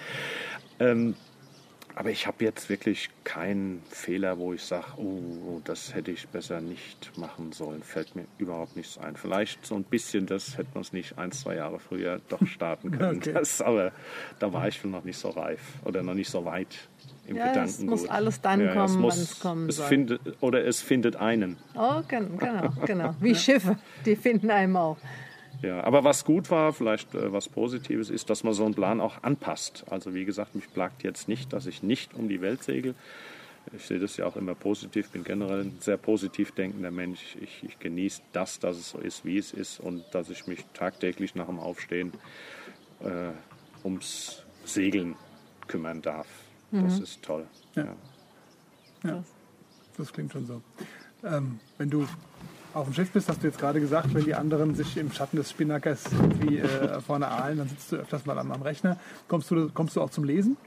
Ähm, 0.80 1.16
aber 2.00 2.12
ich 2.12 2.26
habe 2.28 2.46
jetzt 2.46 2.70
wirklich 2.70 3.10
keinen 3.26 3.84
Fehler, 3.92 4.38
wo 4.38 4.54
ich 4.54 4.64
sage, 4.64 4.86
oh, 4.96 5.60
das 5.66 5.94
hätte 5.94 6.12
ich 6.12 6.30
besser 6.30 6.62
nicht 6.62 7.12
machen 7.18 7.52
sollen. 7.52 7.84
Fällt 7.84 8.16
mir 8.16 8.24
überhaupt 8.38 8.78
nichts 8.78 8.98
ein. 8.98 9.18
Vielleicht 9.18 9.66
so 9.66 9.76
ein 9.76 9.84
bisschen 9.84 10.26
das 10.26 10.58
hätte 10.58 10.70
man 10.74 10.82
es 10.84 10.94
nicht 10.94 11.18
ein, 11.18 11.34
zwei 11.34 11.56
Jahre 11.56 11.78
früher 11.80 12.22
doch 12.30 12.46
starten 12.48 12.92
können. 12.92 13.18
Okay. 13.20 13.34
Das, 13.34 13.62
aber 13.62 13.92
da 14.40 14.54
war 14.54 14.68
ich 14.70 14.76
schon 14.78 14.92
noch 14.92 15.04
nicht 15.04 15.18
so 15.18 15.30
reif 15.30 15.60
oder 15.84 16.02
noch 16.02 16.14
nicht 16.14 16.30
so 16.30 16.46
weit 16.46 16.68
im 17.28 17.36
Ja, 17.36 17.48
es 17.48 17.52
Gedankengut. 17.78 17.90
muss 17.90 18.10
alles 18.10 18.40
dann 18.42 18.62
es 18.62 18.74
kommen, 18.74 19.02
muss- 19.02 19.16
wann 19.18 19.24
es 19.24 19.40
kommen 19.42 19.70
es 19.70 19.76
soll. 19.76 19.88
Findet, 19.88 20.22
oder 20.42 20.66
es 20.66 20.82
findet 20.82 21.18
einen. 21.18 21.58
Oh, 21.76 22.02
gen- 22.08 22.38
genau, 22.38 22.70
genau. 22.86 23.14
Wie 23.20 23.36
Schiffe, 23.46 23.76
die 24.06 24.16
finden 24.16 24.50
einem 24.52 24.78
auch. 24.78 24.98
Ja, 25.62 25.84
aber 25.84 26.04
was 26.04 26.24
gut 26.24 26.50
war, 26.52 26.72
vielleicht 26.74 27.14
äh, 27.16 27.34
was 27.34 27.50
Positives 27.50 28.10
ist, 28.10 28.30
dass 28.30 28.44
man 28.44 28.54
so 28.54 28.66
einen 28.66 28.76
Plan 28.76 29.02
auch 29.02 29.24
anpasst. 29.24 29.86
Also 29.90 30.14
wie 30.14 30.26
gesagt, 30.26 30.56
mich 30.56 30.72
plagt 30.74 31.04
jetzt 31.04 31.28
nicht, 31.28 31.52
dass 31.52 31.66
ich 31.66 31.84
nicht 31.84 32.14
um 32.14 32.30
die 32.30 32.42
Welt 32.42 32.64
segel. 32.64 32.96
Ich 33.74 33.86
sehe 33.86 34.00
das 34.00 34.18
ja 34.18 34.26
auch 34.26 34.36
immer 34.36 34.56
positiv, 34.56 35.10
bin 35.10 35.24
generell 35.24 35.62
ein 35.62 35.78
sehr 35.80 35.98
positiv 35.98 36.52
denkender 36.52 36.92
Mensch. 36.92 37.36
Ich, 37.42 37.64
ich 37.64 37.78
genieße 37.78 38.22
das, 38.32 38.60
dass 38.60 38.78
es 38.78 38.90
so 38.92 39.00
ist, 39.00 39.26
wie 39.26 39.38
es 39.38 39.52
ist 39.52 39.80
und 39.80 40.04
dass 40.12 40.30
ich 40.30 40.48
mich 40.48 40.66
tagtäglich 40.74 41.36
nach 41.36 41.48
dem 41.48 41.60
Aufstehen 41.60 42.14
äh, 43.02 43.32
ums 43.84 44.44
Segeln 44.64 45.16
kümmern 45.68 46.02
darf. 46.02 46.28
Das 46.72 47.00
ist 47.00 47.22
toll. 47.24 47.48
Ja. 47.76 47.84
Ja. 47.84 47.96
Ja, 49.04 49.24
das 49.98 50.12
klingt 50.12 50.32
schon 50.32 50.46
so. 50.46 50.62
Ähm, 51.24 51.60
wenn 51.78 51.90
du 51.90 52.08
auf 52.74 52.86
dem 52.86 52.94
Schiff 52.94 53.12
bist, 53.12 53.30
hast 53.30 53.42
du 53.44 53.48
jetzt 53.48 53.60
gerade 53.60 53.80
gesagt, 53.80 54.14
wenn 54.14 54.26
die 54.26 54.36
anderen 54.36 54.76
sich 54.76 54.98
im 54.98 55.12
Schatten 55.12 55.38
des 55.38 55.50
Spinnackers 55.50 56.06
irgendwie 56.12 56.60
äh, 56.60 57.02
vorne 57.02 57.28
ahlen, 57.28 57.58
dann 57.58 57.70
sitzt 57.70 57.92
du 57.92 57.98
öfters 57.98 58.26
mal 58.26 58.38
am, 58.38 58.52
am 58.52 58.62
Rechner. 58.62 59.00
Kommst 59.28 59.50
du, 59.52 59.70
kommst 59.70 59.96
du 59.96 60.02
auch 60.02 60.10
zum 60.10 60.24
Lesen 60.24 60.58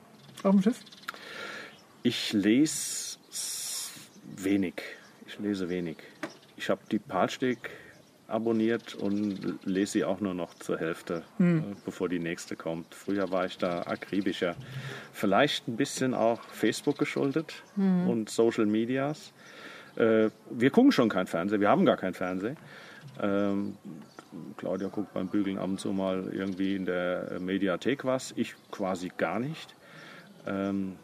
auf 0.42 0.52
dem 0.52 0.62
Schiff? 0.62 0.80
Ich 2.02 2.32
lese 2.32 3.18
wenig. 4.36 4.74
Ich 5.26 5.38
lese 5.38 5.68
wenig. 5.68 5.98
Ich 6.56 6.68
habe 6.70 6.80
die 6.90 6.98
Palsteg 6.98 7.70
abonniert 8.26 8.94
und 8.94 9.58
lese 9.64 9.92
sie 9.92 10.04
auch 10.04 10.20
nur 10.20 10.34
noch 10.34 10.54
zur 10.54 10.78
Hälfte, 10.78 11.22
äh, 11.38 11.60
bevor 11.84 12.08
die 12.08 12.18
nächste 12.18 12.56
kommt. 12.56 12.94
Früher 12.94 13.30
war 13.30 13.46
ich 13.46 13.58
da 13.58 13.82
akribischer. 13.82 14.56
Vielleicht 15.12 15.68
ein 15.68 15.76
bisschen 15.76 16.14
auch 16.14 16.40
Facebook 16.48 16.98
geschuldet 16.98 17.62
und 17.76 18.30
Social 18.30 18.66
Medias. 18.66 19.32
Äh, 19.96 20.30
wir 20.50 20.70
gucken 20.70 20.92
schon 20.92 21.08
kein 21.08 21.26
Fernsehen, 21.26 21.60
wir 21.60 21.68
haben 21.68 21.84
gar 21.84 21.96
kein 21.96 22.14
Fernsehen. 22.14 22.56
Ähm, 23.20 23.76
Claudia 24.56 24.88
guckt 24.88 25.12
beim 25.12 25.28
Bügeln 25.28 25.58
ab 25.58 25.64
und 25.64 25.80
zu 25.80 25.92
mal 25.92 26.30
irgendwie 26.32 26.76
in 26.76 26.86
der 26.86 27.38
Mediathek 27.40 28.04
was, 28.04 28.32
ich 28.36 28.54
quasi 28.70 29.10
gar 29.16 29.38
nicht. 29.38 29.74
Ähm, 30.46 30.96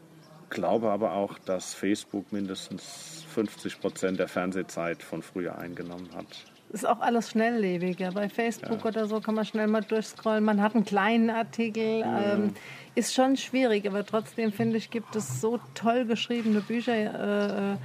glaube 0.51 0.91
aber 0.91 1.13
auch, 1.13 1.39
dass 1.39 1.75
Facebook 1.75 2.33
mindestens 2.33 3.25
50 3.35 3.81
Prozent 3.81 4.19
der 4.19 4.29
Fernsehzeit 4.29 5.03
von 5.03 5.23
früher 5.23 5.59
eingenommen 5.59 6.09
hat. 6.15 6.27
Ist 6.71 6.87
auch 6.87 7.01
alles 7.01 7.31
schnelllebiger. 7.31 8.13
Bei 8.13 8.29
Facebook 8.29 8.85
oder 8.85 9.07
so 9.07 9.21
kann 9.21 9.35
man 9.35 9.47
schnell 9.47 9.69
mal 9.69 9.81
durchscrollen. 9.81 10.45
Man 10.45 10.61
hat 10.61 10.75
einen 10.75 10.85
kleinen 10.85 11.31
Artikel. 11.31 12.05
Ähm, 12.05 12.55
ist 12.95 13.15
schon 13.15 13.39
schwierig, 13.39 13.87
aber 13.87 14.05
trotzdem 14.05 14.53
finde 14.53 14.77
ich, 14.77 14.91
gibt 14.91 15.17
es 15.17 15.41
so 15.41 15.61
toll 15.75 16.05
geschriebene 16.05 16.61
Bücher. 16.61 16.93
Äh, 16.93 17.73
äh, 17.73 17.77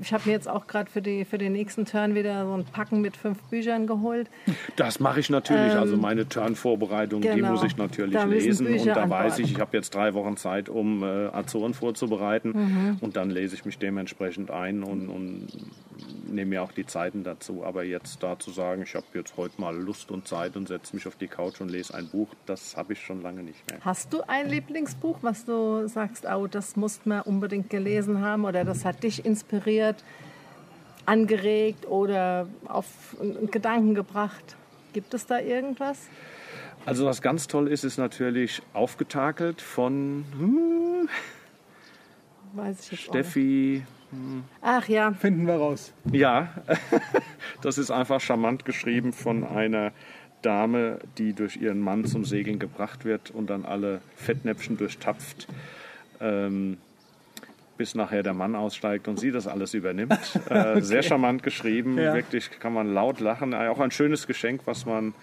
ich 0.00 0.12
habe 0.12 0.24
mir 0.26 0.32
jetzt 0.32 0.48
auch 0.48 0.66
gerade 0.66 0.90
für, 0.90 1.02
die, 1.02 1.24
für 1.24 1.38
den 1.38 1.52
nächsten 1.52 1.84
Turn 1.84 2.14
wieder 2.14 2.46
so 2.46 2.54
ein 2.54 2.64
Packen 2.64 3.00
mit 3.00 3.16
fünf 3.16 3.42
Büchern 3.44 3.86
geholt. 3.86 4.28
Das 4.76 5.00
mache 5.00 5.20
ich 5.20 5.30
natürlich. 5.30 5.74
also 5.74 5.96
meine 5.96 6.28
Turn-Vorbereitung, 6.28 7.20
die 7.20 7.28
Ähm, 7.28 7.36
genau. 7.36 7.52
muss 7.52 7.64
ich 7.64 7.76
natürlich 7.76 8.22
lesen. 8.24 8.66
Und 8.66 8.86
da 8.86 9.08
weiß 9.08 9.38
ich, 9.38 9.52
ich 9.52 9.60
habe 9.60 9.76
jetzt 9.76 9.94
drei 9.94 10.14
Wochen 10.14 10.36
Zeit, 10.36 10.68
um 10.68 11.02
äh, 11.02 11.26
Azoren 11.26 11.74
vorzubereiten. 11.74 12.52
Mhm. 12.54 12.98
Und 13.00 13.16
dann 13.16 13.30
lese 13.30 13.54
ich 13.54 13.64
mich 13.64 13.78
dementsprechend 13.78 14.50
ein 14.50 14.82
und, 14.82 15.08
und 15.08 15.48
nehme 16.28 16.50
mir 16.50 16.62
auch 16.62 16.72
die 16.72 16.86
Zeiten 16.86 17.24
dazu. 17.24 17.64
Aber 17.64 17.84
jetzt 17.84 18.22
da 18.22 18.38
zu 18.38 18.50
sagen, 18.50 18.82
ich 18.82 18.94
habe 18.94 19.06
jetzt 19.14 19.36
heute 19.36 19.60
mal 19.60 19.76
Lust 19.76 20.10
und 20.10 20.26
Zeit 20.26 20.56
und 20.56 20.68
setze 20.68 20.94
mich 20.94 21.06
auf 21.06 21.16
die 21.16 21.28
Couch 21.28 21.60
und 21.60 21.70
lese 21.70 21.94
ein 21.94 22.08
Buch, 22.08 22.28
das 22.46 22.76
habe 22.76 22.92
ich 22.94 23.00
schon 23.00 23.22
lange 23.22 23.42
nicht 23.42 23.70
mehr. 23.70 23.80
Hast 23.82 24.12
du 24.12 24.22
ein 24.26 24.48
Lieblingsbuch, 24.48 25.18
was 25.22 25.44
du 25.44 25.86
sagst, 25.88 26.26
oh, 26.26 26.46
das 26.46 26.76
musst 26.76 27.06
man 27.06 27.22
unbedingt 27.22 27.70
gelesen 27.70 28.20
haben 28.20 28.44
oder 28.44 28.64
das 28.64 28.84
hat 28.84 29.02
dich 29.02 29.24
inspiriert, 29.24 29.61
angeregt 31.06 31.86
oder 31.86 32.46
auf 32.68 32.86
Gedanken 33.50 33.94
gebracht? 33.94 34.56
Gibt 34.92 35.14
es 35.14 35.26
da 35.26 35.38
irgendwas? 35.38 36.08
Also 36.84 37.06
was 37.06 37.22
ganz 37.22 37.46
toll 37.46 37.68
ist, 37.68 37.84
ist 37.84 37.96
natürlich 37.96 38.62
aufgetakelt 38.72 39.60
von 39.60 40.24
hm, 40.36 41.08
Weiß 42.54 42.80
ich 42.80 42.90
jetzt 42.92 43.02
Steffi. 43.02 43.82
Nicht. 44.10 44.44
Ach 44.60 44.88
ja, 44.88 45.12
Finden 45.12 45.46
wir 45.46 45.54
raus. 45.54 45.92
Ja, 46.12 46.52
das 47.62 47.78
ist 47.78 47.90
einfach 47.90 48.20
charmant 48.20 48.66
geschrieben 48.66 49.12
von 49.14 49.44
einer 49.44 49.92
Dame, 50.42 50.98
die 51.16 51.32
durch 51.32 51.56
ihren 51.56 51.80
Mann 51.80 52.04
zum 52.04 52.24
Segeln 52.24 52.58
gebracht 52.58 53.04
wird 53.04 53.30
und 53.30 53.48
dann 53.48 53.64
alle 53.64 54.02
Fettnäpfchen 54.16 54.76
durchtapft, 54.76 55.48
ähm, 56.20 56.76
bis 57.82 57.96
nachher 57.96 58.22
der 58.22 58.32
Mann 58.32 58.54
aussteigt 58.54 59.08
und 59.08 59.18
sie 59.18 59.32
das 59.32 59.48
alles 59.48 59.74
übernimmt. 59.74 60.16
Äh, 60.48 60.80
Sehr 60.82 61.02
charmant 61.02 61.42
geschrieben, 61.42 61.98
Ja. 61.98 62.14
wirklich 62.14 62.48
kann 62.60 62.72
man 62.72 62.94
laut 62.94 63.18
lachen. 63.18 63.52
Äh, 63.54 63.66
Auch 63.66 63.80
ein 63.80 63.90
schönes 63.90 64.28
Geschenk, 64.28 64.60
was 64.66 64.86
man 64.86 65.14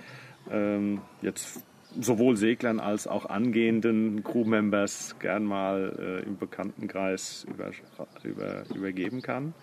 ähm, 0.51 0.99
jetzt 1.21 1.63
sowohl 1.97 2.35
Seglern 2.35 2.81
als 2.81 3.07
auch 3.07 3.27
angehenden 3.27 4.25
Crewmembers 4.25 5.15
gern 5.19 5.45
mal 5.45 6.21
äh, 6.21 6.27
im 6.27 6.37
Bekanntenkreis 6.37 7.45
über, 7.49 7.71
über, 8.23 8.63
übergeben 8.75 9.21
kann. 9.21 9.53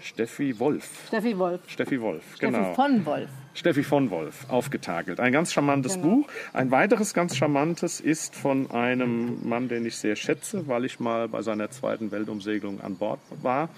Steffi 0.00 0.58
Wolf. 0.58 1.06
Steffi 1.08 1.38
Wolf. 1.38 1.60
Steffi 1.68 2.00
Wolf, 2.00 2.22
Steffi 2.36 2.52
genau. 2.52 2.74
von 2.74 3.04
Wolf. 3.06 3.30
Steffi 3.54 3.82
von 3.82 4.10
Wolf, 4.10 4.46
aufgetakelt. 4.50 5.18
Ein 5.20 5.32
ganz 5.32 5.52
charmantes 5.52 5.94
Genau. 5.94 6.08
Buch. 6.08 6.28
Ein 6.52 6.70
weiteres 6.70 7.14
ganz 7.14 7.36
charmantes 7.36 8.00
ist 8.00 8.34
von 8.34 8.70
einem 8.70 9.48
Mann, 9.48 9.68
den 9.68 9.86
ich 9.86 9.96
sehr 9.96 10.16
schätze, 10.16 10.68
weil 10.68 10.84
ich 10.84 11.00
mal 11.00 11.28
bei 11.28 11.42
seiner 11.42 11.70
zweiten 11.70 12.10
Weltumsegelung 12.10 12.80
an 12.80 12.96
Bord 12.96 13.20
war. 13.42 13.70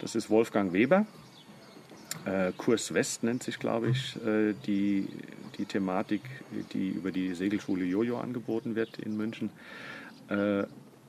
Das 0.00 0.14
ist 0.14 0.28
Wolfgang 0.30 0.72
Weber. 0.72 1.06
Äh, 2.24 2.52
Kurs 2.56 2.92
West 2.94 3.22
nennt 3.22 3.42
sich, 3.42 3.58
glaube 3.58 3.90
ich, 3.90 4.16
äh, 4.26 4.54
die, 4.66 5.08
die 5.58 5.64
Thematik, 5.64 6.22
die 6.72 6.88
über 6.90 7.10
die 7.10 7.34
Segelschule 7.34 7.84
Jojo 7.84 8.18
angeboten 8.18 8.74
wird 8.74 8.98
in 8.98 9.16
München. 9.16 9.50
Äh, 10.28 10.64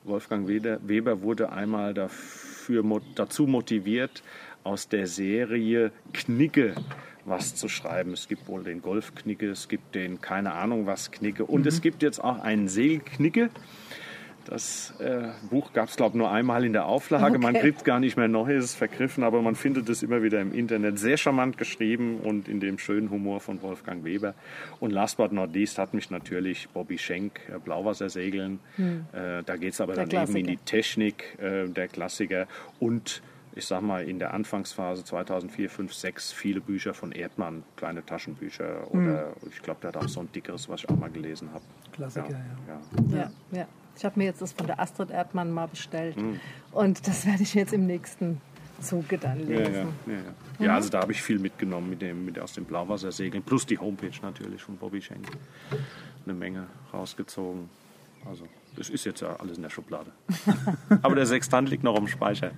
Wolfgang 0.05 0.47
Weber, 0.47 0.79
Weber 0.83 1.21
wurde 1.21 1.51
einmal 1.51 1.93
dafür, 1.93 2.52
mo- 2.69 3.01
dazu 3.15 3.47
motiviert, 3.47 4.23
aus 4.63 4.87
der 4.87 5.07
Serie 5.07 5.91
Knicke 6.13 6.75
was 7.25 7.55
zu 7.55 7.69
schreiben. 7.69 8.11
Es 8.13 8.27
gibt 8.27 8.47
wohl 8.47 8.63
den 8.63 8.81
Golfknicke, 8.81 9.49
es 9.49 9.67
gibt 9.69 9.95
den 9.95 10.19
keine 10.19 10.53
Ahnung 10.53 10.85
was 10.85 11.11
Knicke 11.11 11.45
und 11.45 11.65
es 11.65 11.81
gibt 11.81 12.03
jetzt 12.03 12.21
auch 12.23 12.39
einen 12.41 12.67
Segelknicke. 12.67 13.49
Das 14.45 14.93
äh, 14.99 15.29
Buch 15.49 15.71
gab 15.73 15.89
es, 15.89 15.95
glaube 15.95 16.11
ich, 16.15 16.17
nur 16.17 16.31
einmal 16.31 16.65
in 16.65 16.73
der 16.73 16.85
Auflage. 16.85 17.39
Man 17.39 17.55
Okay. 17.55 17.61
kriegt 17.61 17.85
gar 17.85 17.99
nicht 17.99 18.17
mehr 18.17 18.27
Neues 18.27 18.75
vergriffen, 18.75 19.23
aber 19.23 19.41
man 19.41 19.55
findet 19.55 19.87
es 19.89 20.03
immer 20.03 20.21
wieder 20.21 20.41
im 20.41 20.53
Internet. 20.53 20.99
Sehr 20.99 21.17
charmant 21.17 21.57
geschrieben 21.57 22.17
und 22.19 22.47
in 22.47 22.59
dem 22.59 22.77
schönen 22.77 23.09
Humor 23.09 23.39
von 23.39 23.61
Wolfgang 23.61 24.03
Weber. 24.03 24.33
Und 24.79 24.91
last 24.91 25.17
but 25.17 25.31
not 25.31 25.53
least 25.53 25.77
hat 25.77 25.93
mich 25.93 26.09
natürlich 26.11 26.67
Bobby 26.69 26.97
Schenk, 26.97 27.39
äh, 27.53 27.57
Blauwassersegeln. 27.59 28.59
Äh, 29.13 29.43
da 29.43 29.55
geht 29.55 29.73
es 29.73 29.81
aber 29.81 29.93
Hm. 29.93 30.09
Der 30.09 30.19
dann 30.19 30.29
eben 30.29 30.35
in 30.37 30.45
die 30.47 30.55
Klassiker. 30.57 30.65
Technik, 30.65 31.37
äh, 31.39 31.67
der 31.69 31.87
Klassiker. 31.87 32.47
Und 32.79 33.21
ich 33.55 33.65
sag 33.65 33.81
mal, 33.81 34.03
in 34.03 34.17
der 34.17 34.33
Anfangsphase 34.33 35.03
2004, 35.03 35.69
5, 35.69 35.93
6 35.93 36.31
viele 36.33 36.59
Bücher 36.59 36.93
von 36.95 37.11
Erdmann, 37.11 37.63
kleine 37.77 38.03
Taschenbücher. 38.03 38.91
Oder 38.91 39.33
ich 39.51 39.61
glaube, 39.61 39.79
der 39.81 39.89
hat 39.89 39.97
auch 39.97 40.07
so 40.07 40.21
ein 40.21 40.31
dickeres, 40.31 40.67
was 40.69 40.81
ich 40.83 40.89
auch 40.89 40.97
mal 40.97 41.11
gelesen 41.11 41.49
habe. 41.53 41.63
Klassiker, 41.91 42.29
ja. 42.31 42.81
ja. 43.13 43.17
Ja, 43.17 43.31
ja. 43.51 43.67
Ich 43.95 44.05
habe 44.05 44.19
mir 44.19 44.25
jetzt 44.25 44.41
das 44.41 44.53
von 44.53 44.67
der 44.67 44.79
Astrid 44.79 45.11
Erdmann 45.11 45.51
mal 45.51 45.67
bestellt. 45.67 46.15
Hm. 46.15 46.39
Und 46.71 47.07
das 47.07 47.25
werde 47.25 47.43
ich 47.43 47.53
jetzt 47.53 47.73
im 47.73 47.85
nächsten 47.85 48.41
Zuge 48.81 49.17
dann 49.17 49.39
lesen. 49.47 49.73
ja, 50.05 50.13
ja, 50.13 50.19
ja. 50.59 50.65
ja, 50.65 50.75
also 50.75 50.89
da 50.89 51.01
habe 51.01 51.11
ich 51.11 51.21
viel 51.21 51.39
mitgenommen 51.39 51.89
mit 51.89 52.01
dem, 52.01 52.25
mit 52.25 52.39
aus 52.39 52.53
dem 52.53 52.65
Blauwassersegeln, 52.65 53.43
plus 53.43 53.65
die 53.65 53.77
Homepage 53.77 54.11
natürlich 54.21 54.61
von 54.61 54.77
Bobby 54.77 55.01
Schenk. 55.01 55.27
Eine 56.25 56.33
Menge 56.33 56.67
rausgezogen. 56.93 57.69
Also, 58.29 58.45
das 58.77 58.89
ist 58.89 59.05
jetzt 59.05 59.21
ja 59.21 59.35
alles 59.35 59.57
in 59.57 59.63
der 59.63 59.69
Schublade. 59.69 60.11
Aber 61.01 61.15
der 61.15 61.25
Sextant 61.25 61.69
liegt 61.69 61.83
noch 61.83 61.97
am 61.97 62.07
Speicher. 62.07 62.51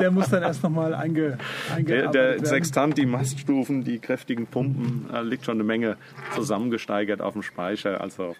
Der 0.00 0.10
muss 0.10 0.30
dann 0.30 0.42
erst 0.42 0.62
nochmal 0.62 0.94
einge, 0.94 1.38
Der, 1.68 1.76
eingearbeitet 1.76 2.14
der 2.14 2.22
werden. 2.22 2.46
Sextant, 2.46 2.96
die 2.98 3.06
Maststufen, 3.06 3.84
die 3.84 3.98
kräftigen 3.98 4.46
Pumpen, 4.46 5.06
da 5.10 5.20
liegt 5.20 5.44
schon 5.44 5.56
eine 5.56 5.64
Menge 5.64 5.96
zusammengesteigert 6.34 7.20
auf 7.20 7.34
dem 7.34 7.42
Speicher. 7.42 8.00
Also, 8.00 8.34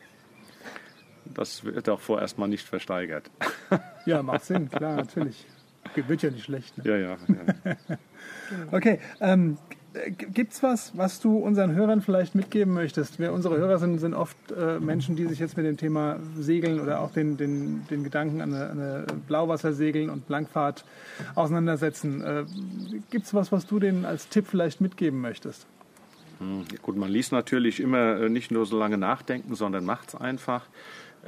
das 1.34 1.64
wird 1.64 1.88
auch 1.88 2.00
vorerst 2.00 2.38
mal 2.38 2.48
nicht 2.48 2.66
versteigert. 2.66 3.30
Ja, 4.06 4.22
macht 4.22 4.46
Sinn, 4.46 4.70
klar, 4.70 4.96
natürlich. 4.96 5.46
Wird 5.94 6.22
ja 6.22 6.30
nicht 6.30 6.44
schlecht. 6.44 6.78
Ne? 6.78 6.84
Ja, 6.88 6.96
ja. 6.96 7.16
ja. 7.28 7.76
Okay, 8.72 8.98
ähm, 9.20 9.58
gibt 10.16 10.52
es 10.52 10.62
was, 10.62 10.96
was 10.96 11.20
du 11.20 11.36
unseren 11.36 11.74
Hörern 11.74 12.00
vielleicht 12.00 12.34
mitgeben 12.34 12.72
möchtest? 12.72 13.18
Wir, 13.18 13.32
unsere 13.32 13.58
Hörer 13.58 13.78
sind, 13.78 13.98
sind 13.98 14.14
oft 14.14 14.36
äh, 14.52 14.78
Menschen, 14.80 15.16
die 15.16 15.26
sich 15.26 15.38
jetzt 15.38 15.56
mit 15.56 15.66
dem 15.66 15.76
Thema 15.76 16.18
Segeln 16.36 16.80
oder 16.80 17.00
auch 17.00 17.12
den, 17.12 17.36
den, 17.36 17.86
den 17.90 18.04
Gedanken 18.04 18.40
an 18.40 18.54
eine, 18.54 18.70
eine 18.70 19.06
Blauwassersegeln 19.26 20.10
und 20.10 20.28
Langfahrt 20.28 20.84
auseinandersetzen. 21.34 22.22
Äh, 22.22 22.44
gibt 23.10 23.26
es 23.26 23.34
was, 23.34 23.52
was 23.52 23.66
du 23.66 23.78
denen 23.78 24.04
als 24.04 24.28
Tipp 24.28 24.46
vielleicht 24.48 24.80
mitgeben 24.80 25.20
möchtest? 25.20 25.66
Gut, 26.80 26.96
man 26.96 27.10
liest 27.10 27.32
natürlich 27.32 27.80
immer 27.80 28.18
äh, 28.18 28.28
nicht 28.30 28.50
nur 28.50 28.64
so 28.64 28.78
lange 28.78 28.96
nachdenken, 28.96 29.54
sondern 29.54 29.84
macht's 29.84 30.14
einfach. 30.14 30.66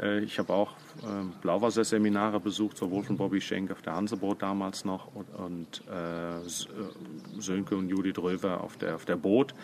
Äh, 0.01 0.21
Ich 0.21 0.39
habe 0.39 0.53
auch 0.53 0.75
ähm, 1.05 1.33
Blauwasserseminare 1.41 2.41
besucht, 2.41 2.77
sowohl 2.77 3.03
von 3.03 3.17
Bobby 3.17 3.41
Schenk 3.41 3.71
auf 3.71 3.83
der 3.83 3.95
Hanseboot 3.95 4.43
damals 4.43 4.85
noch 4.85 5.15
und, 5.15 5.29
und 5.35 5.83
äh, 5.91 6.39
äh, 6.39 6.43
Sönke 7.39 7.77
und 7.77 7.89
Judith 7.89 8.19
Röver 8.19 8.63
auf 8.63 8.77
der, 8.77 8.95
auf 8.95 9.05
der 9.05 9.17
Boot. 9.17 9.55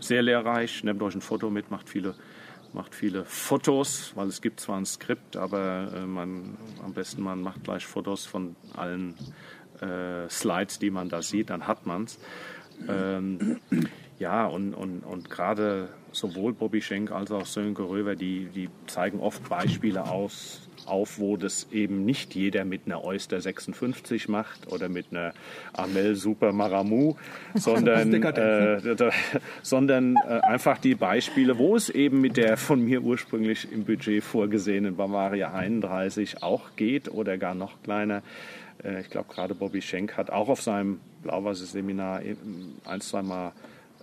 Sehr 0.00 0.22
lehrreich. 0.22 0.84
Nehmt 0.84 1.02
euch 1.02 1.14
ein 1.14 1.20
Foto 1.20 1.50
mit, 1.50 1.70
macht 1.70 1.88
viele 1.88 2.14
macht 2.74 2.94
viele 2.94 3.26
Fotos, 3.26 4.12
weil 4.14 4.28
es 4.28 4.40
gibt 4.40 4.58
zwar 4.60 4.78
ein 4.78 4.86
Skript, 4.86 5.36
aber 5.36 5.92
äh, 5.94 6.06
man, 6.06 6.56
am 6.82 6.94
besten 6.94 7.22
man 7.22 7.42
macht 7.42 7.64
gleich 7.64 7.84
Fotos 7.84 8.24
von 8.24 8.56
allen 8.74 9.14
äh, 9.82 10.28
Slides, 10.30 10.78
die 10.78 10.90
man 10.90 11.10
da 11.10 11.20
sieht, 11.20 11.50
dann 11.50 11.66
hat 11.66 11.84
man 11.84 12.04
es. 12.04 12.18
Ähm, 12.88 13.60
ja, 14.18 14.46
und, 14.46 14.74
und, 14.74 15.00
und 15.00 15.28
gerade 15.28 15.90
sowohl 16.12 16.52
Bobby 16.52 16.80
Schenk 16.80 17.10
als 17.10 17.30
auch 17.30 17.46
Sönke 17.46 17.82
Röver, 17.82 18.14
die, 18.14 18.46
die 18.54 18.68
zeigen 18.86 19.20
oft 19.20 19.48
Beispiele 19.48 20.08
aus, 20.08 20.68
auf, 20.86 21.18
wo 21.18 21.36
das 21.36 21.68
eben 21.72 22.04
nicht 22.04 22.34
jeder 22.34 22.64
mit 22.64 22.82
einer 22.86 23.04
Oyster 23.04 23.40
56 23.40 24.28
macht 24.28 24.70
oder 24.70 24.88
mit 24.88 25.06
einer 25.10 25.32
Amel 25.72 26.16
Super 26.16 26.52
Maramu, 26.52 27.14
sondern, 27.54 28.12
äh, 28.12 28.96
sondern 29.62 30.16
äh, 30.16 30.40
einfach 30.40 30.78
die 30.78 30.94
Beispiele, 30.94 31.58
wo 31.58 31.76
es 31.76 31.88
eben 31.88 32.20
mit 32.20 32.36
der 32.36 32.56
von 32.56 32.84
mir 32.84 33.02
ursprünglich 33.02 33.70
im 33.70 33.84
Budget 33.84 34.22
vorgesehenen 34.22 34.96
Bavaria 34.96 35.52
31 35.52 36.42
auch 36.42 36.76
geht 36.76 37.08
oder 37.10 37.38
gar 37.38 37.54
noch 37.54 37.82
kleiner. 37.82 38.22
Äh, 38.82 39.00
ich 39.00 39.10
glaube, 39.10 39.32
gerade 39.32 39.54
Bobby 39.54 39.82
Schenk 39.82 40.16
hat 40.16 40.30
auch 40.30 40.48
auf 40.48 40.62
seinem 40.62 41.00
Blauwasser-Seminar 41.22 42.22
ein, 42.84 43.00
zwei 43.00 43.22
Mal 43.22 43.52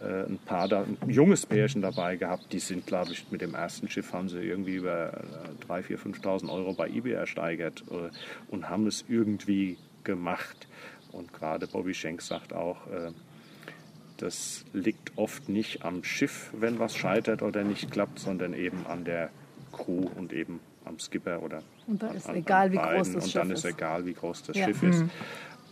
äh, 0.01 0.23
ein 0.25 0.39
paar 0.45 0.67
da, 0.67 0.83
ein 0.83 1.09
junges 1.09 1.45
Pärchen 1.45 1.81
dabei 1.81 2.15
gehabt. 2.15 2.51
Die 2.53 2.59
sind, 2.59 2.85
glaube 2.87 3.11
ich, 3.11 3.25
mit 3.31 3.41
dem 3.41 3.53
ersten 3.55 3.89
Schiff 3.89 4.13
haben 4.13 4.29
sie 4.29 4.39
irgendwie 4.39 4.75
über 4.75 5.21
3.000, 5.67 5.97
4.000, 5.97 6.21
5.000 6.21 6.49
Euro 6.51 6.73
bei 6.73 6.87
eBay 6.87 7.13
ersteigert 7.13 7.83
äh, 7.91 8.09
und 8.49 8.69
haben 8.69 8.87
es 8.87 9.05
irgendwie 9.07 9.77
gemacht. 10.03 10.67
Und 11.11 11.33
gerade 11.33 11.67
Bobby 11.67 11.93
Schenk 11.93 12.21
sagt 12.21 12.53
auch, 12.53 12.85
äh, 12.87 13.11
das 14.17 14.65
liegt 14.73 15.17
oft 15.17 15.49
nicht 15.49 15.83
am 15.83 16.03
Schiff, 16.03 16.51
wenn 16.53 16.79
was 16.79 16.95
scheitert 16.95 17.41
oder 17.41 17.63
nicht 17.63 17.89
klappt, 17.91 18.19
sondern 18.19 18.53
eben 18.53 18.85
an 18.87 19.05
der 19.05 19.29
Crew 19.71 20.07
und 20.15 20.33
eben 20.33 20.59
am 20.85 20.99
Skipper 20.99 21.41
oder 21.43 21.61
und 21.87 22.01
da 22.03 22.11
ist 22.11 22.27
an, 22.27 22.35
egal, 22.35 22.65
an 22.67 22.71
wie 22.73 22.77
groß 22.77 23.13
das 23.13 23.23
und 23.23 23.31
Schiff 23.31 23.41
dann 23.41 23.51
ist. 23.51 23.65
egal, 23.65 24.05
wie 24.05 24.13
groß 24.13 24.43
das 24.43 24.57
Ja. 24.57 24.65
Schiff 24.65 24.83
ist. 24.83 25.03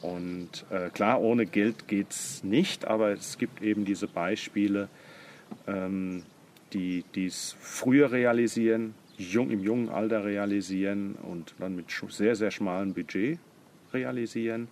Und 0.01 0.65
äh, 0.69 0.89
klar, 0.89 1.21
ohne 1.21 1.45
Geld 1.45 1.87
geht 1.87 2.11
es 2.11 2.43
nicht, 2.43 2.85
aber 2.85 3.11
es 3.11 3.37
gibt 3.37 3.61
eben 3.61 3.85
diese 3.85 4.07
Beispiele, 4.07 4.89
ähm, 5.67 6.23
die 6.73 7.03
es 7.15 7.55
früher 7.59 8.11
realisieren, 8.11 8.93
jung, 9.17 9.49
im 9.49 9.63
jungen 9.63 9.89
Alter 9.89 10.25
realisieren 10.25 11.15
und 11.15 11.55
dann 11.59 11.75
mit 11.75 11.85
sehr, 12.09 12.35
sehr 12.35 12.51
schmalem 12.51 12.93
Budget 12.93 13.39
realisieren. 13.93 14.67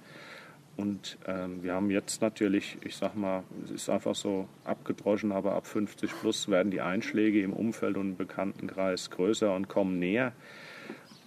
Und 0.78 1.17
ähm, 1.26 1.63
wir 1.63 1.73
haben 1.73 1.89
jetzt 1.89 2.21
natürlich, 2.21 2.78
ich 2.84 2.97
sag 2.97 3.15
mal, 3.15 3.43
es 3.63 3.71
ist 3.71 3.89
einfach 3.89 4.13
so 4.13 4.47
abgedroschen, 4.65 5.32
aber 5.32 5.53
ab 5.53 5.65
50 5.65 6.11
plus 6.19 6.49
werden 6.49 6.69
die 6.69 6.82
Einschläge 6.82 7.41
im 7.41 7.53
Umfeld 7.53 7.95
und 7.95 8.09
im 8.09 8.17
Bekanntenkreis 8.17 9.09
größer 9.09 9.55
und 9.55 9.69
kommen 9.69 9.99
näher. 9.99 10.34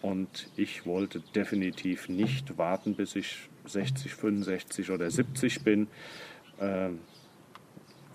Und 0.03 0.51
ich 0.57 0.85
wollte 0.85 1.21
definitiv 1.35 2.09
nicht 2.09 2.59
warten, 2.59 2.95
bis 2.95 3.17
ich 3.17 3.48
60, 3.69 4.15
65 4.15 4.91
oder 4.91 5.11
70 5.11 5.63
bin, 5.63 5.89
ähm, 6.61 7.01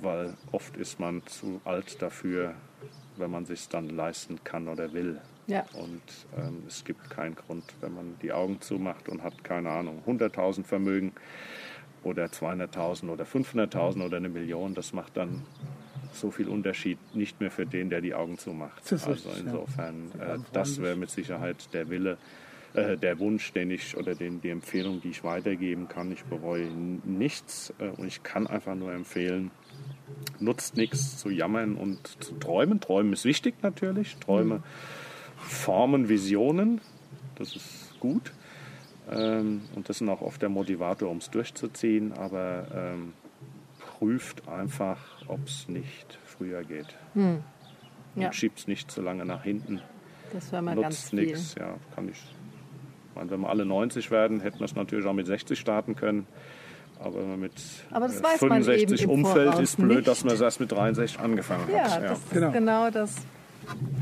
weil 0.02 0.34
oft 0.52 0.76
ist 0.78 1.00
man 1.00 1.26
zu 1.28 1.62
alt 1.64 2.02
dafür, 2.02 2.56
wenn 3.18 3.32
man 3.32 3.46
sich 3.46 3.70
dann 3.70 3.90
leisten 3.90 4.44
kann 4.44 4.68
oder 4.68 4.94
will. 4.94 5.22
Ja. 5.48 5.66
Und 5.74 6.02
ähm, 6.38 6.64
es 6.68 6.84
gibt 6.84 7.10
keinen 7.10 7.36
Grund, 7.36 7.64
wenn 7.82 7.94
man 7.94 8.16
die 8.22 8.32
Augen 8.32 8.62
zumacht 8.62 9.10
und 9.10 9.24
hat, 9.24 9.44
keine 9.44 9.70
Ahnung, 9.70 10.02
100.000 10.08 10.64
Vermögen 10.64 11.14
oder 12.04 12.26
200.000 12.26 13.10
oder 13.10 13.26
500.000 13.26 14.06
oder 14.06 14.18
eine 14.18 14.30
Million, 14.30 14.74
das 14.74 14.94
macht 14.94 15.18
dann 15.18 15.44
so 16.14 16.32
viel 16.32 16.48
Unterschied 16.48 16.98
nicht 17.16 17.42
mehr 17.42 17.52
für 17.52 17.66
den, 17.66 17.90
der 17.90 18.02
die 18.02 18.14
Augen 18.14 18.38
zumacht. 18.38 18.82
Also 18.92 19.30
insofern, 19.40 20.12
äh, 20.20 20.38
das 20.52 20.82
wäre 20.82 20.96
mit 20.96 21.10
Sicherheit 21.10 21.74
der 21.74 21.90
Wille, 21.90 22.18
äh, 22.74 22.98
der 22.98 23.20
Wunsch, 23.20 23.54
den 23.54 23.72
ich 23.72 23.96
oder 23.98 24.16
den, 24.16 24.42
die 24.42 24.50
Empfehlung, 24.50 25.02
die 25.02 25.10
ich 25.10 25.24
weitergeben 25.24 25.88
kann. 25.88 26.12
Ich 26.12 26.24
bereue 26.24 26.68
nichts 26.68 27.74
äh, 27.80 27.90
und 27.90 28.08
ich 28.08 28.24
kann 28.24 28.48
einfach 28.48 28.76
nur 28.76 28.92
empfehlen, 28.94 29.52
nutzt 30.40 30.76
nichts 30.76 31.18
zu 31.18 31.30
jammern 31.30 31.76
und 31.76 32.24
zu 32.24 32.34
träumen. 32.36 32.80
Träumen 32.80 33.14
ist 33.14 33.26
wichtig 33.26 33.56
natürlich. 33.62 34.18
Träume 34.18 34.64
formen 35.38 36.10
Visionen. 36.10 36.82
Das 37.36 37.56
ist 37.56 38.00
gut. 38.00 38.32
Ähm, 39.12 39.62
und 39.76 39.90
das 39.90 40.02
ist 40.02 40.10
auch 40.10 40.22
oft 40.22 40.42
der 40.42 40.50
Motivator, 40.50 41.10
um 41.10 41.18
es 41.18 41.30
durchzuziehen. 41.30 42.14
Aber 42.14 42.68
ähm, 42.74 43.14
prüft 43.80 44.48
einfach, 44.48 45.00
ob 45.28 45.46
es 45.46 45.68
nicht 45.68 46.18
früher 46.26 46.64
geht. 46.64 46.98
Ja. 47.16 47.40
Und 48.16 48.36
schiebt 48.36 48.60
es 48.60 48.68
nicht 48.68 48.92
zu 48.92 49.02
lange 49.02 49.26
nach 49.26 49.44
hinten. 49.44 49.82
Das 50.32 50.52
wäre 50.52 50.62
mal 50.62 50.76
ganz 50.76 50.86
Nutzt 50.96 51.10
viel. 51.10 51.20
nichts. 51.20 51.56
Ja, 51.56 51.76
kann 51.96 52.10
ich. 52.10 52.22
Meine, 53.16 53.30
wenn 53.32 53.42
wir 53.42 53.50
alle 53.50 53.66
90 53.66 54.12
werden, 54.12 54.40
hätten 54.42 54.60
wir 54.60 54.66
es 54.66 54.76
natürlich 54.76 55.06
auch 55.06 55.14
mit 55.14 55.28
60 55.28 55.60
starten 55.60 55.96
können. 55.96 56.26
Aber 57.00 57.16
wenn 57.20 57.30
man 57.32 57.40
mit 57.42 57.52
Aber 57.92 58.08
das 58.08 58.20
äh, 58.20 58.24
weiß 58.24 58.42
man 58.42 58.64
65 58.64 59.02
eben 59.04 59.12
im 59.12 59.26
umfällt, 59.26 59.50
Voraus 59.52 59.62
ist 59.64 59.78
blöd, 59.78 59.98
nicht. 59.98 60.08
dass 60.08 60.24
man 60.24 60.34
es 60.36 60.42
erst 60.42 60.60
mit 60.60 60.72
63 60.72 61.20
angefangen 61.20 61.68
Ja, 61.72 61.90
hat. 61.92 62.04
das 62.04 62.20
ist 62.20 62.32
Genau. 62.32 62.52
genau, 62.52 62.90
das. 62.90 63.16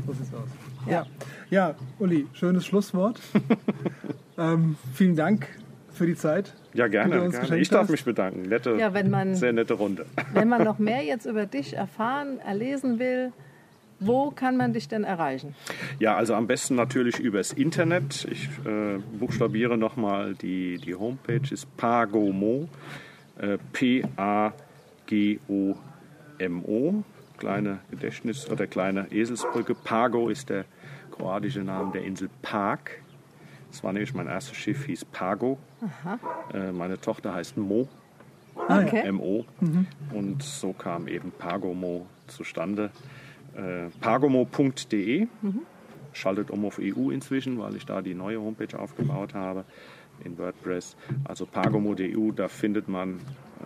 So 0.06 0.12
sieht's 0.12 0.32
aus. 0.34 0.48
Ja. 0.86 0.92
Ja, 0.92 1.06
ja 1.50 1.74
Uli, 1.98 2.26
schönes 2.32 2.64
Schlusswort. 2.66 3.20
ähm, 4.38 4.76
vielen 4.94 5.16
Dank 5.16 5.48
für 5.92 6.06
die 6.06 6.14
Zeit. 6.16 6.54
Ja, 6.74 6.86
gerne. 6.88 7.22
uns 7.22 7.38
gerne. 7.38 7.58
Ich 7.58 7.68
darf 7.68 7.82
hast. 7.82 7.90
mich 7.90 8.04
bedanken. 8.04 8.42
Nette, 8.42 8.76
Ja, 8.78 8.94
wenn 8.94 9.10
man- 9.10 9.34
sehr 9.34 9.52
nette 9.52 9.74
Runde. 9.74 10.06
Wenn 10.32 10.48
man 10.48 10.64
noch 10.64 10.78
mehr 10.80 11.02
jetzt 11.04 11.26
über 11.26 11.46
dich 11.46 11.74
erfahren, 11.76 12.38
erlesen 12.38 12.98
will, 12.98 13.32
wo 14.06 14.30
kann 14.30 14.56
man 14.56 14.72
dich 14.72 14.88
denn 14.88 15.04
erreichen? 15.04 15.54
Ja, 15.98 16.16
also 16.16 16.34
am 16.34 16.46
besten 16.46 16.74
natürlich 16.74 17.18
übers 17.18 17.52
Internet. 17.52 18.26
Ich 18.30 18.48
äh, 18.66 18.98
buchstabiere 19.18 19.76
nochmal 19.76 20.34
die, 20.34 20.78
die 20.78 20.94
Homepage, 20.94 21.42
ist 21.50 21.76
Pagomo, 21.76 22.68
äh, 23.38 23.58
P-A-G-O-M-O, 23.72 24.54
kleine 27.38 27.78
Gedächtnis- 27.90 28.48
oder 28.50 28.66
kleine 28.66 29.10
Eselsbrücke. 29.12 29.74
Pago 29.74 30.28
ist 30.28 30.48
der 30.50 30.64
kroatische 31.10 31.60
Name 31.60 31.92
der 31.92 32.04
Insel 32.04 32.30
Pag. 32.42 33.02
Das 33.70 33.82
war 33.82 33.92
nämlich 33.92 34.14
mein 34.14 34.26
erstes 34.26 34.56
Schiff, 34.56 34.84
hieß 34.84 35.06
Pago. 35.06 35.58
Äh, 36.52 36.72
meine 36.72 37.00
Tochter 37.00 37.34
heißt 37.34 37.56
Mo. 37.56 37.88
Okay. 38.54 39.10
MO. 39.12 39.44
Und 40.12 40.42
so 40.42 40.72
kam 40.72 41.08
eben 41.08 41.32
Pagomo 41.32 42.06
zustande. 42.26 42.90
Äh, 43.56 43.90
pagomo.de. 44.00 45.26
Schaltet 46.14 46.50
um 46.50 46.64
auf 46.64 46.78
EU 46.78 47.10
inzwischen, 47.10 47.58
weil 47.58 47.76
ich 47.76 47.86
da 47.86 48.02
die 48.02 48.14
neue 48.14 48.40
Homepage 48.40 48.78
aufgebaut 48.78 49.34
habe 49.34 49.64
in 50.24 50.38
WordPress. 50.38 50.96
Also 51.24 51.46
pagomo.eu, 51.46 52.32
da 52.32 52.48
findet 52.48 52.88
man, 52.88 53.14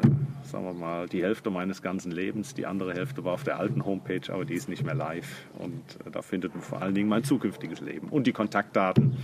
äh, 0.03 0.47
sagen 0.47 0.64
wir 0.64 0.72
mal, 0.72 1.09
die 1.09 1.22
Hälfte 1.22 1.51
meines 1.51 1.82
ganzen 1.82 2.12
Lebens. 2.12 2.55
Die 2.55 2.66
andere 2.66 2.95
Hälfte 2.95 3.24
war 3.24 3.34
auf 3.34 3.45
der 3.45 3.59
alten 3.59 3.84
Homepage, 3.84 4.32
aber 4.32 4.45
die 4.45 4.55
ist 4.55 4.68
nicht 4.68 4.84
mehr 4.84 4.95
live. 4.95 5.47
Und 5.59 5.82
äh, 6.07 6.11
da 6.11 6.22
findet 6.22 6.55
man 6.55 6.62
vor 6.62 6.82
allen 6.82 6.95
Dingen 6.95 7.09
mein 7.09 7.24
zukünftiges 7.24 7.80
Leben 7.80 8.09
und 8.09 8.26
die 8.26 8.32
Kontaktdaten. 8.32 9.16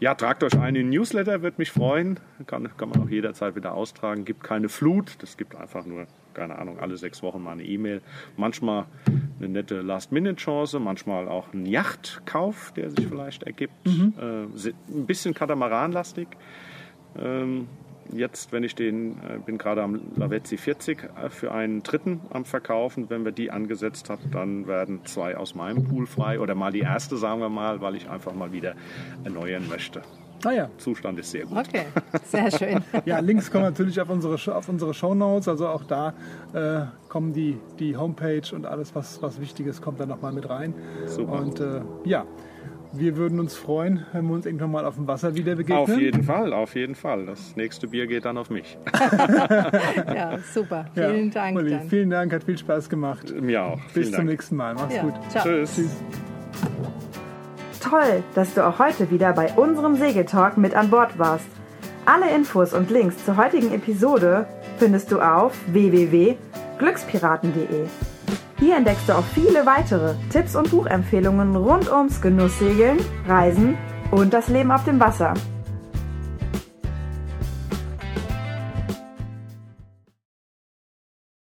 Ja, 0.00 0.14
tragt 0.14 0.42
euch 0.42 0.54
ein 0.58 0.74
in 0.74 0.86
den 0.86 0.90
Newsletter, 0.90 1.42
würde 1.42 1.56
mich 1.58 1.70
freuen. 1.70 2.18
Kann, 2.46 2.68
kann 2.76 2.88
man 2.90 3.02
auch 3.02 3.08
jederzeit 3.08 3.54
wieder 3.56 3.74
austragen. 3.74 4.24
Gibt 4.24 4.42
keine 4.42 4.68
Flut, 4.68 5.16
das 5.22 5.36
gibt 5.36 5.54
einfach 5.54 5.86
nur, 5.86 6.06
keine 6.34 6.58
Ahnung, 6.58 6.78
alle 6.78 6.96
sechs 6.96 7.22
Wochen 7.22 7.42
mal 7.42 7.52
eine 7.52 7.64
E-Mail. 7.64 8.02
Manchmal 8.36 8.86
eine 9.38 9.48
nette 9.48 9.80
Last-Minute-Chance, 9.82 10.80
manchmal 10.80 11.28
auch 11.28 11.52
ein 11.54 11.64
Yachtkauf, 11.64 12.72
der 12.76 12.90
sich 12.90 13.06
vielleicht 13.06 13.44
ergibt. 13.44 13.72
Äh, 13.86 14.46
si- 14.54 14.74
ein 14.88 15.06
bisschen 15.06 15.32
Katamaranlastig. 15.32 16.28
Ähm, 17.16 17.68
jetzt, 18.12 18.52
wenn 18.52 18.64
ich 18.64 18.74
den, 18.74 19.12
äh, 19.18 19.38
bin 19.44 19.58
gerade 19.58 19.82
am 19.82 20.00
Lavezzi 20.16 20.56
40 20.56 21.02
äh, 21.02 21.30
für 21.30 21.52
einen 21.52 21.82
dritten 21.82 22.20
am 22.30 22.44
Verkaufen. 22.44 23.10
Wenn 23.10 23.24
wir 23.24 23.32
die 23.32 23.50
angesetzt 23.50 24.10
haben, 24.10 24.30
dann 24.32 24.66
werden 24.66 25.04
zwei 25.04 25.36
aus 25.36 25.54
meinem 25.54 25.84
Pool 25.84 26.06
frei 26.06 26.40
oder 26.40 26.54
mal 26.54 26.72
die 26.72 26.80
erste, 26.80 27.16
sagen 27.16 27.40
wir 27.40 27.48
mal, 27.48 27.80
weil 27.80 27.94
ich 27.94 28.08
einfach 28.08 28.34
mal 28.34 28.52
wieder 28.52 28.74
erneuern 29.24 29.68
möchte. 29.68 30.02
Naja, 30.44 30.68
Zustand 30.76 31.18
ist 31.18 31.30
sehr 31.30 31.46
gut. 31.46 31.56
Okay, 31.58 31.84
sehr 32.24 32.50
schön. 32.50 32.84
ja, 33.06 33.18
Links 33.20 33.50
kommen 33.50 33.64
natürlich 33.64 33.98
auf 34.00 34.10
unsere, 34.10 34.54
auf 34.54 34.68
unsere 34.68 34.92
Shownotes. 34.92 35.48
Also 35.48 35.68
auch 35.68 35.84
da 35.84 36.12
äh, 36.52 36.84
kommen 37.08 37.32
die, 37.32 37.58
die 37.78 37.96
Homepage 37.96 38.42
und 38.52 38.66
alles, 38.66 38.94
was, 38.94 39.22
was 39.22 39.40
wichtig 39.40 39.66
ist, 39.66 39.80
kommt 39.80 40.00
dann 40.00 40.10
nochmal 40.10 40.32
mit 40.32 40.48
rein. 40.48 40.74
Super. 41.06 41.32
Und 41.32 41.60
äh, 41.60 41.80
ja, 42.04 42.26
wir 42.96 43.16
würden 43.16 43.40
uns 43.40 43.56
freuen, 43.56 44.04
wenn 44.12 44.26
wir 44.26 44.34
uns 44.34 44.44
irgendwann 44.46 44.70
mal 44.70 44.84
auf 44.84 44.94
dem 44.96 45.06
Wasser 45.06 45.34
wieder 45.34 45.54
begegnen. 45.56 45.78
Auf 45.78 45.96
jeden 45.98 46.22
Fall, 46.22 46.52
auf 46.52 46.74
jeden 46.74 46.94
Fall. 46.94 47.24
Das 47.26 47.56
nächste 47.56 47.88
Bier 47.88 48.06
geht 48.06 48.24
dann 48.24 48.38
auf 48.38 48.50
mich. 48.50 48.78
Ja, 50.14 50.38
super. 50.52 50.86
Ja, 50.94 51.10
Vielen 51.10 51.30
Dank. 51.30 51.56
Uli, 51.58 51.70
dann. 51.70 51.88
vielen 51.88 52.10
Dank, 52.10 52.32
hat 52.32 52.44
viel 52.44 52.58
Spaß 52.58 52.88
gemacht. 52.88 53.32
Mir 53.40 53.62
auch. 53.64 53.80
Bis 53.86 53.92
Vielen 53.92 54.04
zum 54.06 54.12
Dank. 54.16 54.28
nächsten 54.30 54.56
Mal. 54.56 54.74
Mach's 54.74 54.94
Ja, 54.94 55.02
gut. 55.02 55.14
ciao. 55.30 55.44
Tschüss. 55.44 55.74
Tschüss. 55.76 55.90
Toll, 57.80 58.22
dass 58.34 58.54
du 58.54 58.66
auch 58.66 58.78
heute 58.78 59.10
wieder 59.10 59.32
bei 59.34 59.52
unserem 59.54 59.96
Segeltalk 59.96 60.56
mit 60.56 60.74
an 60.74 60.88
Bord 60.90 61.18
warst. 61.18 61.46
Alle 62.06 62.30
Infos 62.34 62.72
und 62.72 62.90
Links 62.90 63.22
zur 63.24 63.36
heutigen 63.36 63.72
Episode 63.72 64.46
findest 64.78 65.12
du 65.12 65.20
auf 65.20 65.52
www.glückspiraten.de. 65.72 68.13
Hier 68.58 68.76
entdeckst 68.76 69.08
du 69.08 69.14
auch 69.14 69.24
viele 69.34 69.66
weitere 69.66 70.14
Tipps 70.30 70.54
und 70.54 70.70
Buchempfehlungen 70.70 71.56
rund 71.56 71.90
ums 71.90 72.20
Genusssegeln, 72.20 72.98
Reisen 73.26 73.76
und 74.10 74.32
das 74.32 74.48
Leben 74.48 74.70
auf 74.70 74.84
dem 74.84 75.00
Wasser. 75.00 75.34